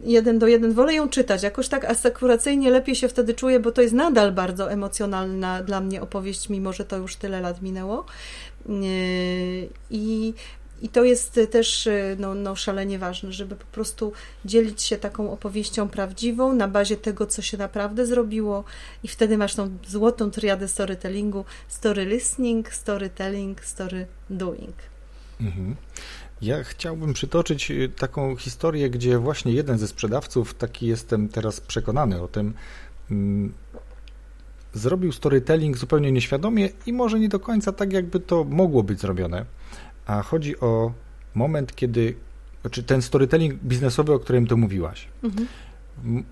jeden 0.00 0.38
do 0.38 0.46
jeden. 0.46 0.72
Wolę 0.72 0.94
ją 0.94 1.08
czytać. 1.08 1.42
Jakoś 1.42 1.68
tak 1.68 1.84
asekuracyjnie 1.84 2.70
lepiej 2.70 2.94
się 2.94 3.08
wtedy 3.08 3.34
czuję, 3.34 3.60
bo 3.60 3.72
to 3.72 3.82
jest 3.82 3.94
nadal 3.94 4.32
bardzo 4.32 4.72
emocjonalna 4.72 5.62
dla 5.62 5.80
mnie 5.80 6.02
opowieść, 6.02 6.48
mimo 6.48 6.72
że 6.72 6.84
to 6.84 6.96
już 6.96 7.16
tyle 7.16 7.40
lat 7.40 7.62
minęło. 7.62 8.04
I, 9.90 10.34
i 10.82 10.88
to 10.88 11.04
jest 11.04 11.40
też 11.50 11.88
no, 12.18 12.34
no, 12.34 12.56
szalenie 12.56 12.98
ważne, 12.98 13.32
żeby 13.32 13.56
po 13.56 13.66
prostu 13.66 14.12
dzielić 14.44 14.82
się 14.82 14.96
taką 14.96 15.32
opowieścią 15.32 15.88
prawdziwą 15.88 16.52
na 16.52 16.68
bazie 16.68 16.96
tego, 16.96 17.26
co 17.26 17.42
się 17.42 17.58
naprawdę 17.58 18.06
zrobiło, 18.06 18.64
i 19.02 19.08
wtedy 19.08 19.38
masz 19.38 19.54
tą 19.54 19.70
złotą 19.88 20.30
triadę 20.30 20.68
storytellingu: 20.68 21.44
story 21.68 22.04
listening, 22.04 22.72
storytelling, 22.74 23.64
story 23.64 24.06
doing. 24.30 24.74
Mhm. 25.40 25.76
Ja 26.42 26.64
chciałbym 26.64 27.12
przytoczyć 27.12 27.70
y, 27.70 27.88
taką 27.88 28.36
historię, 28.36 28.90
gdzie 28.90 29.18
właśnie 29.18 29.52
jeden 29.52 29.78
ze 29.78 29.88
sprzedawców, 29.88 30.54
taki 30.54 30.86
jestem 30.86 31.28
teraz 31.28 31.60
przekonany 31.60 32.22
o 32.22 32.28
tym, 32.28 32.54
mm, 33.10 33.52
zrobił 34.72 35.12
storytelling 35.12 35.76
zupełnie 35.76 36.12
nieświadomie 36.12 36.68
i 36.86 36.92
może 36.92 37.20
nie 37.20 37.28
do 37.28 37.40
końca 37.40 37.72
tak, 37.72 37.92
jakby 37.92 38.20
to 38.20 38.44
mogło 38.44 38.82
być 38.82 39.00
zrobione. 39.00 39.44
A 40.06 40.22
chodzi 40.22 40.60
o 40.60 40.92
moment, 41.34 41.74
kiedy, 41.76 42.14
znaczy 42.60 42.82
ten 42.82 43.02
storytelling 43.02 43.54
biznesowy, 43.54 44.12
o 44.12 44.18
którym 44.18 44.46
tu 44.46 44.56
mówiłaś. 44.56 45.08
Mhm. 45.22 45.48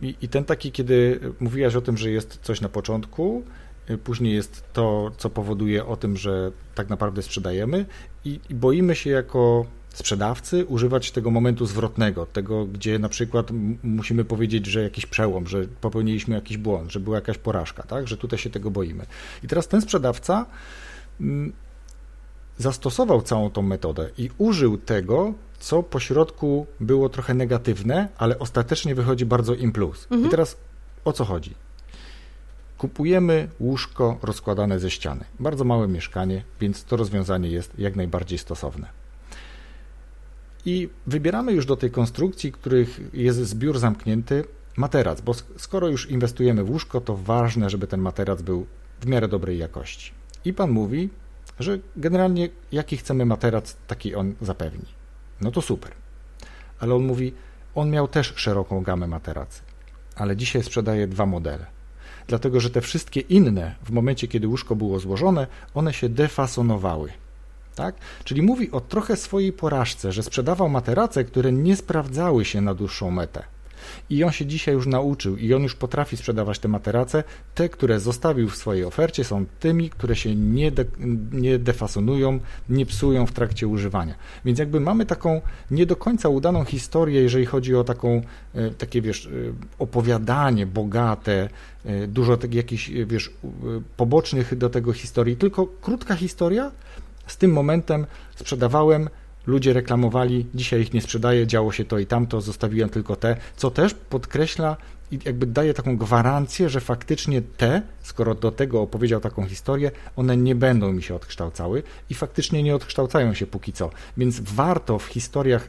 I, 0.02 0.16
I, 0.22 0.28
ten 0.28 0.44
taki, 0.44 0.72
kiedy 0.72 1.20
mówiłaś 1.40 1.74
o 1.74 1.80
tym, 1.80 1.96
że 1.96 2.11
jest 2.11 2.38
coś 2.42 2.61
na 2.61 2.68
początku, 2.68 3.42
y, 3.90 3.98
później 3.98 4.34
jest 4.34 4.64
to, 4.72 5.11
co 5.16 5.30
powoduje 5.30 5.86
o 5.86 5.96
tym, 5.96 6.16
że 6.16 6.52
tak 6.74 6.88
naprawdę 6.88 7.22
sprzedajemy 7.22 7.86
i, 8.24 8.40
i 8.50 8.54
boimy 8.54 8.94
się 8.94 9.11
jako 9.11 9.66
sprzedawcy 9.97 10.64
używać 10.64 11.11
tego 11.11 11.30
momentu 11.30 11.66
zwrotnego, 11.66 12.26
tego, 12.26 12.66
gdzie 12.66 12.99
na 12.99 13.09
przykład 13.09 13.47
musimy 13.82 14.24
powiedzieć, 14.24 14.66
że 14.66 14.82
jakiś 14.82 15.07
przełom, 15.07 15.47
że 15.47 15.64
popełniliśmy 15.80 16.34
jakiś 16.34 16.57
błąd, 16.57 16.92
że 16.92 17.01
była 17.01 17.16
jakaś 17.16 17.38
porażka, 17.38 17.82
tak? 17.82 18.09
że 18.09 18.16
tutaj 18.16 18.38
się 18.38 18.51
tego 18.51 18.70
boimy. 18.70 19.07
I 19.44 19.47
teraz 19.47 19.68
ten 19.68 19.80
sprzedawca 19.80 20.47
zastosował 22.59 23.22
całą 23.22 23.51
tą 23.51 23.62
metodę 23.62 24.11
i 24.18 24.30
użył 24.38 24.78
tego, 24.78 25.34
co 25.59 25.82
po 25.82 26.01
środku 26.01 26.66
było 26.80 27.09
trochę 27.09 27.34
negatywne, 27.34 28.09
ale 28.18 28.38
ostatecznie 28.38 28.94
wychodzi 28.94 29.26
bardzo 29.26 29.55
im 29.55 29.72
plus. 29.72 30.03
Mhm. 30.11 30.26
I 30.26 30.30
teraz 30.30 30.57
o 31.05 31.12
co 31.12 31.24
chodzi? 31.24 31.55
Kupujemy 32.78 33.49
łóżko 33.61 34.18
rozkładane 34.22 34.80
ze 34.80 34.90
ściany. 34.90 35.24
Bardzo 35.40 35.64
małe 35.64 35.88
mieszkanie, 35.88 36.42
więc 36.61 36.84
to 36.84 36.97
rozwiązanie 36.97 37.49
jest 37.49 37.78
jak 37.78 37.97
najbardziej 37.97 38.38
stosowne. 38.38 39.05
I 40.66 40.88
wybieramy 41.06 41.52
już 41.52 41.66
do 41.66 41.76
tej 41.76 41.90
konstrukcji, 41.90 42.52
których 42.52 43.00
jest 43.12 43.38
zbiór 43.38 43.78
zamknięty, 43.78 44.44
materac, 44.76 45.20
bo 45.20 45.34
skoro 45.56 45.88
już 45.88 46.10
inwestujemy 46.10 46.64
w 46.64 46.70
łóżko, 46.70 47.00
to 47.00 47.16
ważne, 47.16 47.70
żeby 47.70 47.86
ten 47.86 48.00
materac 48.00 48.42
był 48.42 48.66
w 49.00 49.06
miarę 49.06 49.28
dobrej 49.28 49.58
jakości. 49.58 50.12
I 50.44 50.52
pan 50.52 50.70
mówi, 50.70 51.10
że 51.60 51.78
generalnie 51.96 52.48
jaki 52.72 52.96
chcemy 52.96 53.26
materac, 53.26 53.76
taki 53.86 54.14
on 54.14 54.34
zapewni. 54.40 54.86
No 55.40 55.50
to 55.50 55.62
super. 55.62 55.92
Ale 56.80 56.94
on 56.94 57.06
mówi, 57.06 57.32
on 57.74 57.90
miał 57.90 58.08
też 58.08 58.32
szeroką 58.36 58.82
gamę 58.82 59.06
materacy, 59.06 59.62
ale 60.16 60.36
dzisiaj 60.36 60.62
sprzedaje 60.62 61.06
dwa 61.06 61.26
modele. 61.26 61.66
Dlatego, 62.26 62.60
że 62.60 62.70
te 62.70 62.80
wszystkie 62.80 63.20
inne, 63.20 63.74
w 63.82 63.90
momencie 63.90 64.28
kiedy 64.28 64.48
łóżko 64.48 64.76
było 64.76 64.98
złożone, 64.98 65.46
one 65.74 65.92
się 65.92 66.08
defasonowały. 66.08 67.12
Tak? 67.77 67.95
Czyli 68.24 68.43
mówi 68.43 68.70
o 68.70 68.81
trochę 68.81 69.16
swojej 69.16 69.53
porażce, 69.53 70.12
że 70.12 70.22
sprzedawał 70.22 70.68
materace, 70.68 71.24
które 71.24 71.53
nie 71.53 71.77
sprawdzały 71.77 72.45
się 72.45 72.61
na 72.61 72.74
dłuższą 72.74 73.11
metę. 73.11 73.43
I 74.11 74.24
on 74.24 74.33
się 74.33 74.47
dzisiaj 74.47 74.74
już 74.74 74.87
nauczył 74.87 75.37
i 75.37 75.55
on 75.55 75.62
już 75.62 75.74
potrafi 75.74 76.16
sprzedawać 76.16 76.59
te 76.59 76.68
materace. 76.68 77.24
Te, 77.55 77.68
które 77.68 78.01
zostawił 78.01 78.49
w 78.49 78.57
swojej 78.57 78.85
ofercie, 78.85 79.24
są 79.24 79.47
tymi, 79.61 79.91
które 79.91 80.16
się 80.16 80.37
nie, 80.37 80.70
de, 80.70 80.85
nie 81.33 81.59
defasonują, 81.59 82.41
nie 82.68 82.87
psują 82.87 83.27
w 83.27 83.33
trakcie 83.33 83.68
używania. 83.68 84.14
Więc 84.45 84.59
jakby 84.59 84.81
mamy 84.81 85.07
taką 85.07 85.41
nie 85.70 85.87
do 85.87 85.97
końca 85.97 86.29
udaną 86.29 86.64
historię, 86.64 87.22
jeżeli 87.22 87.47
chodzi 87.47 87.74
o 87.74 87.85
taką, 87.85 88.22
e, 88.55 88.70
takie 88.70 89.03
wiesz, 89.03 89.27
e, 89.27 89.31
opowiadanie 89.79 90.66
bogate, 90.66 91.49
e, 91.85 92.07
dużo 92.07 92.37
tak, 92.37 92.55
jakichś 92.55 92.91
wiesz, 93.07 93.31
pobocznych 93.97 94.59
do 94.59 94.70
tego 94.70 94.93
historii, 94.93 95.37
tylko 95.37 95.66
krótka 95.66 96.16
historia, 96.16 96.70
z 97.27 97.37
tym 97.37 97.53
momentem 97.53 98.07
sprzedawałem, 98.37 99.09
ludzie 99.47 99.72
reklamowali, 99.72 100.47
dzisiaj 100.55 100.81
ich 100.81 100.95
nie 100.95 101.03
sprzedaję, 101.03 101.47
działo 101.47 101.72
się 101.72 101.85
to 101.85 101.99
i 101.99 102.07
tamto, 102.07 102.41
zostawiłem 102.41 102.89
tylko 102.89 103.16
te, 103.16 103.37
co 103.57 103.70
też 103.70 103.95
podkreśla 103.95 104.77
i 105.11 105.18
jakby 105.24 105.47
daje 105.47 105.74
taką 105.74 105.97
gwarancję, 105.97 106.68
że 106.68 106.81
faktycznie 106.81 107.43
te, 107.43 107.83
skoro 108.03 108.35
do 108.35 108.53
tego 108.53 108.83
opowiedział 108.83 109.20
taką 109.20 109.47
historię, 109.47 109.91
one 110.16 110.37
nie 110.37 110.55
będą 110.55 110.93
mi 110.93 111.03
się 111.03 111.14
odkształcały 111.14 111.83
i 112.11 112.14
faktycznie 112.14 112.62
nie 112.62 112.74
odkształcają 112.74 113.35
się 113.35 113.47
póki 113.47 113.72
co. 113.72 113.91
Więc 114.16 114.41
warto 114.41 114.99
w 114.99 115.05
historiach 115.05 115.68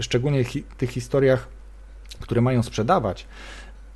szczególnie 0.00 0.44
tych 0.76 0.90
historiach, 0.90 1.48
które 2.20 2.40
mają 2.40 2.62
sprzedawać, 2.62 3.26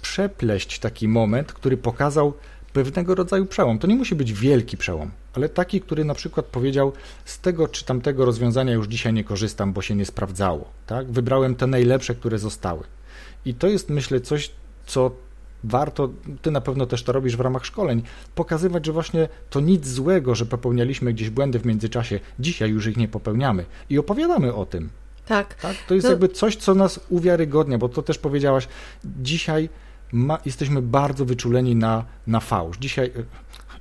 przepleść 0.03 0.79
taki 0.79 1.09
moment, 1.09 1.53
który 1.53 1.77
pokazał 1.77 2.35
pewnego 2.73 3.15
rodzaju 3.15 3.47
przełom. 3.47 3.79
To 3.79 3.87
nie 3.87 3.97
musi 3.97 4.15
być 4.15 4.33
wielki 4.33 4.77
przełom, 4.77 5.11
ale 5.33 5.49
taki, 5.49 5.81
który 5.81 6.05
na 6.05 6.15
przykład 6.15 6.47
powiedział, 6.47 6.93
z 7.25 7.41
tego 7.41 7.69
czy 7.69 7.85
tamtego 7.85 8.25
rozwiązania 8.25 8.73
już 8.73 8.87
dzisiaj 8.87 9.13
nie 9.13 9.25
korzystam, 9.25 9.73
bo 9.73 9.83
się 9.83 9.95
nie 9.95 10.07
sprawdzało. 10.07 10.65
Tak? 10.87 11.11
Wybrałem 11.11 11.55
te 11.55 11.67
najlepsze, 11.67 12.15
które 12.15 12.39
zostały. 12.39 12.85
I 13.45 13.55
to 13.55 13.67
jest, 13.67 13.91
myślę, 13.91 14.21
coś, 14.21 14.51
co 14.87 15.11
warto, 15.65 16.11
ty 16.43 16.51
na 16.51 16.61
pewno 16.61 16.87
też 16.87 17.03
to 17.03 17.13
robisz 17.13 17.37
w 17.37 17.41
ramach 17.41 17.67
szkoleń, 17.67 18.03
pokazywać, 18.35 18.87
że 18.87 18.93
właśnie 18.93 19.29
to 19.51 19.61
nic 19.61 19.89
złego, 19.89 20.35
że 20.35 20.47
popełnialiśmy 20.47 21.13
gdzieś 21.13 21.31
błędy 21.31 21.59
w 21.59 21.67
międzyczasie, 21.67 22.21
dzisiaj 22.39 22.71
już 22.71 22.87
ich 22.87 22.97
nie 22.97 23.09
popełniamy 23.09 23.65
i 23.91 23.99
opowiadamy 23.99 24.55
o 24.55 24.67
tym. 24.67 24.91
Tak. 25.27 25.55
tak? 25.55 25.77
To 25.89 25.95
jest 25.95 26.05
no. 26.05 26.11
jakby 26.11 26.29
coś, 26.29 26.57
co 26.57 26.75
nas 26.75 27.01
uwiarygodnia, 27.09 27.79
bo 27.79 27.89
to 27.89 28.03
też 28.03 28.19
powiedziałaś, 28.19 28.69
dzisiaj 29.05 29.69
ma, 30.13 30.39
jesteśmy 30.45 30.83
bardzo 30.83 31.25
wyczuleni 31.25 31.77
na, 31.77 32.05
na 32.27 32.41
fałsz. 32.41 32.79
Dzisiaj 32.79 33.13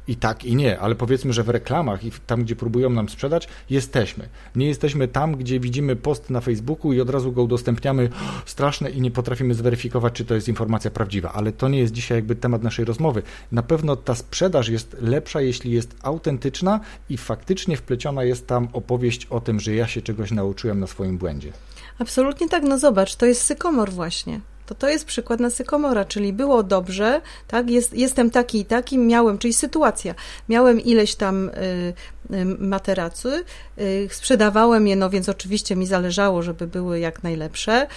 i 0.09 0.15
tak, 0.15 0.45
i 0.45 0.55
nie, 0.55 0.79
ale 0.79 0.95
powiedzmy, 0.95 1.33
że 1.33 1.43
w 1.43 1.49
reklamach 1.49 2.03
i 2.03 2.11
tam, 2.27 2.43
gdzie 2.43 2.55
próbują 2.55 2.89
nam 2.89 3.09
sprzedać, 3.09 3.47
jesteśmy. 3.69 4.29
Nie 4.55 4.67
jesteśmy 4.67 5.07
tam, 5.07 5.35
gdzie 5.35 5.59
widzimy 5.59 5.95
post 5.95 6.29
na 6.29 6.41
Facebooku 6.41 6.93
i 6.93 7.01
od 7.01 7.09
razu 7.09 7.31
go 7.31 7.43
udostępniamy 7.43 8.09
straszne 8.45 8.89
i 8.89 9.01
nie 9.01 9.11
potrafimy 9.11 9.53
zweryfikować, 9.53 10.13
czy 10.13 10.25
to 10.25 10.35
jest 10.35 10.47
informacja 10.47 10.91
prawdziwa, 10.91 11.33
ale 11.33 11.51
to 11.51 11.69
nie 11.69 11.79
jest 11.79 11.93
dzisiaj 11.93 12.17
jakby 12.17 12.35
temat 12.35 12.63
naszej 12.63 12.85
rozmowy. 12.85 13.21
Na 13.51 13.63
pewno 13.63 13.95
ta 13.95 14.15
sprzedaż 14.15 14.69
jest 14.69 14.95
lepsza, 15.01 15.41
jeśli 15.41 15.71
jest 15.71 15.95
autentyczna 16.01 16.79
i 17.09 17.17
faktycznie 17.17 17.77
wpleciona 17.77 18.23
jest 18.23 18.47
tam 18.47 18.67
opowieść 18.73 19.25
o 19.25 19.39
tym, 19.39 19.59
że 19.59 19.75
ja 19.75 19.87
się 19.87 20.01
czegoś 20.01 20.31
nauczyłem 20.31 20.79
na 20.79 20.87
swoim 20.87 21.17
błędzie. 21.17 21.53
Absolutnie 21.99 22.49
tak, 22.49 22.63
no 22.63 22.79
zobacz, 22.79 23.15
to 23.15 23.25
jest 23.25 23.41
sykomor 23.41 23.91
właśnie 23.91 24.41
to 24.69 24.75
to 24.75 24.89
jest 24.89 25.05
przykład 25.05 25.39
na 25.39 25.49
sykomora, 25.49 26.05
czyli 26.05 26.33
było 26.33 26.63
dobrze, 26.63 27.21
tak, 27.47 27.69
jest, 27.69 27.93
jestem 27.93 28.29
taki 28.29 28.59
i 28.59 28.65
taki, 28.65 28.97
miałem, 28.97 29.37
czyli 29.37 29.53
sytuacja, 29.53 30.15
miałem 30.49 30.81
ileś 30.81 31.15
tam 31.15 31.49
y, 31.49 31.51
y, 32.33 32.45
materacy, 32.45 33.43
y, 33.79 34.07
sprzedawałem 34.11 34.87
je, 34.87 34.95
no 34.95 35.09
więc 35.09 35.29
oczywiście 35.29 35.75
mi 35.75 35.87
zależało, 35.87 36.41
żeby 36.41 36.67
były 36.67 36.99
jak 36.99 37.23
najlepsze, 37.23 37.87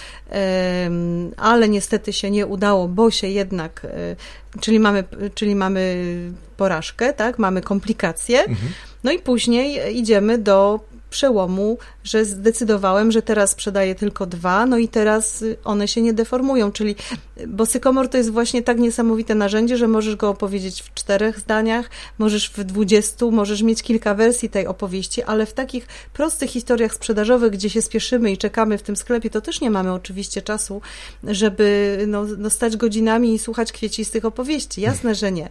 ale 1.37 1.69
niestety 1.69 2.13
się 2.13 2.31
nie 2.31 2.47
udało, 2.47 2.87
bo 2.87 3.11
się 3.11 3.27
jednak, 3.27 3.85
y, 3.85 4.59
czyli 4.59 4.79
mamy, 4.79 5.03
czyli 5.35 5.55
mamy 5.55 5.95
porażkę, 6.57 7.13
tak, 7.13 7.39
mamy 7.39 7.61
komplikacje, 7.61 8.39
mhm. 8.39 8.71
no 9.03 9.11
i 9.11 9.19
później 9.19 9.97
idziemy 9.97 10.37
do 10.37 10.79
przełomu, 11.13 11.77
że 12.03 12.25
zdecydowałem, 12.25 13.11
że 13.11 13.21
teraz 13.21 13.51
sprzedaję 13.51 13.95
tylko 13.95 14.25
dwa, 14.25 14.65
no 14.65 14.77
i 14.77 14.87
teraz 14.87 15.43
one 15.63 15.87
się 15.87 16.01
nie 16.01 16.13
deformują, 16.13 16.71
czyli 16.71 16.95
bo 17.47 17.65
sykomor 17.65 18.09
to 18.09 18.17
jest 18.17 18.29
właśnie 18.29 18.63
tak 18.63 18.79
niesamowite 18.79 19.35
narzędzie, 19.35 19.77
że 19.77 19.87
możesz 19.87 20.15
go 20.15 20.29
opowiedzieć 20.29 20.81
w 20.81 20.93
czterech 20.93 21.39
zdaniach, 21.39 21.89
możesz 22.17 22.49
w 22.49 22.63
dwudziestu, 22.63 23.31
możesz 23.31 23.61
mieć 23.61 23.83
kilka 23.83 24.15
wersji 24.15 24.49
tej 24.49 24.67
opowieści, 24.67 25.23
ale 25.23 25.45
w 25.45 25.53
takich 25.53 25.87
prostych 26.13 26.49
historiach 26.49 26.93
sprzedażowych, 26.93 27.51
gdzie 27.51 27.69
się 27.69 27.81
spieszymy 27.81 28.31
i 28.31 28.37
czekamy 28.37 28.77
w 28.77 28.81
tym 28.81 28.95
sklepie, 28.95 29.29
to 29.29 29.41
też 29.41 29.61
nie 29.61 29.71
mamy 29.71 29.93
oczywiście 29.93 30.41
czasu, 30.41 30.81
żeby 31.23 31.97
no, 32.07 32.25
no 32.37 32.49
stać 32.49 32.77
godzinami 32.77 33.33
i 33.33 33.39
słuchać 33.39 33.71
kwiecistych 33.71 34.25
opowieści. 34.25 34.81
Jasne, 34.81 35.15
że 35.15 35.31
nie. 35.31 35.49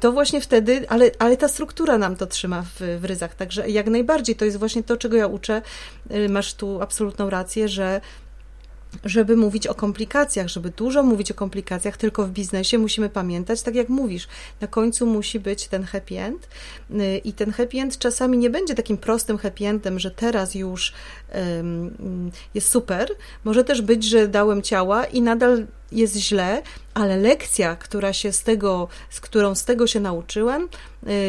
To 0.00 0.12
właśnie 0.12 0.40
wtedy, 0.40 0.88
ale, 0.88 1.10
ale 1.18 1.36
ta 1.36 1.48
struktura 1.48 1.98
nam 1.98 2.16
to 2.16 2.26
trzyma 2.26 2.62
w, 2.62 3.00
w 3.00 3.04
ryzach, 3.04 3.34
także 3.34 3.70
jak 3.70 3.86
najbardziej 3.86 4.36
to 4.36 4.44
jest 4.44 4.56
właśnie 4.56 4.82
to, 4.88 4.96
czego 4.96 5.16
ja 5.16 5.26
uczę, 5.26 5.62
y, 6.10 6.28
masz 6.28 6.54
tu 6.54 6.82
absolutną 6.82 7.30
rację, 7.30 7.68
że 7.68 8.00
żeby 9.04 9.36
mówić 9.36 9.66
o 9.66 9.74
komplikacjach, 9.74 10.48
żeby 10.48 10.70
dużo 10.70 11.02
mówić 11.02 11.30
o 11.30 11.34
komplikacjach, 11.34 11.96
tylko 11.96 12.24
w 12.24 12.30
biznesie 12.30 12.78
musimy 12.78 13.08
pamiętać, 13.08 13.62
tak 13.62 13.74
jak 13.74 13.88
mówisz, 13.88 14.28
na 14.60 14.66
końcu 14.66 15.06
musi 15.06 15.40
być 15.40 15.68
ten 15.68 15.84
happy 15.84 16.18
end 16.18 16.48
y, 16.90 17.18
i 17.18 17.32
ten 17.32 17.52
happy 17.52 17.78
end 17.78 17.98
czasami 17.98 18.38
nie 18.38 18.50
będzie 18.50 18.74
takim 18.74 18.96
prostym 18.96 19.38
happy 19.38 19.66
endem, 19.66 19.98
że 19.98 20.10
teraz 20.10 20.54
już 20.54 20.92
um, 21.34 22.30
jest 22.54 22.68
super. 22.70 23.08
Może 23.44 23.64
też 23.64 23.82
być, 23.82 24.04
że 24.04 24.28
dałem 24.28 24.62
ciała 24.62 25.04
i 25.04 25.22
nadal 25.22 25.66
jest 25.92 26.16
źle, 26.16 26.62
ale 26.94 27.16
lekcja, 27.16 27.76
która 27.76 28.12
się 28.12 28.32
z 28.32 28.42
tego, 28.42 28.88
z 29.10 29.20
którą 29.20 29.54
z 29.54 29.64
tego 29.64 29.86
się 29.86 30.00
nauczyłem, 30.00 30.68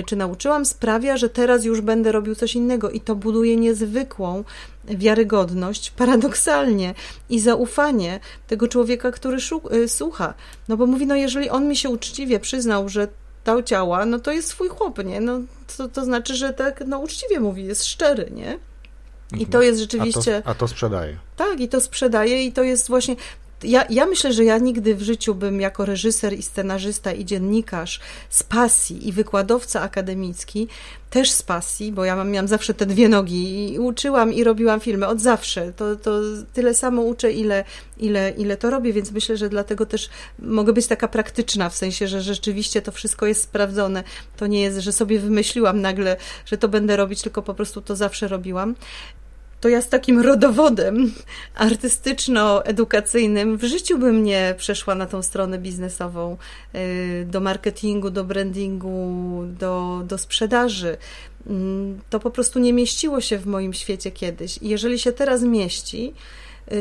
czy 0.05 0.15
nauczyłam, 0.15 0.65
sprawia, 0.65 1.17
że 1.17 1.29
teraz 1.29 1.65
już 1.65 1.81
będę 1.81 2.11
robił 2.11 2.35
coś 2.35 2.55
innego 2.55 2.89
i 2.89 3.01
to 3.01 3.15
buduje 3.15 3.55
niezwykłą 3.55 4.43
wiarygodność, 4.85 5.91
paradoksalnie, 5.91 6.93
i 7.29 7.39
zaufanie 7.39 8.19
tego 8.47 8.67
człowieka, 8.67 9.11
który 9.11 9.37
y, 9.73 9.87
słucha. 9.89 10.33
No 10.67 10.77
bo 10.77 10.85
mówi, 10.85 11.07
no 11.07 11.15
jeżeli 11.15 11.49
on 11.49 11.67
mi 11.67 11.75
się 11.75 11.89
uczciwie 11.89 12.39
przyznał, 12.39 12.89
że 12.89 13.07
dał 13.45 13.63
ciała, 13.63 14.05
no 14.05 14.19
to 14.19 14.31
jest 14.31 14.47
swój 14.47 14.69
chłop, 14.69 15.05
nie? 15.05 15.21
No 15.21 15.39
to, 15.77 15.89
to 15.89 16.05
znaczy, 16.05 16.35
że 16.35 16.53
tak, 16.53 16.83
no 16.87 16.99
uczciwie 16.99 17.39
mówi, 17.39 17.65
jest 17.65 17.85
szczery, 17.85 18.31
nie? 18.35 18.59
I 19.33 19.45
to 19.45 19.57
mhm. 19.57 19.63
jest 19.63 19.79
rzeczywiście. 19.79 20.37
A 20.37 20.41
to, 20.41 20.49
a 20.49 20.53
to 20.55 20.67
sprzedaje. 20.67 21.17
Tak, 21.35 21.59
i 21.59 21.67
to 21.67 21.81
sprzedaje, 21.81 22.45
i 22.45 22.51
to 22.51 22.63
jest 22.63 22.87
właśnie 22.87 23.15
ja, 23.63 23.85
ja 23.89 24.05
myślę, 24.05 24.33
że 24.33 24.43
ja 24.43 24.57
nigdy 24.57 24.95
w 24.95 25.01
życiu 25.01 25.35
bym 25.35 25.61
jako 25.61 25.85
reżyser 25.85 26.33
i 26.33 26.41
scenarzysta 26.41 27.11
i 27.11 27.25
dziennikarz 27.25 27.99
z 28.29 28.43
pasji 28.43 29.07
i 29.07 29.11
wykładowca 29.11 29.81
akademicki 29.81 30.67
też 31.09 31.31
z 31.31 31.41
pasji, 31.43 31.91
bo 31.91 32.05
ja 32.05 32.15
mam, 32.15 32.31
miałam 32.31 32.47
zawsze 32.47 32.73
te 32.73 32.85
dwie 32.85 33.09
nogi 33.09 33.73
i 33.73 33.79
uczyłam 33.79 34.33
i 34.33 34.43
robiłam 34.43 34.79
filmy 34.79 35.07
od 35.07 35.21
zawsze. 35.21 35.73
To, 35.73 35.95
to 35.95 36.19
tyle 36.53 36.73
samo 36.73 37.01
uczę, 37.01 37.31
ile, 37.31 37.63
ile, 37.97 38.29
ile 38.37 38.57
to 38.57 38.69
robię, 38.69 38.93
więc 38.93 39.11
myślę, 39.11 39.37
że 39.37 39.49
dlatego 39.49 39.85
też 39.85 40.09
mogę 40.39 40.73
być 40.73 40.87
taka 40.87 41.07
praktyczna, 41.07 41.69
w 41.69 41.75
sensie, 41.75 42.07
że 42.07 42.21
rzeczywiście 42.21 42.81
to 42.81 42.91
wszystko 42.91 43.25
jest 43.25 43.43
sprawdzone. 43.43 44.03
To 44.37 44.47
nie 44.47 44.61
jest, 44.61 44.77
że 44.77 44.91
sobie 44.91 45.19
wymyśliłam 45.19 45.81
nagle, 45.81 46.17
że 46.45 46.57
to 46.57 46.67
będę 46.67 46.97
robić, 46.97 47.21
tylko 47.21 47.41
po 47.41 47.53
prostu 47.53 47.81
to 47.81 47.95
zawsze 47.95 48.27
robiłam 48.27 48.75
to 49.59 49.69
ja 49.69 49.81
z 49.81 49.89
takim 49.89 50.21
rodowodem 50.21 51.13
artystyczno-edukacyjnym 51.55 53.57
w 53.57 53.63
życiu 53.63 53.97
bym 53.97 54.23
nie 54.23 54.55
przeszła 54.57 54.95
na 54.95 55.05
tą 55.05 55.21
stronę 55.21 55.57
biznesową, 55.57 56.37
y, 56.75 57.25
do 57.29 57.39
marketingu, 57.39 58.09
do 58.09 58.23
brandingu, 58.23 59.43
do, 59.59 60.01
do 60.05 60.17
sprzedaży. 60.17 60.97
Mm, 61.47 61.99
to 62.09 62.19
po 62.19 62.31
prostu 62.31 62.59
nie 62.59 62.73
mieściło 62.73 63.21
się 63.21 63.37
w 63.37 63.45
moim 63.45 63.73
świecie 63.73 64.11
kiedyś. 64.11 64.57
I 64.57 64.69
jeżeli 64.69 64.99
się 64.99 65.11
teraz 65.11 65.43
mieści, 65.43 66.13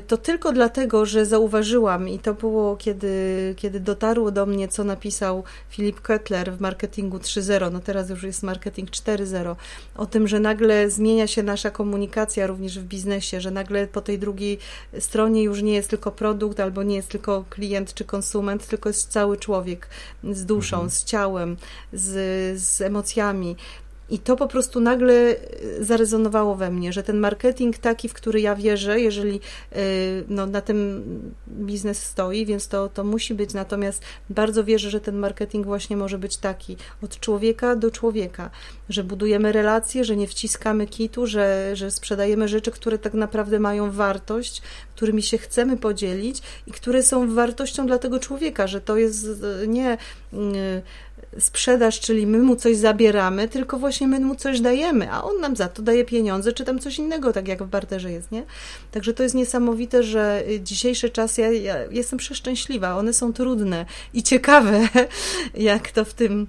to 0.07 0.16
tylko 0.16 0.53
dlatego, 0.53 1.07
że 1.07 1.26
zauważyłam 1.26 2.09
i 2.09 2.18
to 2.18 2.34
było, 2.34 2.76
kiedy, 2.76 3.55
kiedy 3.57 3.80
dotarło 3.80 4.30
do 4.30 4.47
mnie, 4.47 4.68
co 4.68 4.84
napisał 4.84 5.45
Filip 5.70 6.01
Kettler 6.01 6.53
w 6.53 6.61
marketingu 6.61 7.18
3.0, 7.18 7.72
no 7.72 7.80
teraz 7.80 8.11
już 8.11 8.22
jest 8.22 8.43
marketing 8.43 8.91
4.0, 8.91 9.57
o 9.97 10.07
tym, 10.07 10.28
że 10.28 10.41
nagle 10.41 10.91
zmienia 10.91 11.26
się 11.26 11.43
nasza 11.43 11.70
komunikacja 11.70 12.47
również 12.47 12.78
w 12.78 12.84
biznesie, 12.84 13.41
że 13.41 13.51
nagle 13.51 13.86
po 13.86 14.01
tej 14.01 14.18
drugiej 14.18 14.59
stronie 14.99 15.43
już 15.43 15.62
nie 15.62 15.74
jest 15.74 15.91
tylko 15.91 16.12
produkt 16.12 16.61
albo 16.61 16.82
nie 16.82 16.97
jest 16.97 17.09
tylko 17.09 17.45
klient 17.51 17.95
czy 17.95 18.05
konsument, 18.05 18.66
tylko 18.66 18.89
jest 18.89 19.11
cały 19.11 19.36
człowiek 19.36 19.89
z 20.32 20.45
duszą, 20.45 20.76
mhm. 20.76 20.91
z 20.91 21.05
ciałem, 21.05 21.57
z, 21.93 22.61
z 22.61 22.80
emocjami. 22.80 23.57
I 24.11 24.19
to 24.19 24.37
po 24.37 24.49
prostu 24.49 24.81
nagle 24.81 25.15
e, 25.15 25.37
zarezonowało 25.81 26.55
we 26.55 26.71
mnie, 26.71 26.93
że 26.93 27.03
ten 27.03 27.19
marketing 27.19 27.79
taki, 27.79 28.09
w 28.09 28.13
który 28.13 28.41
ja 28.41 28.55
wierzę, 28.55 29.01
jeżeli 29.01 29.41
e, 29.73 29.81
no, 30.29 30.47
na 30.47 30.61
tym 30.61 31.05
biznes 31.49 32.03
stoi, 32.03 32.47
więc 32.47 32.69
to, 32.69 32.89
to 32.89 33.05
musi 33.05 33.35
być. 33.35 33.55
Natomiast 33.55 34.03
bardzo 34.31 34.65
wierzę, 34.65 34.91
że 34.91 35.01
ten 35.01 35.17
marketing 35.17 35.67
właśnie 35.67 35.97
może 35.97 36.19
być 36.19 36.37
taki 36.37 36.77
od 37.03 37.21
człowieka 37.21 37.77
do 37.77 37.91
człowieka, 37.91 38.51
że 38.89 39.05
budujemy 39.05 39.53
relacje, 39.53 40.05
że 40.05 40.17
nie 40.17 40.27
wciskamy 40.27 40.87
kitu, 40.87 41.27
że, 41.27 41.71
że 41.77 41.91
sprzedajemy 41.91 42.49
rzeczy, 42.49 42.71
które 42.71 42.99
tak 42.99 43.15
naprawdę 43.15 43.59
mają 43.61 43.91
wartość, 43.91 44.63
którymi 44.97 45.23
się 45.23 45.39
chcemy 45.39 45.77
podzielić 45.77 46.43
i 46.67 46.73
które 46.73 47.03
są 47.03 47.35
wartością 47.35 47.87
dla 47.87 47.99
tego 47.99 48.19
człowieka, 48.19 48.67
że 48.67 48.81
to 48.81 48.97
jest 48.97 49.27
e, 49.63 49.67
nie 49.67 49.99
sprzedaż, 51.39 52.01
czyli 52.01 52.26
my 52.26 52.39
mu 52.39 52.57
coś 52.57 52.76
zabieramy, 52.76 53.49
tylko 53.49 53.79
właśnie 53.79 54.09
my 54.09 54.20
mu 54.20 54.35
coś 54.35 54.61
dajemy, 54.61 55.12
a 55.12 55.22
on 55.22 55.41
nam 55.41 55.57
za 55.57 55.68
to 55.68 55.83
daje 55.83 56.05
pieniądze, 56.05 56.53
czy 56.53 56.64
tam 56.64 56.79
coś 56.79 56.99
innego, 56.99 57.33
tak 57.33 57.49
jak 57.49 57.62
w 57.62 57.66
barterze 57.66 58.12
jest, 58.12 58.33
nie? 58.33 58.45
Także 58.91 59.14
to 59.14 59.22
jest 59.22 59.35
niesamowite, 59.35 60.03
że 60.03 60.43
dzisiejsze 60.61 61.11
czasy, 61.11 61.41
ja, 61.41 61.53
ja 61.53 61.76
jestem 61.91 62.18
przeszczęśliwa, 62.18 62.97
one 62.97 63.12
są 63.12 63.33
trudne 63.33 63.87
i 64.14 64.22
ciekawe, 64.22 64.89
jak 65.55 65.91
to 65.91 66.05
w 66.05 66.14
tym 66.14 66.47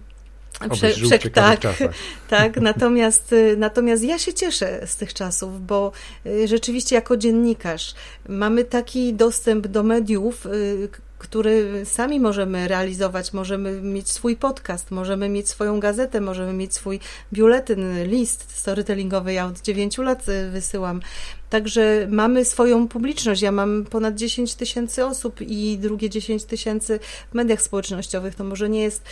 Prze, 0.71 0.89
prze, 0.89 1.19
tak, 1.19 1.59
tak. 2.29 2.61
Natomiast, 2.61 3.35
natomiast 3.57 4.03
ja 4.03 4.19
się 4.19 4.33
cieszę 4.33 4.81
z 4.85 4.95
tych 4.95 5.13
czasów, 5.13 5.65
bo 5.65 5.91
y, 6.25 6.47
rzeczywiście 6.47 6.95
jako 6.95 7.17
dziennikarz 7.17 7.95
mamy 8.29 8.65
taki 8.65 9.13
dostęp 9.13 9.67
do 9.67 9.83
mediów, 9.83 10.45
y, 10.45 10.89
który 11.19 11.85
sami 11.85 12.19
możemy 12.19 12.67
realizować. 12.67 13.33
Możemy 13.33 13.81
mieć 13.81 14.09
swój 14.09 14.35
podcast, 14.35 14.91
możemy 14.91 15.29
mieć 15.29 15.49
swoją 15.49 15.79
gazetę, 15.79 16.21
możemy 16.21 16.53
mieć 16.53 16.73
swój 16.73 16.99
biuletyn, 17.33 18.03
list 18.03 18.57
storytellingowy. 18.57 19.33
Ja 19.33 19.45
od 19.45 19.61
9 19.61 19.97
lat 19.97 20.29
y, 20.29 20.49
wysyłam. 20.49 21.01
Także 21.49 22.07
mamy 22.11 22.45
swoją 22.45 22.87
publiczność. 22.87 23.41
Ja 23.41 23.51
mam 23.51 23.85
ponad 23.85 24.15
10 24.15 24.55
tysięcy 24.55 25.05
osób 25.05 25.41
i 25.41 25.77
drugie 25.77 26.09
10 26.09 26.43
tysięcy 26.43 26.99
w 27.31 27.35
mediach 27.35 27.61
społecznościowych. 27.61 28.35
To 28.35 28.43
może 28.43 28.69
nie 28.69 28.81
jest 28.81 29.03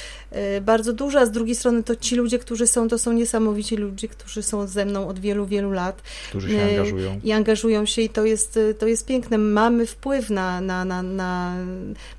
y, 0.58 0.62
bardzo 0.62 0.94
dużo, 0.94 1.20
a 1.20 1.26
z 1.26 1.32
drugiej 1.32 1.56
strony 1.56 1.84
to 1.84 1.96
ci 1.96 2.16
ludzie, 2.16 2.40
którzy 2.40 2.68
są, 2.68 2.88
to 2.88 2.98
są 2.98 3.14
niesamowici 3.14 3.76
ludzie, 3.76 4.08
którzy 4.08 4.44
są 4.44 4.68
ze 4.68 4.86
mną 4.86 5.08
od 5.08 5.20
wielu, 5.20 5.46
wielu 5.46 5.72
lat. 5.72 6.02
Którzy 6.30 6.50
się 6.50 6.64
angażują. 6.64 7.20
I 7.24 7.32
angażują 7.32 7.86
się 7.86 8.02
i 8.02 8.10
to 8.10 8.26
jest, 8.26 8.60
to 8.80 8.88
jest 8.88 9.06
piękne. 9.06 9.38
Mamy 9.38 9.86
wpływ 9.86 10.30
na, 10.30 10.62
na, 10.62 10.86
na, 10.86 11.04
na 11.04 11.56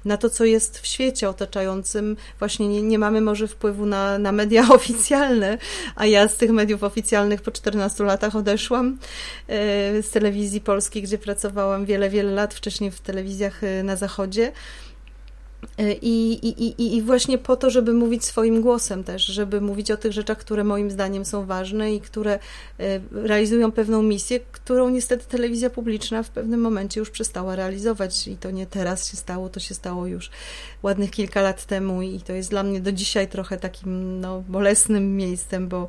na 0.04 0.16
to, 0.16 0.30
co 0.30 0.44
jest 0.44 0.78
w 0.78 0.86
świecie 0.86 1.28
otaczającym. 1.28 2.16
Właśnie 2.38 2.68
nie, 2.68 2.82
nie 2.82 2.98
mamy 2.98 3.20
może 3.20 3.48
wpływu 3.48 3.86
na, 3.86 4.18
na 4.18 4.32
media 4.32 4.68
oficjalne, 4.78 5.58
a 5.96 6.06
ja 6.06 6.28
z 6.28 6.36
tych 6.36 6.50
mediów 6.50 6.82
oficjalnych 6.82 7.42
po 7.42 7.50
14 7.50 8.04
latach 8.04 8.36
odeszłam 8.36 8.98
telewizji 10.10 10.60
polskiej, 10.60 11.02
gdzie 11.02 11.18
pracowałam 11.18 11.84
wiele, 11.84 12.10
wiele 12.10 12.32
lat 12.32 12.54
wcześniej 12.54 12.90
w 12.90 13.00
telewizjach 13.00 13.64
e, 13.64 13.82
na 13.82 13.96
zachodzie. 13.96 14.52
E, 15.78 15.92
I, 15.92 16.32
i, 16.46 16.62
i, 16.82 16.96
I 16.96 17.02
właśnie 17.02 17.38
po 17.38 17.56
to, 17.56 17.70
żeby 17.70 17.92
mówić 17.92 18.24
swoim 18.24 18.60
głosem 18.60 19.04
też, 19.04 19.26
żeby 19.26 19.60
mówić 19.60 19.90
o 19.90 19.96
tych 19.96 20.12
rzeczach, 20.12 20.38
które 20.38 20.64
moim 20.64 20.90
zdaniem 20.90 21.24
są 21.24 21.46
ważne 21.46 21.94
i 21.94 22.00
które 22.00 22.38
e, 22.80 23.00
realizują 23.12 23.72
pewną 23.72 24.02
misję, 24.02 24.40
którą 24.52 24.88
niestety 24.88 25.26
telewizja 25.26 25.70
publiczna 25.70 26.22
w 26.22 26.30
pewnym 26.30 26.60
momencie 26.60 27.00
już 27.00 27.10
przestała 27.10 27.56
realizować. 27.56 28.28
I 28.28 28.36
to 28.36 28.50
nie 28.50 28.66
teraz 28.66 29.10
się 29.10 29.16
stało, 29.16 29.48
to 29.48 29.60
się 29.60 29.74
stało 29.74 30.06
już 30.06 30.30
ładnych 30.82 31.10
kilka 31.10 31.42
lat 31.42 31.64
temu 31.64 32.02
i 32.02 32.20
to 32.20 32.32
jest 32.32 32.50
dla 32.50 32.62
mnie 32.62 32.80
do 32.80 32.92
dzisiaj 32.92 33.28
trochę 33.28 33.56
takim 33.56 34.20
no, 34.20 34.44
bolesnym 34.48 35.16
miejscem, 35.16 35.68
bo 35.68 35.88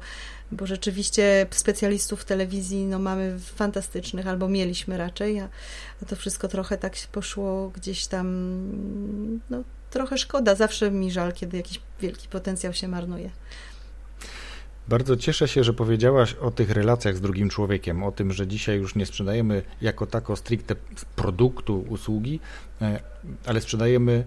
bo 0.52 0.66
rzeczywiście 0.66 1.47
specjalistów 1.52 2.22
w 2.22 2.26
telewizji 2.26 2.86
no, 2.86 3.00
mamy 3.00 3.39
fantastycznych, 3.39 4.28
albo 4.28 4.50
mieliśmy 4.50 4.97
raczej, 4.97 5.39
a, 5.39 5.50
a 6.04 6.06
to 6.06 6.16
wszystko 6.16 6.47
trochę 6.47 6.78
tak 6.78 6.95
się 6.95 7.08
poszło 7.12 7.70
gdzieś 7.70 8.08
tam, 8.08 8.28
no 9.50 9.64
trochę 9.89 10.18
szkoda, 10.18 10.56
zawsze 10.56 10.91
mi 10.91 11.12
żal, 11.12 11.34
kiedy 11.34 11.58
jakiś 11.58 11.82
wielki 12.02 12.28
potencjał 12.28 12.74
się 12.74 12.88
marnuje. 12.88 13.30
Bardzo 14.88 15.18
cieszę 15.18 15.47
się, 15.47 15.64
że 15.64 15.74
powiedziałaś 15.74 16.34
o 16.34 16.52
tych 16.52 16.72
relacjach 16.72 17.18
z 17.18 17.22
drugim 17.22 17.50
człowiekiem, 17.50 18.04
o 18.04 18.12
tym, 18.12 18.34
że 18.34 18.47
dzisiaj 18.47 18.78
już 18.78 18.95
nie 18.95 19.06
sprzedajemy 19.06 19.62
jako 19.82 20.06
tako 20.06 20.36
stricte 20.36 20.76
produktu, 21.16 21.86
usługi, 21.89 22.39
e, 22.82 23.00
ale 23.45 23.62
sprzedajemy 23.62 24.24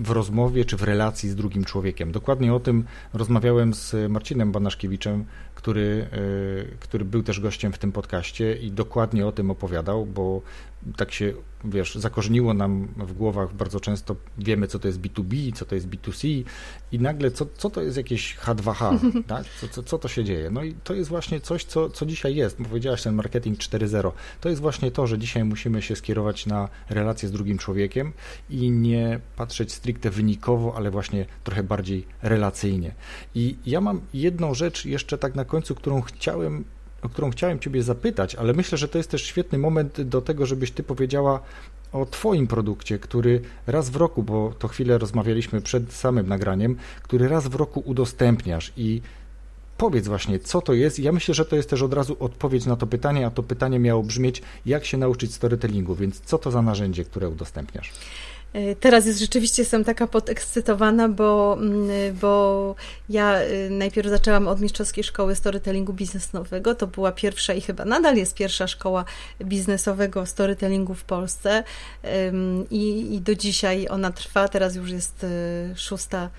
w 0.00 0.10
rozmowie 0.10 0.64
czy 0.64 0.76
w 0.76 0.82
relacji 0.82 1.28
z 1.28 1.34
drugim 1.34 1.64
człowiekiem. 1.64 2.12
Dokładnie 2.12 2.54
o 2.54 2.60
tym 2.60 2.84
rozmawiałem 3.14 3.74
z 3.74 4.10
Marcinem 4.10 4.52
Banaszkiewiczem, 4.52 5.24
który, 5.54 6.08
e, 6.12 6.76
który 6.80 7.04
był 7.04 7.22
też 7.22 7.40
gościem 7.40 7.72
w 7.72 7.78
tym 7.78 7.92
podcaście 7.92 8.56
i 8.56 8.72
dokładnie 8.72 9.26
o 9.26 9.32
tym 9.32 9.50
opowiadał, 9.50 10.06
bo 10.06 10.42
tak 10.96 11.12
się, 11.12 11.32
wiesz, 11.64 11.94
zakorzeniło 11.94 12.54
nam 12.54 12.88
w 12.96 13.12
głowach 13.12 13.54
bardzo 13.54 13.80
często, 13.80 14.16
wiemy 14.38 14.66
co 14.66 14.78
to 14.78 14.88
jest 14.88 15.00
B2B, 15.00 15.52
co 15.52 15.64
to 15.64 15.74
jest 15.74 15.88
B2C 15.88 16.44
i 16.92 16.98
nagle 16.98 17.30
co, 17.30 17.46
co 17.56 17.70
to 17.70 17.82
jest 17.82 17.96
jakieś 17.96 18.36
H2H, 18.36 18.98
tak? 19.26 19.46
Co, 19.60 19.68
co, 19.68 19.82
co 19.82 19.98
to 19.98 20.08
się 20.08 20.24
dzieje? 20.24 20.50
No 20.50 20.62
i 20.62 20.74
to 20.74 20.94
jest 20.94 21.10
właśnie 21.10 21.40
coś, 21.40 21.64
co, 21.64 21.90
co 21.90 22.06
dzisiaj 22.06 22.34
jest, 22.34 22.62
bo 22.62 22.68
powiedziałaś 22.68 23.02
ten 23.02 23.14
marketing 23.14 23.58
4.0, 23.58 24.12
to 24.40 24.48
jest 24.48 24.60
właśnie 24.60 24.90
to, 24.90 25.06
że 25.06 25.18
dzisiaj 25.18 25.44
musimy 25.44 25.82
się 25.82 25.96
skierować 25.96 26.46
na 26.46 26.68
relacje 26.90 27.28
z 27.28 27.32
drugim 27.32 27.58
człowiekiem 27.58 28.12
i 28.50 28.70
nie 28.70 29.20
patrzeć 29.36 29.72
stricte 29.72 30.10
wynikowo, 30.10 30.76
ale 30.76 30.90
właśnie 30.90 31.26
trochę 31.44 31.62
bardziej 31.62 32.06
relacyjnie. 32.22 32.94
I 33.34 33.56
ja 33.66 33.80
mam 33.80 34.00
jedną 34.14 34.54
rzecz 34.54 34.84
jeszcze 34.84 35.18
tak 35.18 35.34
na 35.34 35.44
końcu, 35.44 35.74
którą 35.74 36.00
chciałem 36.00 36.64
o 37.06 37.08
którą 37.08 37.30
chciałem 37.30 37.58
Ciebie 37.58 37.82
zapytać, 37.82 38.34
ale 38.34 38.52
myślę, 38.52 38.78
że 38.78 38.88
to 38.88 38.98
jest 38.98 39.10
też 39.10 39.22
świetny 39.22 39.58
moment 39.58 40.00
do 40.00 40.20
tego, 40.20 40.46
żebyś 40.46 40.70
Ty 40.70 40.82
powiedziała 40.82 41.40
o 41.92 42.06
Twoim 42.06 42.46
produkcie, 42.46 42.98
który 42.98 43.40
raz 43.66 43.90
w 43.90 43.96
roku, 43.96 44.22
bo 44.22 44.52
to 44.58 44.68
chwilę 44.68 44.98
rozmawialiśmy 44.98 45.60
przed 45.60 45.92
samym 45.92 46.28
nagraniem, 46.28 46.76
który 47.02 47.28
raz 47.28 47.48
w 47.48 47.54
roku 47.54 47.80
udostępniasz 47.80 48.72
i 48.76 49.02
powiedz 49.76 50.08
właśnie, 50.08 50.38
co 50.38 50.60
to 50.60 50.72
jest. 50.72 50.98
Ja 50.98 51.12
myślę, 51.12 51.34
że 51.34 51.44
to 51.44 51.56
jest 51.56 51.70
też 51.70 51.82
od 51.82 51.94
razu 51.94 52.16
odpowiedź 52.20 52.66
na 52.66 52.76
to 52.76 52.86
pytanie, 52.86 53.26
a 53.26 53.30
to 53.30 53.42
pytanie 53.42 53.78
miało 53.78 54.02
brzmieć, 54.02 54.42
jak 54.66 54.84
się 54.84 54.98
nauczyć 54.98 55.34
storytellingu, 55.34 55.94
więc 55.94 56.20
co 56.20 56.38
to 56.38 56.50
za 56.50 56.62
narzędzie, 56.62 57.04
które 57.04 57.28
udostępniasz? 57.28 57.92
E, 58.56 58.76
teraz 58.76 59.06
jest 59.06 59.18
rzeczywiście 59.18 59.62
jestem 59.62 59.84
taka 59.84 60.06
podekscytowana, 60.06 61.08
bo, 61.08 61.58
mm, 61.60 62.16
bo 62.20 62.74
ja 63.08 63.42
y, 63.42 63.70
najpierw 63.70 64.08
zaczęłam 64.08 64.48
od 64.48 64.60
mistrzowskiej 64.60 65.04
szkoły 65.04 65.34
storytellingu 65.34 65.92
biznesowego. 65.92 66.74
To 66.74 66.86
była 66.86 67.12
pierwsza 67.12 67.52
i 67.52 67.60
chyba 67.60 67.84
nadal 67.84 68.16
jest 68.16 68.34
pierwsza 68.34 68.66
szkoła 68.66 69.04
biznesowego 69.44 70.26
storytellingu 70.26 70.94
w 70.94 71.04
Polsce. 71.04 71.64
I, 72.70 73.14
i 73.14 73.20
do 73.20 73.34
dzisiaj 73.34 73.88
ona 73.90 74.12
trwa. 74.12 74.48
Teraz 74.48 74.76
już 74.76 74.90
jest 74.90 75.24
y, 75.24 75.28
szósta. 75.76 76.30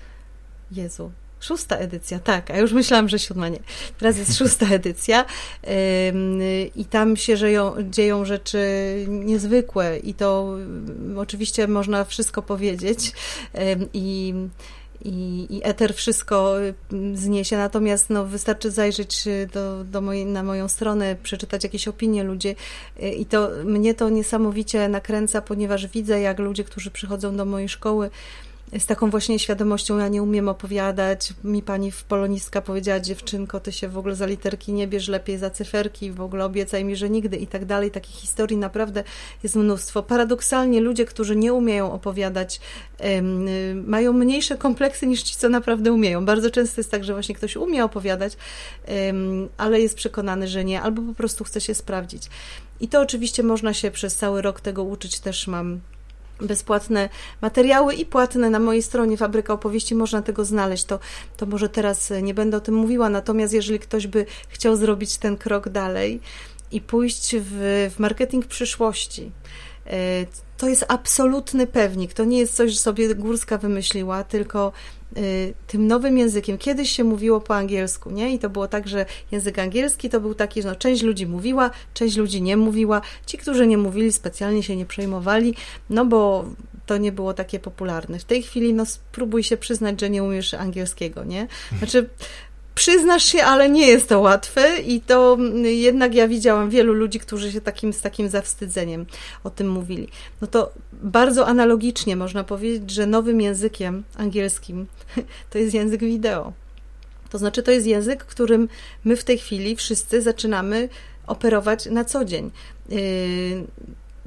Jezu, 0.72 1.10
Szósta 1.40 1.76
edycja, 1.76 2.18
tak, 2.18 2.50
a 2.50 2.58
już 2.58 2.72
myślałam, 2.72 3.08
że 3.08 3.18
siódma 3.18 3.48
nie. 3.48 3.58
Teraz 3.98 4.18
jest 4.18 4.38
szósta 4.38 4.66
edycja. 4.80 5.24
I 6.76 6.84
tam 6.84 7.16
się 7.16 7.36
dzieją, 7.36 7.74
dzieją 7.90 8.24
rzeczy 8.24 8.58
niezwykłe 9.08 9.98
i 9.98 10.14
to 10.14 10.56
oczywiście 11.16 11.68
można 11.68 12.04
wszystko 12.04 12.42
powiedzieć. 12.42 13.12
I 13.94 14.34
i, 15.04 15.46
i 15.50 15.60
eter 15.64 15.94
wszystko 15.94 16.54
zniesie, 17.14 17.56
natomiast 17.56 18.10
no, 18.10 18.24
wystarczy 18.24 18.70
zajrzeć 18.70 19.24
do, 19.52 19.84
do 19.84 20.00
mojej, 20.00 20.26
na 20.26 20.42
moją 20.42 20.68
stronę, 20.68 21.16
przeczytać 21.22 21.64
jakieś 21.64 21.88
opinie 21.88 22.24
ludzi 22.24 22.56
i 23.18 23.26
to 23.26 23.50
mnie 23.64 23.94
to 23.94 24.08
niesamowicie 24.08 24.88
nakręca, 24.88 25.42
ponieważ 25.42 25.86
widzę, 25.86 26.20
jak 26.20 26.38
ludzie, 26.38 26.64
którzy 26.64 26.90
przychodzą 26.90 27.36
do 27.36 27.44
mojej 27.44 27.68
szkoły, 27.68 28.10
z 28.78 28.86
taką 28.86 29.10
właśnie 29.10 29.38
świadomością, 29.38 29.98
ja 29.98 30.08
nie 30.08 30.22
umiem 30.22 30.48
opowiadać. 30.48 31.34
Mi 31.44 31.62
pani 31.62 31.90
w 31.90 32.04
polonistka 32.04 32.62
powiedziała, 32.62 33.00
dziewczynko, 33.00 33.60
ty 33.60 33.72
się 33.72 33.88
w 33.88 33.98
ogóle 33.98 34.14
za 34.14 34.26
literki 34.26 34.72
nie 34.72 34.86
bierz, 34.86 35.08
lepiej 35.08 35.38
za 35.38 35.50
cyferki, 35.50 36.10
w 36.10 36.20
ogóle 36.20 36.44
obiecaj 36.44 36.84
mi, 36.84 36.96
że 36.96 37.10
nigdy 37.10 37.36
i 37.36 37.46
tak 37.46 37.64
dalej. 37.64 37.90
Takich 37.90 38.16
historii 38.16 38.56
naprawdę 38.56 39.04
jest 39.42 39.56
mnóstwo. 39.56 40.02
Paradoksalnie 40.02 40.80
ludzie, 40.80 41.04
którzy 41.04 41.36
nie 41.36 41.52
umieją 41.52 41.92
opowiadać, 41.92 42.60
mają 43.74 44.12
mniejsze 44.12 44.56
kompleksy 44.56 45.06
niż 45.06 45.22
ci, 45.22 45.36
co 45.36 45.48
naprawdę 45.48 45.92
umieją. 45.92 46.24
Bardzo 46.24 46.50
często 46.50 46.80
jest 46.80 46.90
tak, 46.90 47.04
że 47.04 47.12
właśnie 47.12 47.34
ktoś 47.34 47.56
umie 47.56 47.84
opowiadać, 47.84 48.36
ale 49.56 49.80
jest 49.80 49.94
przekonany, 49.94 50.48
że 50.48 50.64
nie, 50.64 50.82
albo 50.82 51.02
po 51.02 51.14
prostu 51.14 51.44
chce 51.44 51.60
się 51.60 51.74
sprawdzić. 51.74 52.22
I 52.80 52.88
to 52.88 53.00
oczywiście 53.00 53.42
można 53.42 53.74
się 53.74 53.90
przez 53.90 54.16
cały 54.16 54.42
rok 54.42 54.60
tego 54.60 54.84
uczyć. 54.84 55.20
Też 55.20 55.46
mam 55.46 55.80
bezpłatne 56.40 57.08
materiały 57.40 57.94
i 57.94 58.06
płatne 58.06 58.50
na 58.50 58.58
mojej 58.58 58.82
stronie 58.82 59.16
Fabryka 59.16 59.52
Opowieści, 59.52 59.94
można 59.94 60.22
tego 60.22 60.44
znaleźć. 60.44 60.84
To, 60.84 60.98
to 61.36 61.46
może 61.46 61.68
teraz 61.68 62.12
nie 62.22 62.34
będę 62.34 62.56
o 62.56 62.60
tym 62.60 62.74
mówiła, 62.74 63.08
natomiast 63.08 63.54
jeżeli 63.54 63.78
ktoś 63.78 64.06
by 64.06 64.26
chciał 64.48 64.76
zrobić 64.76 65.16
ten 65.16 65.36
krok 65.36 65.68
dalej 65.68 66.20
i 66.70 66.80
pójść 66.80 67.36
w, 67.36 67.90
w 67.94 67.98
marketing 67.98 68.46
przyszłości, 68.46 69.30
e, 69.86 70.26
to 70.56 70.68
jest 70.68 70.84
absolutny 70.88 71.66
pewnik. 71.66 72.14
To 72.14 72.24
nie 72.24 72.38
jest 72.38 72.56
coś, 72.56 72.70
że 72.72 72.78
sobie 72.78 73.14
Górska 73.14 73.58
wymyśliła, 73.58 74.24
tylko 74.24 74.72
tym 75.66 75.86
nowym 75.86 76.18
językiem. 76.18 76.58
Kiedyś 76.58 76.90
się 76.90 77.04
mówiło 77.04 77.40
po 77.40 77.56
angielsku, 77.56 78.10
nie? 78.10 78.34
I 78.34 78.38
to 78.38 78.50
było 78.50 78.68
tak, 78.68 78.88
że 78.88 79.06
język 79.32 79.58
angielski 79.58 80.10
to 80.10 80.20
był 80.20 80.34
taki, 80.34 80.62
że 80.62 80.68
no, 80.68 80.76
część 80.76 81.02
ludzi 81.02 81.26
mówiła, 81.26 81.70
część 81.94 82.16
ludzi 82.16 82.42
nie 82.42 82.56
mówiła. 82.56 83.00
Ci, 83.26 83.38
którzy 83.38 83.66
nie 83.66 83.78
mówili, 83.78 84.12
specjalnie 84.12 84.62
się 84.62 84.76
nie 84.76 84.86
przejmowali, 84.86 85.54
no 85.90 86.04
bo 86.04 86.44
to 86.86 86.96
nie 86.96 87.12
było 87.12 87.34
takie 87.34 87.58
popularne. 87.58 88.18
W 88.18 88.24
tej 88.24 88.42
chwili, 88.42 88.74
no, 88.74 88.86
spróbuj 88.86 89.42
się 89.42 89.56
przyznać, 89.56 90.00
że 90.00 90.10
nie 90.10 90.22
umiesz 90.22 90.54
angielskiego, 90.54 91.24
nie? 91.24 91.48
Znaczy, 91.78 92.08
przyznasz 92.78 93.24
się, 93.24 93.42
ale 93.42 93.68
nie 93.68 93.86
jest 93.86 94.08
to 94.08 94.20
łatwe 94.20 94.80
i 94.80 95.00
to 95.00 95.34
mm, 95.34 95.64
jednak 95.64 96.14
ja 96.14 96.28
widziałam 96.28 96.70
wielu 96.70 96.92
ludzi, 96.92 97.20
którzy 97.20 97.52
się 97.52 97.60
takim, 97.60 97.92
z 97.92 98.00
takim 98.00 98.28
zawstydzeniem 98.28 99.06
o 99.44 99.50
tym 99.50 99.70
mówili. 99.70 100.08
No 100.40 100.46
to 100.46 100.72
bardzo 100.92 101.46
analogicznie 101.46 102.16
można 102.16 102.44
powiedzieć, 102.44 102.90
że 102.90 103.06
nowym 103.06 103.40
językiem 103.40 104.04
angielskim 104.16 104.86
to 105.50 105.58
jest 105.58 105.74
język 105.74 106.00
wideo. 106.00 106.52
To 107.30 107.38
znaczy, 107.38 107.62
to 107.62 107.70
jest 107.70 107.86
język, 107.86 108.24
którym 108.24 108.68
my 109.04 109.16
w 109.16 109.24
tej 109.24 109.38
chwili 109.38 109.76
wszyscy 109.76 110.22
zaczynamy 110.22 110.88
operować 111.26 111.86
na 111.86 112.04
co 112.04 112.24
dzień. 112.24 112.50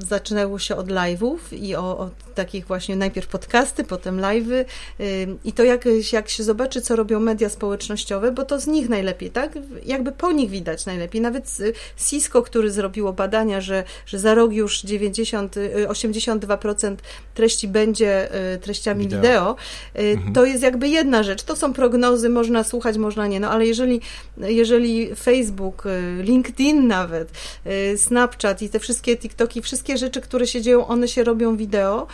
Zaczynało 0.10 0.60
się 0.60 0.76
od 0.76 0.88
live'ów 0.88 1.38
i 1.52 1.76
o, 1.76 1.99
o, 1.99 2.10
takich 2.36 2.68
właśnie 2.68 2.95
najpierw 2.95 3.28
podcasty, 3.28 3.84
potem 3.84 4.18
live'y 4.18 4.66
i 5.43 5.54
to 5.54 5.64
jak, 5.64 5.88
jak 6.14 6.30
się 6.30 6.43
zobaczy, 6.43 6.82
co 6.82 6.95
robią 6.95 7.20
media 7.20 7.49
społecznościowe, 7.49 8.32
bo 8.32 8.45
to 8.45 8.60
z 8.60 8.68
nich 8.68 8.89
najlepiej, 8.89 9.32
tak? 9.32 9.52
Jakby 9.86 10.12
po 10.12 10.32
nich 10.32 10.49
widać 10.49 10.86
najlepiej. 10.86 11.22
Nawet 11.22 11.58
Cisco, 11.97 12.41
który 12.41 12.72
zrobiło 12.72 13.14
badania, 13.14 13.62
że, 13.62 13.84
że 14.06 14.20
za 14.20 14.34
rok 14.34 14.54
już 14.54 14.82
90, 14.82 15.56
82% 15.88 16.95
treści 17.34 17.68
będzie 17.68 18.36
y, 18.54 18.58
treściami 18.58 19.04
wideo, 19.04 19.22
wideo 19.22 19.56
y, 19.95 19.99
mhm. 19.99 20.34
to 20.34 20.45
jest 20.45 20.64
jakby 20.64 20.88
jedna 20.88 21.24
rzecz. 21.24 21.43
To 21.43 21.56
są 21.56 21.74
prognozy, 21.74 22.30
można 22.30 22.64
słuchać, 22.64 22.97
można 22.97 23.28
nie, 23.28 23.39
no 23.39 23.49
ale 23.49 23.66
jeżeli, 23.66 24.02
jeżeli 24.38 25.16
Facebook, 25.16 25.86
y, 25.86 26.24
LinkedIn 26.24 26.88
nawet, 26.88 27.32
Snapchat 27.97 28.62
i 28.62 28.70
te 28.70 28.80
wszystkie 28.80 29.18
TikToki, 29.18 29.62
wszystkie 29.62 29.90
wszystkie 29.91 30.07
rzeczy, 30.07 30.21
które 30.21 30.47
się 30.47 30.61
dzieją, 30.61 30.87
one 30.87 31.07
się 31.07 31.23
robią 31.23 31.57
wideo, 31.57 32.07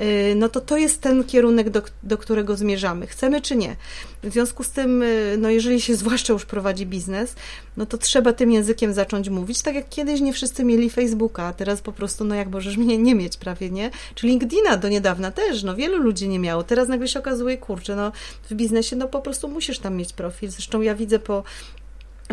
y, 0.00 0.34
no 0.36 0.48
to 0.48 0.60
to 0.60 0.76
jest 0.76 1.00
ten 1.00 1.24
kierunek, 1.24 1.70
do, 1.70 1.82
do 2.02 2.18
którego 2.18 2.56
zmierzamy. 2.56 3.06
Chcemy 3.06 3.40
czy 3.40 3.56
nie. 3.56 3.76
W 4.22 4.32
związku 4.32 4.64
z 4.64 4.70
tym, 4.70 5.02
y, 5.02 5.36
no 5.38 5.50
jeżeli 5.50 5.80
się 5.80 5.96
zwłaszcza 5.96 6.32
już 6.32 6.44
prowadzi 6.44 6.86
biznes, 6.86 7.34
no 7.76 7.86
to 7.86 7.98
trzeba 7.98 8.32
tym 8.32 8.52
językiem 8.52 8.92
zacząć 8.92 9.28
mówić. 9.28 9.62
Tak 9.62 9.74
jak 9.74 9.88
kiedyś 9.88 10.20
nie 10.20 10.32
wszyscy 10.32 10.64
mieli 10.64 10.90
Facebooka, 10.90 11.44
a 11.44 11.52
teraz 11.52 11.80
po 11.80 11.92
prostu, 11.92 12.24
no 12.24 12.34
jak 12.34 12.48
możesz 12.48 12.76
mnie 12.76 12.98
nie 12.98 13.14
mieć 13.14 13.36
prawie, 13.36 13.70
nie? 13.70 13.90
Czy 14.14 14.26
LinkedIna 14.26 14.76
do 14.76 14.88
niedawna 14.88 15.30
też, 15.30 15.62
no 15.62 15.74
wielu 15.74 15.98
ludzi 15.98 16.28
nie 16.28 16.38
miało. 16.38 16.62
Teraz 16.62 16.88
nagle 16.88 17.08
się 17.08 17.18
okazuje, 17.18 17.58
kurczę, 17.58 17.96
no 17.96 18.12
w 18.50 18.54
biznesie, 18.54 18.96
no 18.96 19.08
po 19.08 19.20
prostu 19.20 19.48
musisz 19.48 19.78
tam 19.78 19.96
mieć 19.96 20.12
profil. 20.12 20.50
Zresztą 20.50 20.80
ja 20.80 20.94
widzę 20.94 21.18
po 21.18 21.42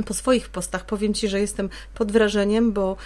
po 0.04 0.14
swoich 0.14 0.50
postach. 0.50 0.86
Powiem 0.86 1.14
Ci, 1.14 1.28
że 1.28 1.40
jestem 1.40 1.70
pod 1.94 2.12
wrażeniem, 2.12 2.72
bo 2.72 2.98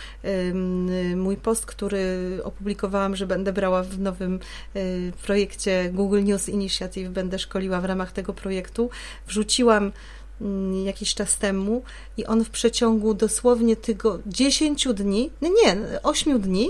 mój 1.15 1.37
post, 1.37 1.65
który 1.65 2.39
opublikowałam, 2.43 3.15
że 3.15 3.27
będę 3.27 3.53
brała 3.53 3.83
w 3.83 3.99
nowym 3.99 4.39
y, 4.75 5.11
projekcie 5.25 5.89
Google 5.93 6.23
News 6.23 6.49
Initiative, 6.49 7.09
będę 7.09 7.39
szkoliła 7.39 7.81
w 7.81 7.85
ramach 7.85 8.11
tego 8.11 8.33
projektu, 8.33 8.89
wrzuciłam 9.27 9.91
mm, 10.41 10.85
jakiś 10.85 11.15
czas 11.15 11.37
temu 11.37 11.83
i 12.17 12.25
on 12.25 12.43
w 12.43 12.49
przeciągu 12.49 13.13
dosłownie 13.13 13.75
tego 13.75 14.19
10 14.25 14.87
dni, 14.93 15.29
no 15.41 15.49
nie, 15.49 15.77
8 16.03 16.41
dni, 16.41 16.69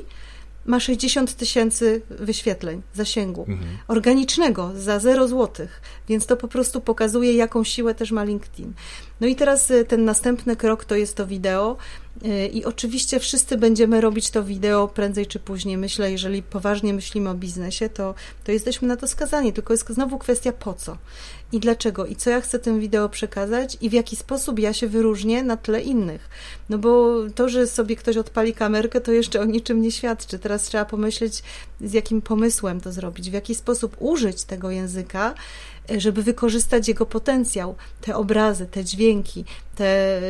ma 0.66 0.80
60 0.80 1.34
tysięcy 1.34 2.02
wyświetleń, 2.10 2.82
zasięgu 2.94 3.46
Mhm. 3.48 3.78
organicznego 3.88 4.72
za 4.76 5.00
0 5.00 5.28
złotych, 5.28 5.82
więc 6.10 6.26
to 6.26 6.38
po 6.38 6.48
prostu 6.48 6.82
pokazuje, 6.82 7.34
jaką 7.34 7.64
siłę 7.64 7.96
też 7.96 8.12
ma 8.12 8.24
LinkedIn. 8.24 8.74
No 9.22 9.28
i 9.28 9.36
teraz 9.36 9.72
y, 9.72 9.86
ten 9.86 10.06
następny 10.06 10.56
krok 10.56 10.86
to 10.86 10.96
jest 10.96 11.16
to 11.16 11.28
wideo 11.28 11.78
y, 12.26 12.48
i 12.48 12.66
oczywiście 12.66 13.20
wszyscy 13.20 13.58
będziemy 13.58 14.02
robić 14.02 14.30
to 14.30 14.44
wideo 14.44 14.88
prędzej 14.88 15.28
czy 15.28 15.40
później. 15.40 15.78
Myślę, 15.78 16.12
jeżeli 16.12 16.44
poważnie 16.44 16.94
myślimy 16.94 17.30
o 17.30 17.34
biznesie, 17.34 17.90
to, 17.90 18.16
to 18.44 18.52
jesteśmy 18.52 18.88
na 18.88 18.98
to 18.98 19.08
skazani, 19.08 19.54
tylko 19.54 19.74
jest 19.74 19.90
znowu 19.90 20.18
kwestia 20.18 20.52
po 20.52 20.74
co 20.74 20.98
i 21.54 21.60
dlaczego 21.60 22.06
i 22.06 22.16
co 22.16 22.30
ja 22.30 22.42
chcę 22.42 22.60
tym 22.60 22.80
wideo 22.80 23.10
przekazać 23.10 23.78
i 23.82 23.90
w 23.90 23.94
jaki 23.94 24.16
sposób 24.16 24.60
ja 24.60 24.74
się 24.74 24.88
wyróżnię 24.88 25.44
na 25.44 25.58
tle 25.58 25.82
innych. 25.82 26.30
No 26.70 26.78
bo 26.78 27.16
to, 27.36 27.50
że 27.50 27.68
sobie 27.68 27.96
ktoś 27.96 28.18
odpali 28.18 28.54
kamerkę, 28.54 29.02
to 29.02 29.12
jeszcze 29.12 29.42
o 29.42 29.46
niczym 29.46 29.82
nie 29.82 29.92
świadczy. 29.92 30.40
Teraz 30.40 30.64
trzeba 30.64 30.86
pomyśleć, 30.86 31.44
z 31.82 31.94
jakim 31.94 32.22
pomysłem 32.22 32.82
to 32.82 32.92
zrobić, 32.92 33.30
w 33.30 33.34
jaki 33.34 33.56
sposób 33.56 33.96
użyć 34.00 34.44
tego 34.44 34.72
języka, 34.72 35.34
e, 35.92 36.00
żeby 36.00 36.24
wykorzystać 36.24 36.88
jego 36.88 37.06
potencjał, 37.06 37.76
te 38.02 38.16
obrazy, 38.16 38.66
te 38.66 38.84
dźwięki, 38.84 39.46
te, 39.76 40.22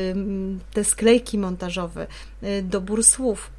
te 0.74 0.84
sklejki 0.84 1.38
montażowe, 1.38 2.08
y, 2.44 2.62
dobór 2.62 3.04
słów 3.04 3.50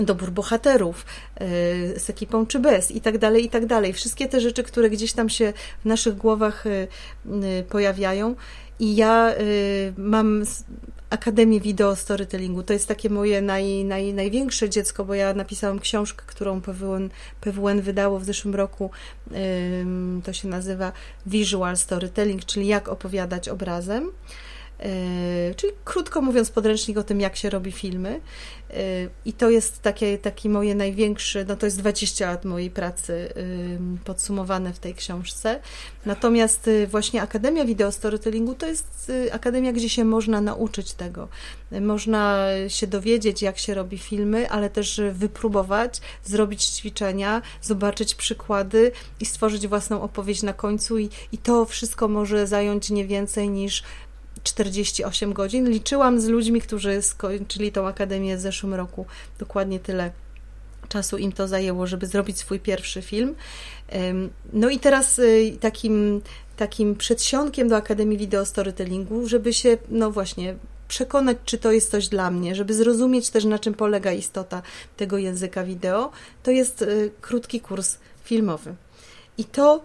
dobór 0.00 0.30
bohaterów 0.30 1.06
y, 1.40 1.44
z 2.00 2.10
ekipą 2.10 2.46
czy 2.46 2.58
bez 2.58 2.90
i 2.90 3.00
tak 3.00 3.18
dalej, 3.18 3.44
i 3.44 3.50
tak 3.50 3.66
dalej. 3.66 3.92
Wszystkie 3.92 4.28
te 4.28 4.40
rzeczy, 4.40 4.62
które 4.62 4.90
gdzieś 4.90 5.12
tam 5.12 5.28
się 5.28 5.52
w 5.82 5.84
naszych 5.84 6.16
głowach 6.16 6.66
y, 6.66 6.88
y, 7.26 7.64
pojawiają 7.68 8.34
i 8.78 8.96
ja 8.96 9.34
mam 9.96 10.44
Akademię 11.10 11.60
Wideo 11.60 11.96
Storytellingu. 11.96 12.62
To 12.62 12.72
jest 12.72 12.88
takie 12.88 13.10
moje 13.10 13.42
naj, 13.42 13.84
naj, 13.84 14.14
największe 14.14 14.70
dziecko, 14.70 15.04
bo 15.04 15.14
ja 15.14 15.34
napisałam 15.34 15.78
książkę, 15.78 16.24
którą 16.26 16.60
PWN, 16.60 17.10
PWN 17.40 17.80
wydało 17.80 18.18
w 18.18 18.24
zeszłym 18.24 18.54
roku. 18.54 18.90
To 20.24 20.32
się 20.32 20.48
nazywa 20.48 20.92
Visual 21.26 21.76
Storytelling, 21.76 22.44
czyli 22.44 22.66
jak 22.66 22.88
opowiadać 22.88 23.48
obrazem. 23.48 24.10
Yy, 24.78 25.54
Czyli 25.54 25.72
krótko 25.84 26.20
mówiąc, 26.22 26.50
podręcznik 26.50 26.98
o 26.98 27.02
tym, 27.02 27.20
jak 27.20 27.36
się 27.36 27.50
robi 27.50 27.72
filmy. 27.72 28.20
Yy, 28.70 28.76
I 29.24 29.32
to 29.32 29.50
jest 29.50 29.82
takie, 29.82 30.18
taki 30.18 30.48
moje 30.48 30.74
największy, 30.74 31.44
no 31.48 31.56
to 31.56 31.66
jest 31.66 31.78
20 31.78 32.26
lat 32.26 32.44
mojej 32.44 32.70
pracy 32.70 33.28
podsumowane 34.04 34.72
w 34.72 34.78
tej 34.78 34.94
książce. 34.94 35.60
Natomiast 36.06 36.68
y, 36.68 36.86
właśnie 36.86 37.22
Akademia 37.22 37.64
Wideo 37.64 37.92
Storytellingu 37.92 38.54
to 38.54 38.66
jest 38.66 39.10
y, 39.10 39.32
akademia, 39.32 39.72
gdzie 39.72 39.88
się 39.88 40.04
można 40.04 40.40
nauczyć 40.40 40.92
tego. 40.92 41.28
Można 41.80 42.46
się 42.68 42.86
dowiedzieć, 42.86 43.42
jak 43.42 43.58
się 43.58 43.74
robi 43.74 43.98
filmy, 43.98 44.50
ale 44.50 44.70
też 44.70 45.00
wypróbować, 45.12 46.00
zrobić 46.24 46.64
ćwiczenia, 46.64 47.42
zobaczyć 47.62 48.14
przykłady 48.14 48.92
i 49.20 49.26
stworzyć 49.26 49.68
własną 49.68 50.02
opowieść 50.02 50.42
na 50.42 50.52
końcu. 50.52 50.98
I, 50.98 51.08
i 51.32 51.38
to 51.38 51.64
wszystko 51.64 52.08
może 52.08 52.46
zająć 52.46 52.90
nie 52.90 53.06
więcej 53.06 53.48
niż 53.48 53.82
48 54.44 55.32
godzin. 55.32 55.70
Liczyłam 55.70 56.20
z 56.20 56.26
ludźmi, 56.26 56.60
którzy 56.60 57.02
skończyli 57.02 57.72
tą 57.72 57.86
akademię 57.86 58.36
w 58.36 58.40
zeszłym 58.40 58.74
roku. 58.74 59.06
Dokładnie 59.38 59.80
tyle 59.80 60.10
czasu 60.88 61.16
im 61.16 61.32
to 61.32 61.48
zajęło, 61.48 61.86
żeby 61.86 62.06
zrobić 62.06 62.38
swój 62.38 62.60
pierwszy 62.60 63.02
film. 63.02 63.34
No 64.52 64.70
i 64.70 64.78
teraz 64.78 65.18
y, 65.18 65.56
takim, 65.60 66.20
takim 66.56 66.96
przedsionkiem 66.96 67.68
do 67.68 67.76
Akademii 67.76 68.18
Wideo 68.18 68.46
Storytellingu, 68.46 69.28
żeby 69.28 69.52
się, 69.52 69.78
no 69.88 70.10
właśnie, 70.10 70.54
przekonać, 70.88 71.36
czy 71.44 71.58
to 71.58 71.72
jest 71.72 71.90
coś 71.90 72.08
dla 72.08 72.30
mnie, 72.30 72.54
żeby 72.54 72.74
zrozumieć 72.74 73.30
też, 73.30 73.44
na 73.44 73.58
czym 73.58 73.74
polega 73.74 74.12
istota 74.12 74.62
tego 74.96 75.18
języka 75.18 75.64
wideo, 75.64 76.10
to 76.42 76.50
jest 76.50 76.82
y, 76.82 77.10
krótki 77.20 77.60
kurs 77.60 77.98
filmowy. 78.24 78.74
I 79.38 79.44
to 79.44 79.82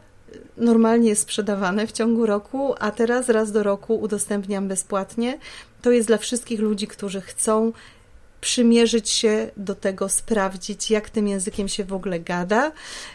normalnie 0.57 1.09
jest 1.09 1.21
sprzedawane 1.21 1.87
w 1.87 1.91
ciągu 1.91 2.25
roku, 2.25 2.73
a 2.79 2.91
teraz 2.91 3.29
raz 3.29 3.51
do 3.51 3.63
roku 3.63 3.95
udostępniam 3.95 4.67
bezpłatnie. 4.67 5.37
To 5.81 5.91
jest 5.91 6.07
dla 6.07 6.17
wszystkich 6.17 6.59
ludzi, 6.59 6.87
którzy 6.87 7.21
chcą 7.21 7.71
przymierzyć 8.41 9.09
się 9.09 9.49
do 9.57 9.75
tego, 9.75 10.09
sprawdzić, 10.09 10.91
jak 10.91 11.09
tym 11.09 11.27
językiem 11.27 11.67
się 11.67 11.83
w 11.83 11.93
ogóle 11.93 12.19
gada, 12.19 12.71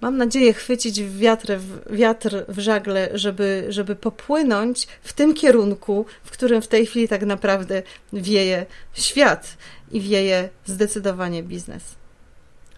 mam 0.00 0.16
nadzieję 0.16 0.52
chwycić 0.52 1.02
wiatr, 1.02 1.56
w 1.56 1.96
wiatr 1.96 2.44
w 2.48 2.58
żagle, 2.58 3.08
żeby, 3.14 3.66
żeby 3.68 3.96
popłynąć 3.96 4.86
w 5.02 5.12
tym 5.12 5.34
kierunku, 5.34 6.06
w 6.24 6.30
którym 6.30 6.62
w 6.62 6.68
tej 6.68 6.86
chwili 6.86 7.08
tak 7.08 7.22
naprawdę 7.22 7.82
wieje 8.12 8.66
świat 8.94 9.56
i 9.90 10.00
wieje 10.00 10.48
zdecydowanie 10.64 11.42
biznes. 11.42 11.82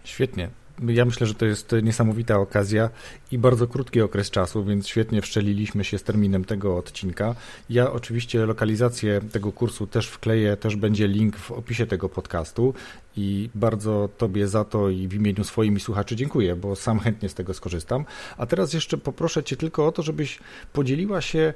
Świetnie. 0.03 0.49
Ja 0.87 1.05
myślę, 1.05 1.27
że 1.27 1.33
to 1.33 1.45
jest 1.45 1.75
niesamowita 1.83 2.37
okazja 2.37 2.89
i 3.31 3.37
bardzo 3.37 3.67
krótki 3.67 4.01
okres 4.01 4.29
czasu, 4.29 4.65
więc 4.65 4.87
świetnie 4.87 5.21
wszczeliliśmy 5.21 5.83
się 5.83 5.97
z 5.97 6.03
terminem 6.03 6.45
tego 6.45 6.77
odcinka. 6.77 7.35
Ja 7.69 7.91
oczywiście 7.91 8.45
lokalizację 8.45 9.21
tego 9.31 9.51
kursu 9.51 9.87
też 9.87 10.07
wkleję, 10.07 10.57
też 10.57 10.75
będzie 10.75 11.07
link 11.07 11.37
w 11.37 11.51
opisie 11.51 11.87
tego 11.87 12.09
podcastu 12.09 12.73
i 13.17 13.49
bardzo 13.55 14.09
Tobie 14.17 14.47
za 14.47 14.65
to 14.65 14.89
i 14.89 15.07
w 15.07 15.13
imieniu 15.13 15.43
swoim 15.43 15.77
i 15.77 15.79
słuchaczy 15.79 16.15
dziękuję, 16.15 16.55
bo 16.55 16.75
sam 16.75 16.99
chętnie 16.99 17.29
z 17.29 17.33
tego 17.33 17.53
skorzystam. 17.53 18.05
A 18.37 18.45
teraz 18.45 18.73
jeszcze 18.73 18.97
poproszę 18.97 19.43
Cię 19.43 19.57
tylko 19.57 19.87
o 19.87 19.91
to, 19.91 20.01
żebyś 20.01 20.39
podzieliła 20.73 21.21
się 21.21 21.53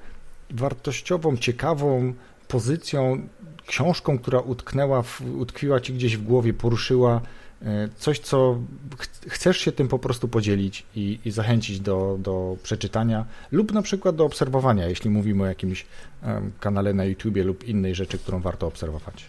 wartościową, 0.51 1.37
ciekawą 1.37 2.13
pozycją, 2.47 3.27
książką, 3.67 4.19
która 4.19 4.39
utknęła, 4.39 5.03
utkwiła 5.37 5.79
Ci 5.79 5.93
gdzieś 5.93 6.17
w 6.17 6.23
głowie, 6.23 6.53
poruszyła 6.53 7.21
coś, 7.99 8.19
co 8.19 8.59
ch- 8.97 9.29
chcesz 9.29 9.57
się 9.57 9.71
tym 9.71 9.87
po 9.87 9.99
prostu 9.99 10.27
podzielić 10.27 10.85
i, 10.95 11.19
i 11.25 11.31
zachęcić 11.31 11.79
do, 11.79 12.17
do 12.19 12.57
przeczytania 12.63 13.25
lub 13.51 13.73
na 13.73 13.81
przykład 13.81 14.15
do 14.15 14.25
obserwowania, 14.25 14.87
jeśli 14.87 15.09
mówimy 15.09 15.43
o 15.43 15.45
jakimś 15.45 15.85
em, 16.23 16.51
kanale 16.59 16.93
na 16.93 17.05
YouTubie 17.05 17.43
lub 17.43 17.63
innej 17.67 17.95
rzeczy, 17.95 18.17
którą 18.17 18.39
warto 18.41 18.67
obserwować. 18.67 19.25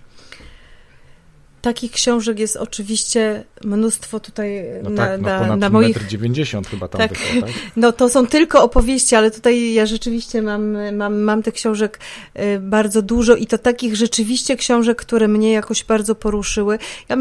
Takich 1.62 1.92
książek 1.92 2.38
jest 2.38 2.56
oczywiście 2.56 3.44
mnóstwo 3.64 4.20
tutaj 4.20 4.64
No 4.82 4.90
na, 4.90 5.06
tak, 5.06 5.20
no 5.20 5.28
na, 5.28 5.38
ponad 5.38 5.58
na 5.58 5.70
moich 5.70 5.96
1,90 5.96 6.56
m 6.58 6.64
chyba 6.64 6.88
tam 6.88 6.98
Tak. 6.98 7.10
tak? 7.10 7.50
No 7.76 7.92
to 7.92 8.08
są 8.08 8.26
tylko 8.26 8.62
opowieści, 8.62 9.16
ale 9.16 9.30
tutaj 9.30 9.72
ja 9.72 9.86
rzeczywiście 9.86 10.42
mam, 10.42 10.94
mam, 10.96 11.20
mam 11.20 11.42
tych 11.42 11.54
książek 11.54 12.00
y, 12.38 12.60
bardzo 12.60 13.02
dużo 13.02 13.36
i 13.36 13.46
to 13.46 13.58
takich 13.58 13.96
rzeczywiście 13.96 14.56
książek, 14.56 14.98
które 14.98 15.28
mnie 15.28 15.52
jakoś 15.52 15.84
bardzo 15.84 16.14
poruszyły. 16.14 16.78
Ja 17.08 17.16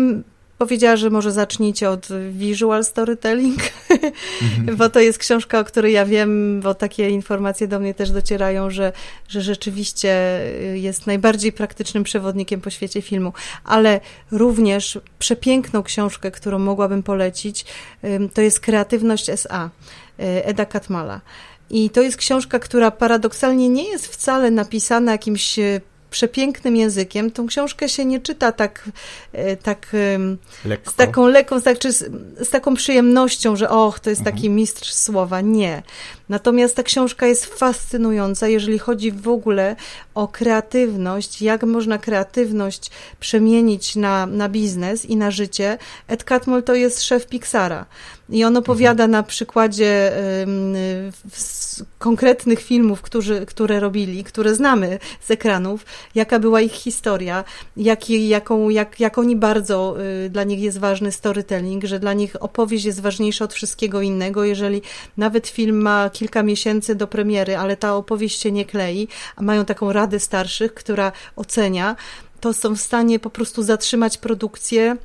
powiedziała, 0.58 0.95
że 0.95 1.10
może 1.10 1.32
zacznijcie 1.32 1.89
od 1.89 2.08
visual 2.32 2.86
storytelling, 2.86 3.60
bo 4.78 4.89
to 4.89 4.99
jest 4.99 5.18
książka, 5.18 5.60
o 5.60 5.64
której 5.64 5.93
ja 5.93 6.06
wiem, 6.06 6.62
bo 6.62 6.74
takie 6.74 7.10
informacje 7.10 7.68
do 7.68 7.80
mnie 7.80 7.93
też 7.93 8.12
docierają, 8.12 8.70
że, 8.70 8.91
że 9.28 9.41
rzeczywiście 9.41 10.39
jest 10.74 11.08
najbardziej 11.08 11.51
praktycznym 11.51 12.03
przewodnikiem 12.03 12.62
po 12.62 12.70
świecie 12.70 13.01
filmu, 13.01 13.34
ale 13.64 13.99
również 14.32 14.99
przepiękną 15.20 15.84
książkę, 15.84 16.32
którą 16.32 16.60
mogłabym 16.60 17.03
polecić, 17.03 17.66
to 18.34 18.41
jest 18.41 18.60
Kreatywność 18.60 19.30
SA 19.30 19.70
y, 20.20 20.45
Eda 20.45 20.66
Katmala. 20.66 21.22
I 21.70 21.89
to 21.89 22.01
jest 22.01 22.18
książka, 22.18 22.60
która 22.60 22.91
paradoksalnie 22.91 23.70
nie 23.70 23.89
jest 23.89 24.08
wcale 24.08 24.51
napisana 24.51 25.12
jakimś 25.12 25.60
y, 25.60 25.82
przepięknym 26.12 26.76
językiem. 26.76 27.32
Tą 27.32 27.47
książkę 27.47 27.89
się 27.89 28.06
nie 28.06 28.20
czyta 28.20 28.51
tak, 28.51 28.89
y, 29.36 29.58
tak 29.64 29.88
Lekko. 30.66 30.91
z 30.91 30.95
taką 30.95 31.28
lekką, 31.28 31.60
z, 31.60 31.64
tak, 31.64 31.80
czy 31.80 31.91
z, 31.91 32.12
z 32.47 32.49
taką 32.49 32.76
przyjemnością, 32.76 33.56
że 33.56 33.70
och, 33.70 33.99
to 33.99 34.10
jest 34.10 34.22
Mhm. 34.22 34.36
taki 34.36 34.49
mistrz 34.49 34.93
słowa. 34.93 35.41
Nie. 35.41 35.84
Natomiast 36.30 36.76
ta 36.76 36.84
książka 36.84 37.28
jest 37.28 37.45
fascynująca, 37.45 38.47
jeżeli 38.47 38.80
chodzi 38.80 39.12
w 39.12 39.28
ogóle 39.28 39.76
o 40.16 40.28
kreatywność, 40.28 41.41
jak 41.41 41.64
można 41.64 41.97
kreatywność 41.97 42.91
przemienić 43.20 43.95
na, 43.95 44.26
na 44.26 44.49
biznes 44.49 45.06
i 45.06 45.16
na 45.16 45.32
życie. 45.32 45.78
Ed 46.08 46.24
Catmull 46.24 46.64
to 46.64 46.74
jest 46.76 47.03
szef 47.03 47.28
Pixara. 47.28 47.86
I 48.30 48.43
on 48.43 48.57
opowiada 48.57 49.07
na 49.07 49.23
przykładzie 49.23 50.11
konkretnych 51.99 52.59
filmów, 52.59 53.01
którzy, 53.01 53.45
które 53.45 53.80
robili, 53.80 54.23
które 54.23 54.55
znamy 54.55 54.99
z 55.21 55.32
ekranów, 55.32 55.86
jaka 56.15 56.39
była 56.39 56.61
ich 56.61 56.71
historia, 56.71 57.43
jak, 57.78 58.09
jaką, 58.09 58.69
jak, 58.69 58.99
jak 58.99 59.17
oni 59.17 59.36
bardzo, 59.36 59.95
y, 60.26 60.30
dla 60.30 60.43
nich 60.43 60.59
jest 60.59 60.78
ważny 60.78 61.11
storytelling, 61.11 61.84
że 61.84 61.99
dla 61.99 62.13
nich 62.13 62.43
opowieść 62.43 62.86
jest 62.86 63.01
ważniejsza 63.01 63.45
od 63.45 63.53
wszystkiego 63.53 64.01
innego, 64.01 64.43
jeżeli 64.43 64.82
nawet 65.17 65.47
film 65.47 65.82
ma 65.82 66.09
kilka 66.09 66.43
miesięcy 66.43 66.95
do 66.95 67.07
premiery, 67.07 67.57
ale 67.57 67.78
ta 67.78 67.95
opowieść 67.95 68.41
się 68.41 68.51
nie 68.51 68.65
klei, 68.65 69.07
a 69.36 69.41
mają 69.41 69.65
taką 69.65 69.93
radę 69.93 70.19
starszych, 70.19 70.73
która 70.73 71.11
ocenia, 71.36 71.95
to 72.39 72.53
są 72.53 72.76
w 72.76 72.82
stanie 72.82 73.19
po 73.19 73.30
prostu 73.30 73.63
zatrzymać 73.63 74.17
produkcję 74.17 74.97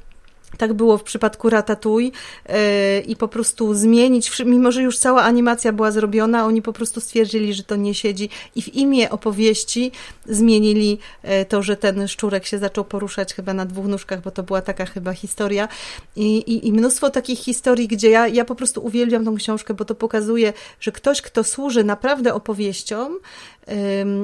tak 0.58 0.72
było 0.72 0.98
w 0.98 1.02
przypadku 1.02 1.50
Ratatouille 1.50 2.10
yy, 2.48 2.54
i 3.00 3.16
po 3.16 3.28
prostu 3.28 3.74
zmienić, 3.74 4.42
mimo 4.46 4.72
że 4.72 4.82
już 4.82 4.98
cała 4.98 5.22
animacja 5.22 5.72
była 5.72 5.90
zrobiona, 5.90 6.46
oni 6.46 6.62
po 6.62 6.72
prostu 6.72 7.00
stwierdzili, 7.00 7.54
że 7.54 7.62
to 7.62 7.76
nie 7.76 7.94
siedzi 7.94 8.28
i 8.54 8.62
w 8.62 8.74
imię 8.74 9.10
opowieści 9.10 9.92
zmienili 10.26 10.98
yy, 11.24 11.44
to, 11.44 11.62
że 11.62 11.76
ten 11.76 12.08
szczurek 12.08 12.46
się 12.46 12.58
zaczął 12.58 12.84
poruszać 12.84 13.34
chyba 13.34 13.54
na 13.54 13.66
dwóch 13.66 13.86
nóżkach, 13.86 14.22
bo 14.22 14.30
to 14.30 14.42
była 14.42 14.62
taka 14.62 14.86
chyba 14.86 15.12
historia. 15.12 15.68
I, 16.16 16.36
i, 16.36 16.68
i 16.68 16.72
mnóstwo 16.72 17.10
takich 17.10 17.38
historii, 17.38 17.88
gdzie 17.88 18.10
ja, 18.10 18.28
ja 18.28 18.44
po 18.44 18.54
prostu 18.54 18.84
uwielbiam 18.84 19.24
tą 19.24 19.36
książkę, 19.36 19.74
bo 19.74 19.84
to 19.84 19.94
pokazuje, 19.94 20.52
że 20.80 20.92
ktoś, 20.92 21.22
kto 21.22 21.44
służy 21.44 21.84
naprawdę 21.84 22.34
opowieściom, 22.34 23.18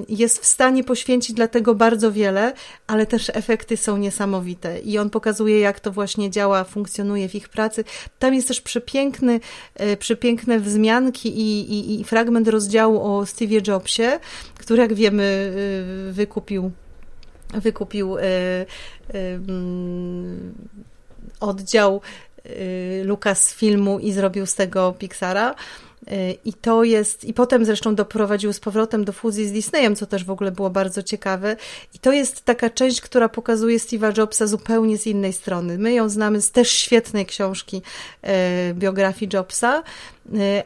jest 0.09 0.39
w 0.39 0.47
stanie 0.47 0.85
poświęcić 0.85 1.37
dla 1.37 1.49
tego 1.49 1.75
bardzo 1.75 2.13
wiele, 2.13 2.53
ale 2.87 3.07
też 3.07 3.31
efekty 3.35 3.77
są 3.77 3.97
niesamowite. 3.97 4.81
I 4.81 4.99
on 4.99 5.11
pokazuje, 5.11 5.61
jak 5.61 5.81
to 5.81 5.93
właśnie 5.93 6.31
działa, 6.31 6.65
funkcjonuje 6.65 7.29
w 7.29 7.35
ich 7.35 7.49
pracy. 7.49 7.85
Tam 8.19 8.35
jest 8.35 8.49
też 8.49 8.61
przepiękny, 8.61 9.41
e, 9.75 9.97
przepiękne 9.97 10.61
wzmianki 10.61 11.29
i, 11.29 11.73
i, 11.73 12.01
i 12.01 12.05
fragment 12.05 12.49
rozdziału 12.49 13.01
o 13.01 13.23
Steve'ie 13.23 13.69
Jobsie, 13.69 14.19
który, 14.59 14.83
jak 14.83 14.95
wiemy, 14.95 15.53
e, 16.09 16.13
wykupił 16.13 16.71
wykupił 17.55 18.19
e, 18.19 18.23
oddział 21.41 22.01
Lucas 23.05 23.55
filmu 23.55 23.99
i 23.99 24.13
zrobił 24.13 24.47
z 24.47 24.55
tego 24.55 24.93
Pixara. 24.99 25.55
I 26.45 26.53
to 26.53 26.85
jest, 26.85 27.25
i 27.25 27.35
potem 27.35 27.65
zresztą 27.65 27.95
doprowadził 27.95 28.53
z 28.53 28.61
powrotem 28.61 29.05
do 29.05 29.13
fuzji 29.13 29.49
z 29.49 29.53
Disneyem, 29.53 29.97
co 29.97 30.07
też 30.07 30.25
w 30.25 30.31
ogóle 30.31 30.53
było 30.53 30.71
bardzo 30.71 31.03
ciekawe. 31.03 31.57
I 31.95 31.99
to 31.99 32.13
jest 32.13 32.45
taka 32.45 32.71
część, 32.71 33.01
która 33.01 33.29
pokazuje 33.29 33.79
Steve'a 33.79 34.19
Jobsa 34.19 34.47
zupełnie 34.47 34.99
z 34.99 35.07
innej 35.07 35.33
strony. 35.33 35.79
My 35.79 35.93
ją 35.93 36.09
znamy 36.09 36.43
z 36.43 36.51
też 36.51 36.71
świetnej 36.71 37.27
książki 37.27 37.83
e, 38.23 38.75
biografii 38.75 39.31
Jobsa, 39.35 39.83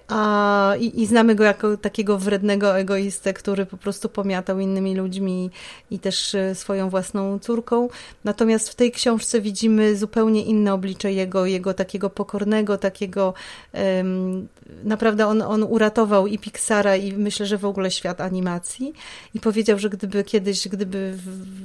a, 0.09 0.75
i, 0.81 1.03
i, 1.03 1.07
znamy 1.07 1.35
go 1.35 1.45
jako 1.45 1.77
takiego 1.77 2.19
wrednego 2.19 2.79
egoistę, 2.79 3.33
który 3.33 3.67
po 3.67 3.77
prostu 3.77 4.09
pomiatał 4.09 4.61
innymi 4.61 4.95
ludźmi 4.95 5.51
i 5.91 5.99
też 5.99 6.35
y, 6.35 6.55
swoją 6.55 6.91
własną 6.91 7.39
córką. 7.39 7.89
Natomiast 8.25 8.69
w 8.69 8.75
tej 8.75 8.93
książce 8.93 9.41
widzimy 9.41 9.97
zupełnie 9.97 10.45
inne 10.45 10.75
oblicze 10.75 11.13
jego, 11.13 11.47
jego 11.47 11.75
takiego 11.75 12.11
pokornego, 12.11 12.79
takiego 12.79 13.35
um, 13.73 14.49
naprawdę 14.85 15.27
on, 15.27 15.43
on 15.43 15.63
uratował 15.63 16.27
i 16.27 16.39
Pixara 16.39 16.97
i 16.97 17.13
myślę, 17.13 17.47
że 17.47 17.59
w 17.59 17.65
ogóle 17.65 17.91
świat 17.91 18.21
animacji 18.21 18.93
i 19.35 19.41
powiedział, 19.41 19.79
że 19.79 19.91
gdyby 19.91 20.25
kiedyś, 20.25 20.69
gdyby 20.69 21.19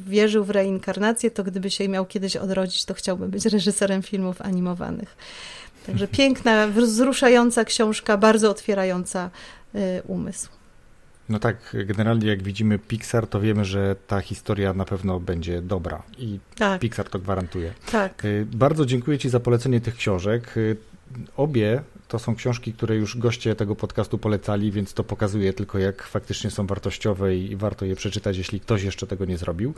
wierzył 0.07 0.43
w 0.43 0.49
reinkarnację, 0.49 1.31
to 1.31 1.43
gdyby 1.43 1.71
się 1.71 1.89
miał 1.89 2.05
kiedyś 2.05 2.35
odrodzić, 2.35 2.85
to 2.85 2.93
chciałby 2.93 3.27
być 3.27 3.45
reżyserem 3.45 4.03
filmów 4.03 4.41
animowanych. 4.41 5.15
Także 5.85 6.07
piękna, 6.07 6.67
wzruszająca 6.67 7.65
książka, 7.65 8.17
bardzo 8.17 8.49
otwierająca 8.49 9.29
y, 9.75 9.79
umysł. 10.07 10.49
No 11.29 11.39
tak, 11.39 11.75
generalnie 11.85 12.27
jak 12.27 12.43
widzimy 12.43 12.79
Pixar, 12.79 13.27
to 13.27 13.41
wiemy, 13.41 13.65
że 13.65 13.95
ta 14.07 14.21
historia 14.21 14.73
na 14.73 14.85
pewno 14.85 15.19
będzie 15.19 15.61
dobra 15.61 16.03
i 16.17 16.39
tak. 16.55 16.81
Pixar 16.81 17.09
to 17.09 17.19
gwarantuje. 17.19 17.73
Tak. 17.91 18.25
Y, 18.25 18.47
bardzo 18.51 18.85
dziękuję 18.85 19.17
Ci 19.17 19.29
za 19.29 19.39
polecenie 19.39 19.81
tych 19.81 19.95
książek. 19.95 20.57
Y, 20.57 20.77
obie 21.37 21.81
to 22.07 22.19
są 22.19 22.35
książki, 22.35 22.73
które 22.73 22.95
już 22.95 23.17
goście 23.17 23.55
tego 23.55 23.75
podcastu 23.75 24.17
polecali, 24.17 24.71
więc 24.71 24.93
to 24.93 25.03
pokazuje 25.03 25.53
tylko, 25.53 25.79
jak 25.79 26.03
faktycznie 26.03 26.51
są 26.51 26.67
wartościowe 26.67 27.35
i 27.35 27.55
warto 27.55 27.85
je 27.85 27.95
przeczytać, 27.95 28.37
jeśli 28.37 28.59
ktoś 28.59 28.83
jeszcze 28.83 29.07
tego 29.07 29.25
nie 29.25 29.37
zrobił. 29.37 29.73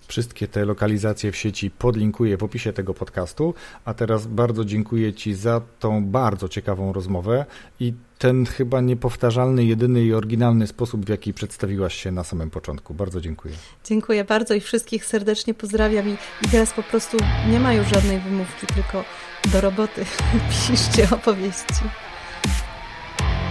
Wszystkie 0.07 0.47
te 0.47 0.65
lokalizacje 0.65 1.31
w 1.31 1.35
sieci 1.35 1.71
podlinkuję 1.71 2.37
w 2.37 2.43
opisie 2.43 2.73
tego 2.73 2.93
podcastu. 2.93 3.53
A 3.85 3.93
teraz 3.93 4.27
bardzo 4.27 4.65
dziękuję 4.65 5.13
Ci 5.13 5.33
za 5.33 5.61
tą 5.79 6.05
bardzo 6.05 6.49
ciekawą 6.49 6.93
rozmowę 6.93 7.45
i 7.79 7.93
ten 8.17 8.45
chyba 8.45 8.81
niepowtarzalny, 8.81 9.65
jedyny 9.65 10.03
i 10.03 10.13
oryginalny 10.13 10.67
sposób, 10.67 11.05
w 11.05 11.09
jaki 11.09 11.33
przedstawiłaś 11.33 11.95
się 11.95 12.11
na 12.11 12.23
samym 12.23 12.49
początku. 12.49 12.93
Bardzo 12.93 13.21
dziękuję. 13.21 13.55
Dziękuję 13.85 14.23
bardzo 14.23 14.53
i 14.53 14.59
wszystkich 14.59 15.05
serdecznie 15.05 15.53
pozdrawiam. 15.53 16.09
I, 16.09 16.13
i 16.45 16.49
teraz 16.51 16.73
po 16.73 16.83
prostu 16.83 17.17
nie 17.51 17.59
ma 17.59 17.73
już 17.73 17.87
żadnej 17.87 18.19
wymówki, 18.19 18.67
tylko 18.67 19.03
do 19.51 19.61
roboty 19.61 20.05
piszcie 20.69 21.07
opowieści. 21.15 21.83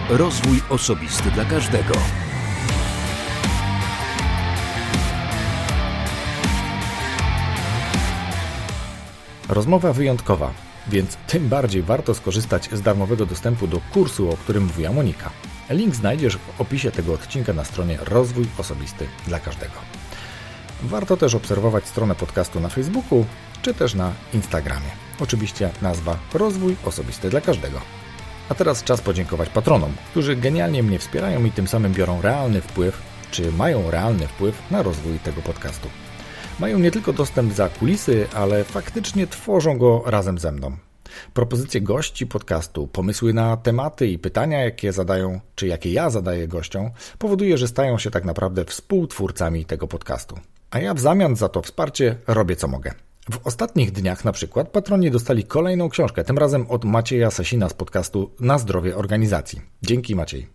Rozwój 0.09 0.61
osobisty 0.69 1.31
dla 1.31 1.45
każdego. 1.45 1.93
Rozmowa 9.49 9.93
wyjątkowa, 9.93 10.53
więc 10.87 11.17
tym 11.27 11.49
bardziej 11.49 11.81
warto 11.81 12.13
skorzystać 12.13 12.69
z 12.71 12.81
darmowego 12.81 13.25
dostępu 13.25 13.67
do 13.67 13.79
kursu, 13.93 14.29
o 14.29 14.37
którym 14.37 14.63
mówiła 14.63 14.93
Monika. 14.93 15.29
Link 15.69 15.95
znajdziesz 15.95 16.37
w 16.37 16.61
opisie 16.61 16.91
tego 16.91 17.13
odcinka 17.13 17.53
na 17.53 17.63
stronie 17.63 17.97
Rozwój 18.01 18.45
Osobisty 18.57 19.07
dla 19.27 19.39
Każdego. 19.39 19.73
Warto 20.83 21.17
też 21.17 21.35
obserwować 21.35 21.87
stronę 21.87 22.15
podcastu 22.15 22.59
na 22.59 22.69
Facebooku 22.69 23.25
czy 23.61 23.73
też 23.73 23.93
na 23.93 24.13
Instagramie. 24.33 24.89
Oczywiście 25.19 25.69
nazwa 25.81 26.17
Rozwój 26.33 26.75
Osobisty 26.85 27.29
dla 27.29 27.41
Każdego. 27.41 27.81
A 28.49 28.55
teraz 28.55 28.83
czas 28.83 29.01
podziękować 29.01 29.49
patronom, 29.49 29.93
którzy 30.11 30.35
genialnie 30.35 30.83
mnie 30.83 30.99
wspierają 30.99 31.45
i 31.45 31.51
tym 31.51 31.67
samym 31.67 31.93
biorą 31.93 32.21
realny 32.21 32.61
wpływ, 32.61 33.01
czy 33.31 33.51
mają 33.51 33.91
realny 33.91 34.27
wpływ 34.27 34.61
na 34.71 34.83
rozwój 34.83 35.19
tego 35.19 35.41
podcastu 35.41 35.89
mają 36.59 36.79
nie 36.79 36.91
tylko 36.91 37.13
dostęp 37.13 37.53
za 37.53 37.69
kulisy, 37.69 38.27
ale 38.33 38.63
faktycznie 38.63 39.27
tworzą 39.27 39.77
go 39.77 40.03
razem 40.05 40.37
ze 40.37 40.51
mną. 40.51 40.77
Propozycje 41.33 41.81
gości 41.81 42.27
podcastu, 42.27 42.87
pomysły 42.87 43.33
na 43.33 43.57
tematy 43.57 44.07
i 44.07 44.19
pytania, 44.19 44.63
jakie 44.63 44.93
zadają, 44.93 45.39
czy 45.55 45.67
jakie 45.67 45.91
ja 45.91 46.09
zadaję 46.09 46.47
gościom, 46.47 46.91
powoduje, 47.19 47.57
że 47.57 47.67
stają 47.67 47.97
się 47.97 48.11
tak 48.11 48.25
naprawdę 48.25 48.65
współtwórcami 48.65 49.65
tego 49.65 49.87
podcastu. 49.87 50.39
A 50.71 50.79
ja 50.79 50.93
w 50.93 50.99
zamian 50.99 51.35
za 51.35 51.49
to 51.49 51.61
wsparcie 51.61 52.17
robię 52.27 52.55
co 52.55 52.67
mogę. 52.67 52.91
W 53.31 53.47
ostatnich 53.47 53.91
dniach 53.91 54.25
na 54.25 54.31
przykład 54.31 54.69
patroni 54.69 55.11
dostali 55.11 55.43
kolejną 55.43 55.89
książkę, 55.89 56.23
tym 56.23 56.37
razem 56.37 56.67
od 56.67 56.85
Macieja 56.85 57.31
Sasina 57.31 57.69
z 57.69 57.73
podcastu 57.73 58.31
Na 58.39 58.57
zdrowie 58.57 58.97
organizacji. 58.97 59.61
Dzięki 59.81 60.15
Maciej. 60.15 60.47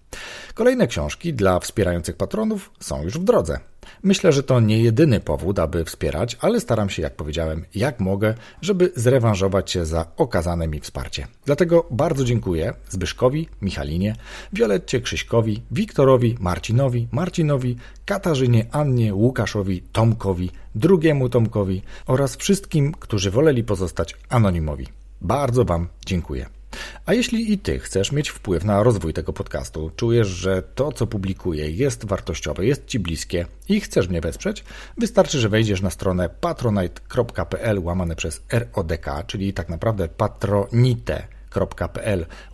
Kolejne 0.55 0.87
książki 0.87 1.35
dla 1.35 1.61
wspierających 1.61 2.17
patronów 2.17 2.71
są 2.81 3.03
już 3.03 3.19
w 3.19 3.25
drodze. 3.25 3.59
Myślę, 4.03 4.33
że 4.33 4.43
to 4.43 4.61
nie 4.61 4.83
jedyny 4.83 5.21
powód, 5.21 5.59
aby 5.59 5.85
wspierać, 5.85 6.37
ale 6.41 6.61
staram 6.61 6.91
się, 6.91 7.03
jak 7.03 7.17
powiedziałem, 7.17 7.65
jak 7.75 8.01
mogę, 8.01 8.35
żeby 8.63 8.93
zrewanżować 8.97 9.71
się 9.71 9.87
za 9.87 10.07
okazane 10.17 10.69
mi 10.69 10.81
wsparcie. 10.81 11.27
Dlatego 11.45 11.87
bardzo 11.91 12.25
dziękuję 12.25 12.75
Zbyszkowi, 12.89 13.49
Michalinie, 13.63 14.17
Violetcie 14.53 15.01
Krzyśkowi, 15.01 15.63
Wiktorowi, 15.71 16.37
Marcinowi, 16.41 17.09
Marcinowi, 17.13 17.77
Katarzynie, 18.05 18.67
Annie, 18.73 19.15
Łukaszowi, 19.15 19.83
Tomkowi, 19.93 20.51
drugiemu 20.75 21.29
Tomkowi 21.29 21.83
oraz 22.07 22.37
wszystkim, 22.37 22.93
którzy 22.93 23.31
woleli 23.31 23.65
pozostać 23.65 24.17
anonimowi. 24.29 24.87
Bardzo 25.21 25.65
Wam 25.65 25.89
dziękuję. 26.07 26.60
A 27.07 27.15
jeśli 27.15 27.53
i 27.53 27.59
Ty 27.59 27.79
chcesz 27.79 28.13
mieć 28.13 28.29
wpływ 28.29 28.65
na 28.65 28.83
rozwój 28.83 29.13
tego 29.13 29.33
podcastu, 29.33 29.91
czujesz, 29.97 30.29
że 30.29 30.63
to, 30.63 30.93
co 30.93 31.07
publikuję, 31.07 31.71
jest 31.71 32.05
wartościowe, 32.05 32.67
jest 32.67 32.87
Ci 32.87 32.99
bliskie 32.99 33.47
i 33.69 33.81
chcesz 33.81 34.09
mnie 34.09 34.21
wesprzeć, 34.21 34.65
wystarczy, 34.99 35.41
że 35.41 35.49
wejdziesz 35.49 35.83
na 35.83 35.91
stronę 35.91 36.29
patronite.pl 36.29 37.79
łamane 37.79 38.17
przez 38.17 38.43
RODK, 38.53 39.07
czyli 39.27 39.53
tak 39.53 39.69
naprawdę 39.69 40.09
patronite.pl 40.09 41.27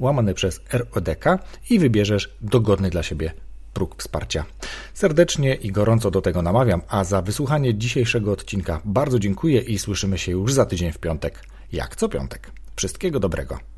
łamane 0.01 0.35
przez 0.35 0.61
RODK 0.73 1.25
i 1.71 1.79
wybierzesz 1.79 2.37
dogodny 2.41 2.91
dla 2.91 3.03
siebie 3.03 3.33
próg 3.75 4.03
wsparcia. 4.03 4.45
Serdecznie 4.95 5.55
i 5.55 5.73
gorąco 5.73 6.11
do 6.11 6.23
tego 6.23 6.43
namawiam, 6.43 6.83
a 6.89 7.05
za 7.05 7.23
wysłuchanie 7.23 7.75
dzisiejszego 7.75 8.33
odcinka 8.33 8.81
bardzo 8.85 9.19
dziękuję 9.19 9.61
i 9.61 9.79
słyszymy 9.79 10.19
się 10.19 10.33
już 10.33 10.53
za 10.53 10.67
tydzień 10.67 10.93
w 10.93 10.99
piątek, 10.99 11.43
jak 11.73 11.97
co 11.97 12.09
piątek. 12.09 12.51
Wszystkiego 12.77 13.21
dobrego. 13.21 13.76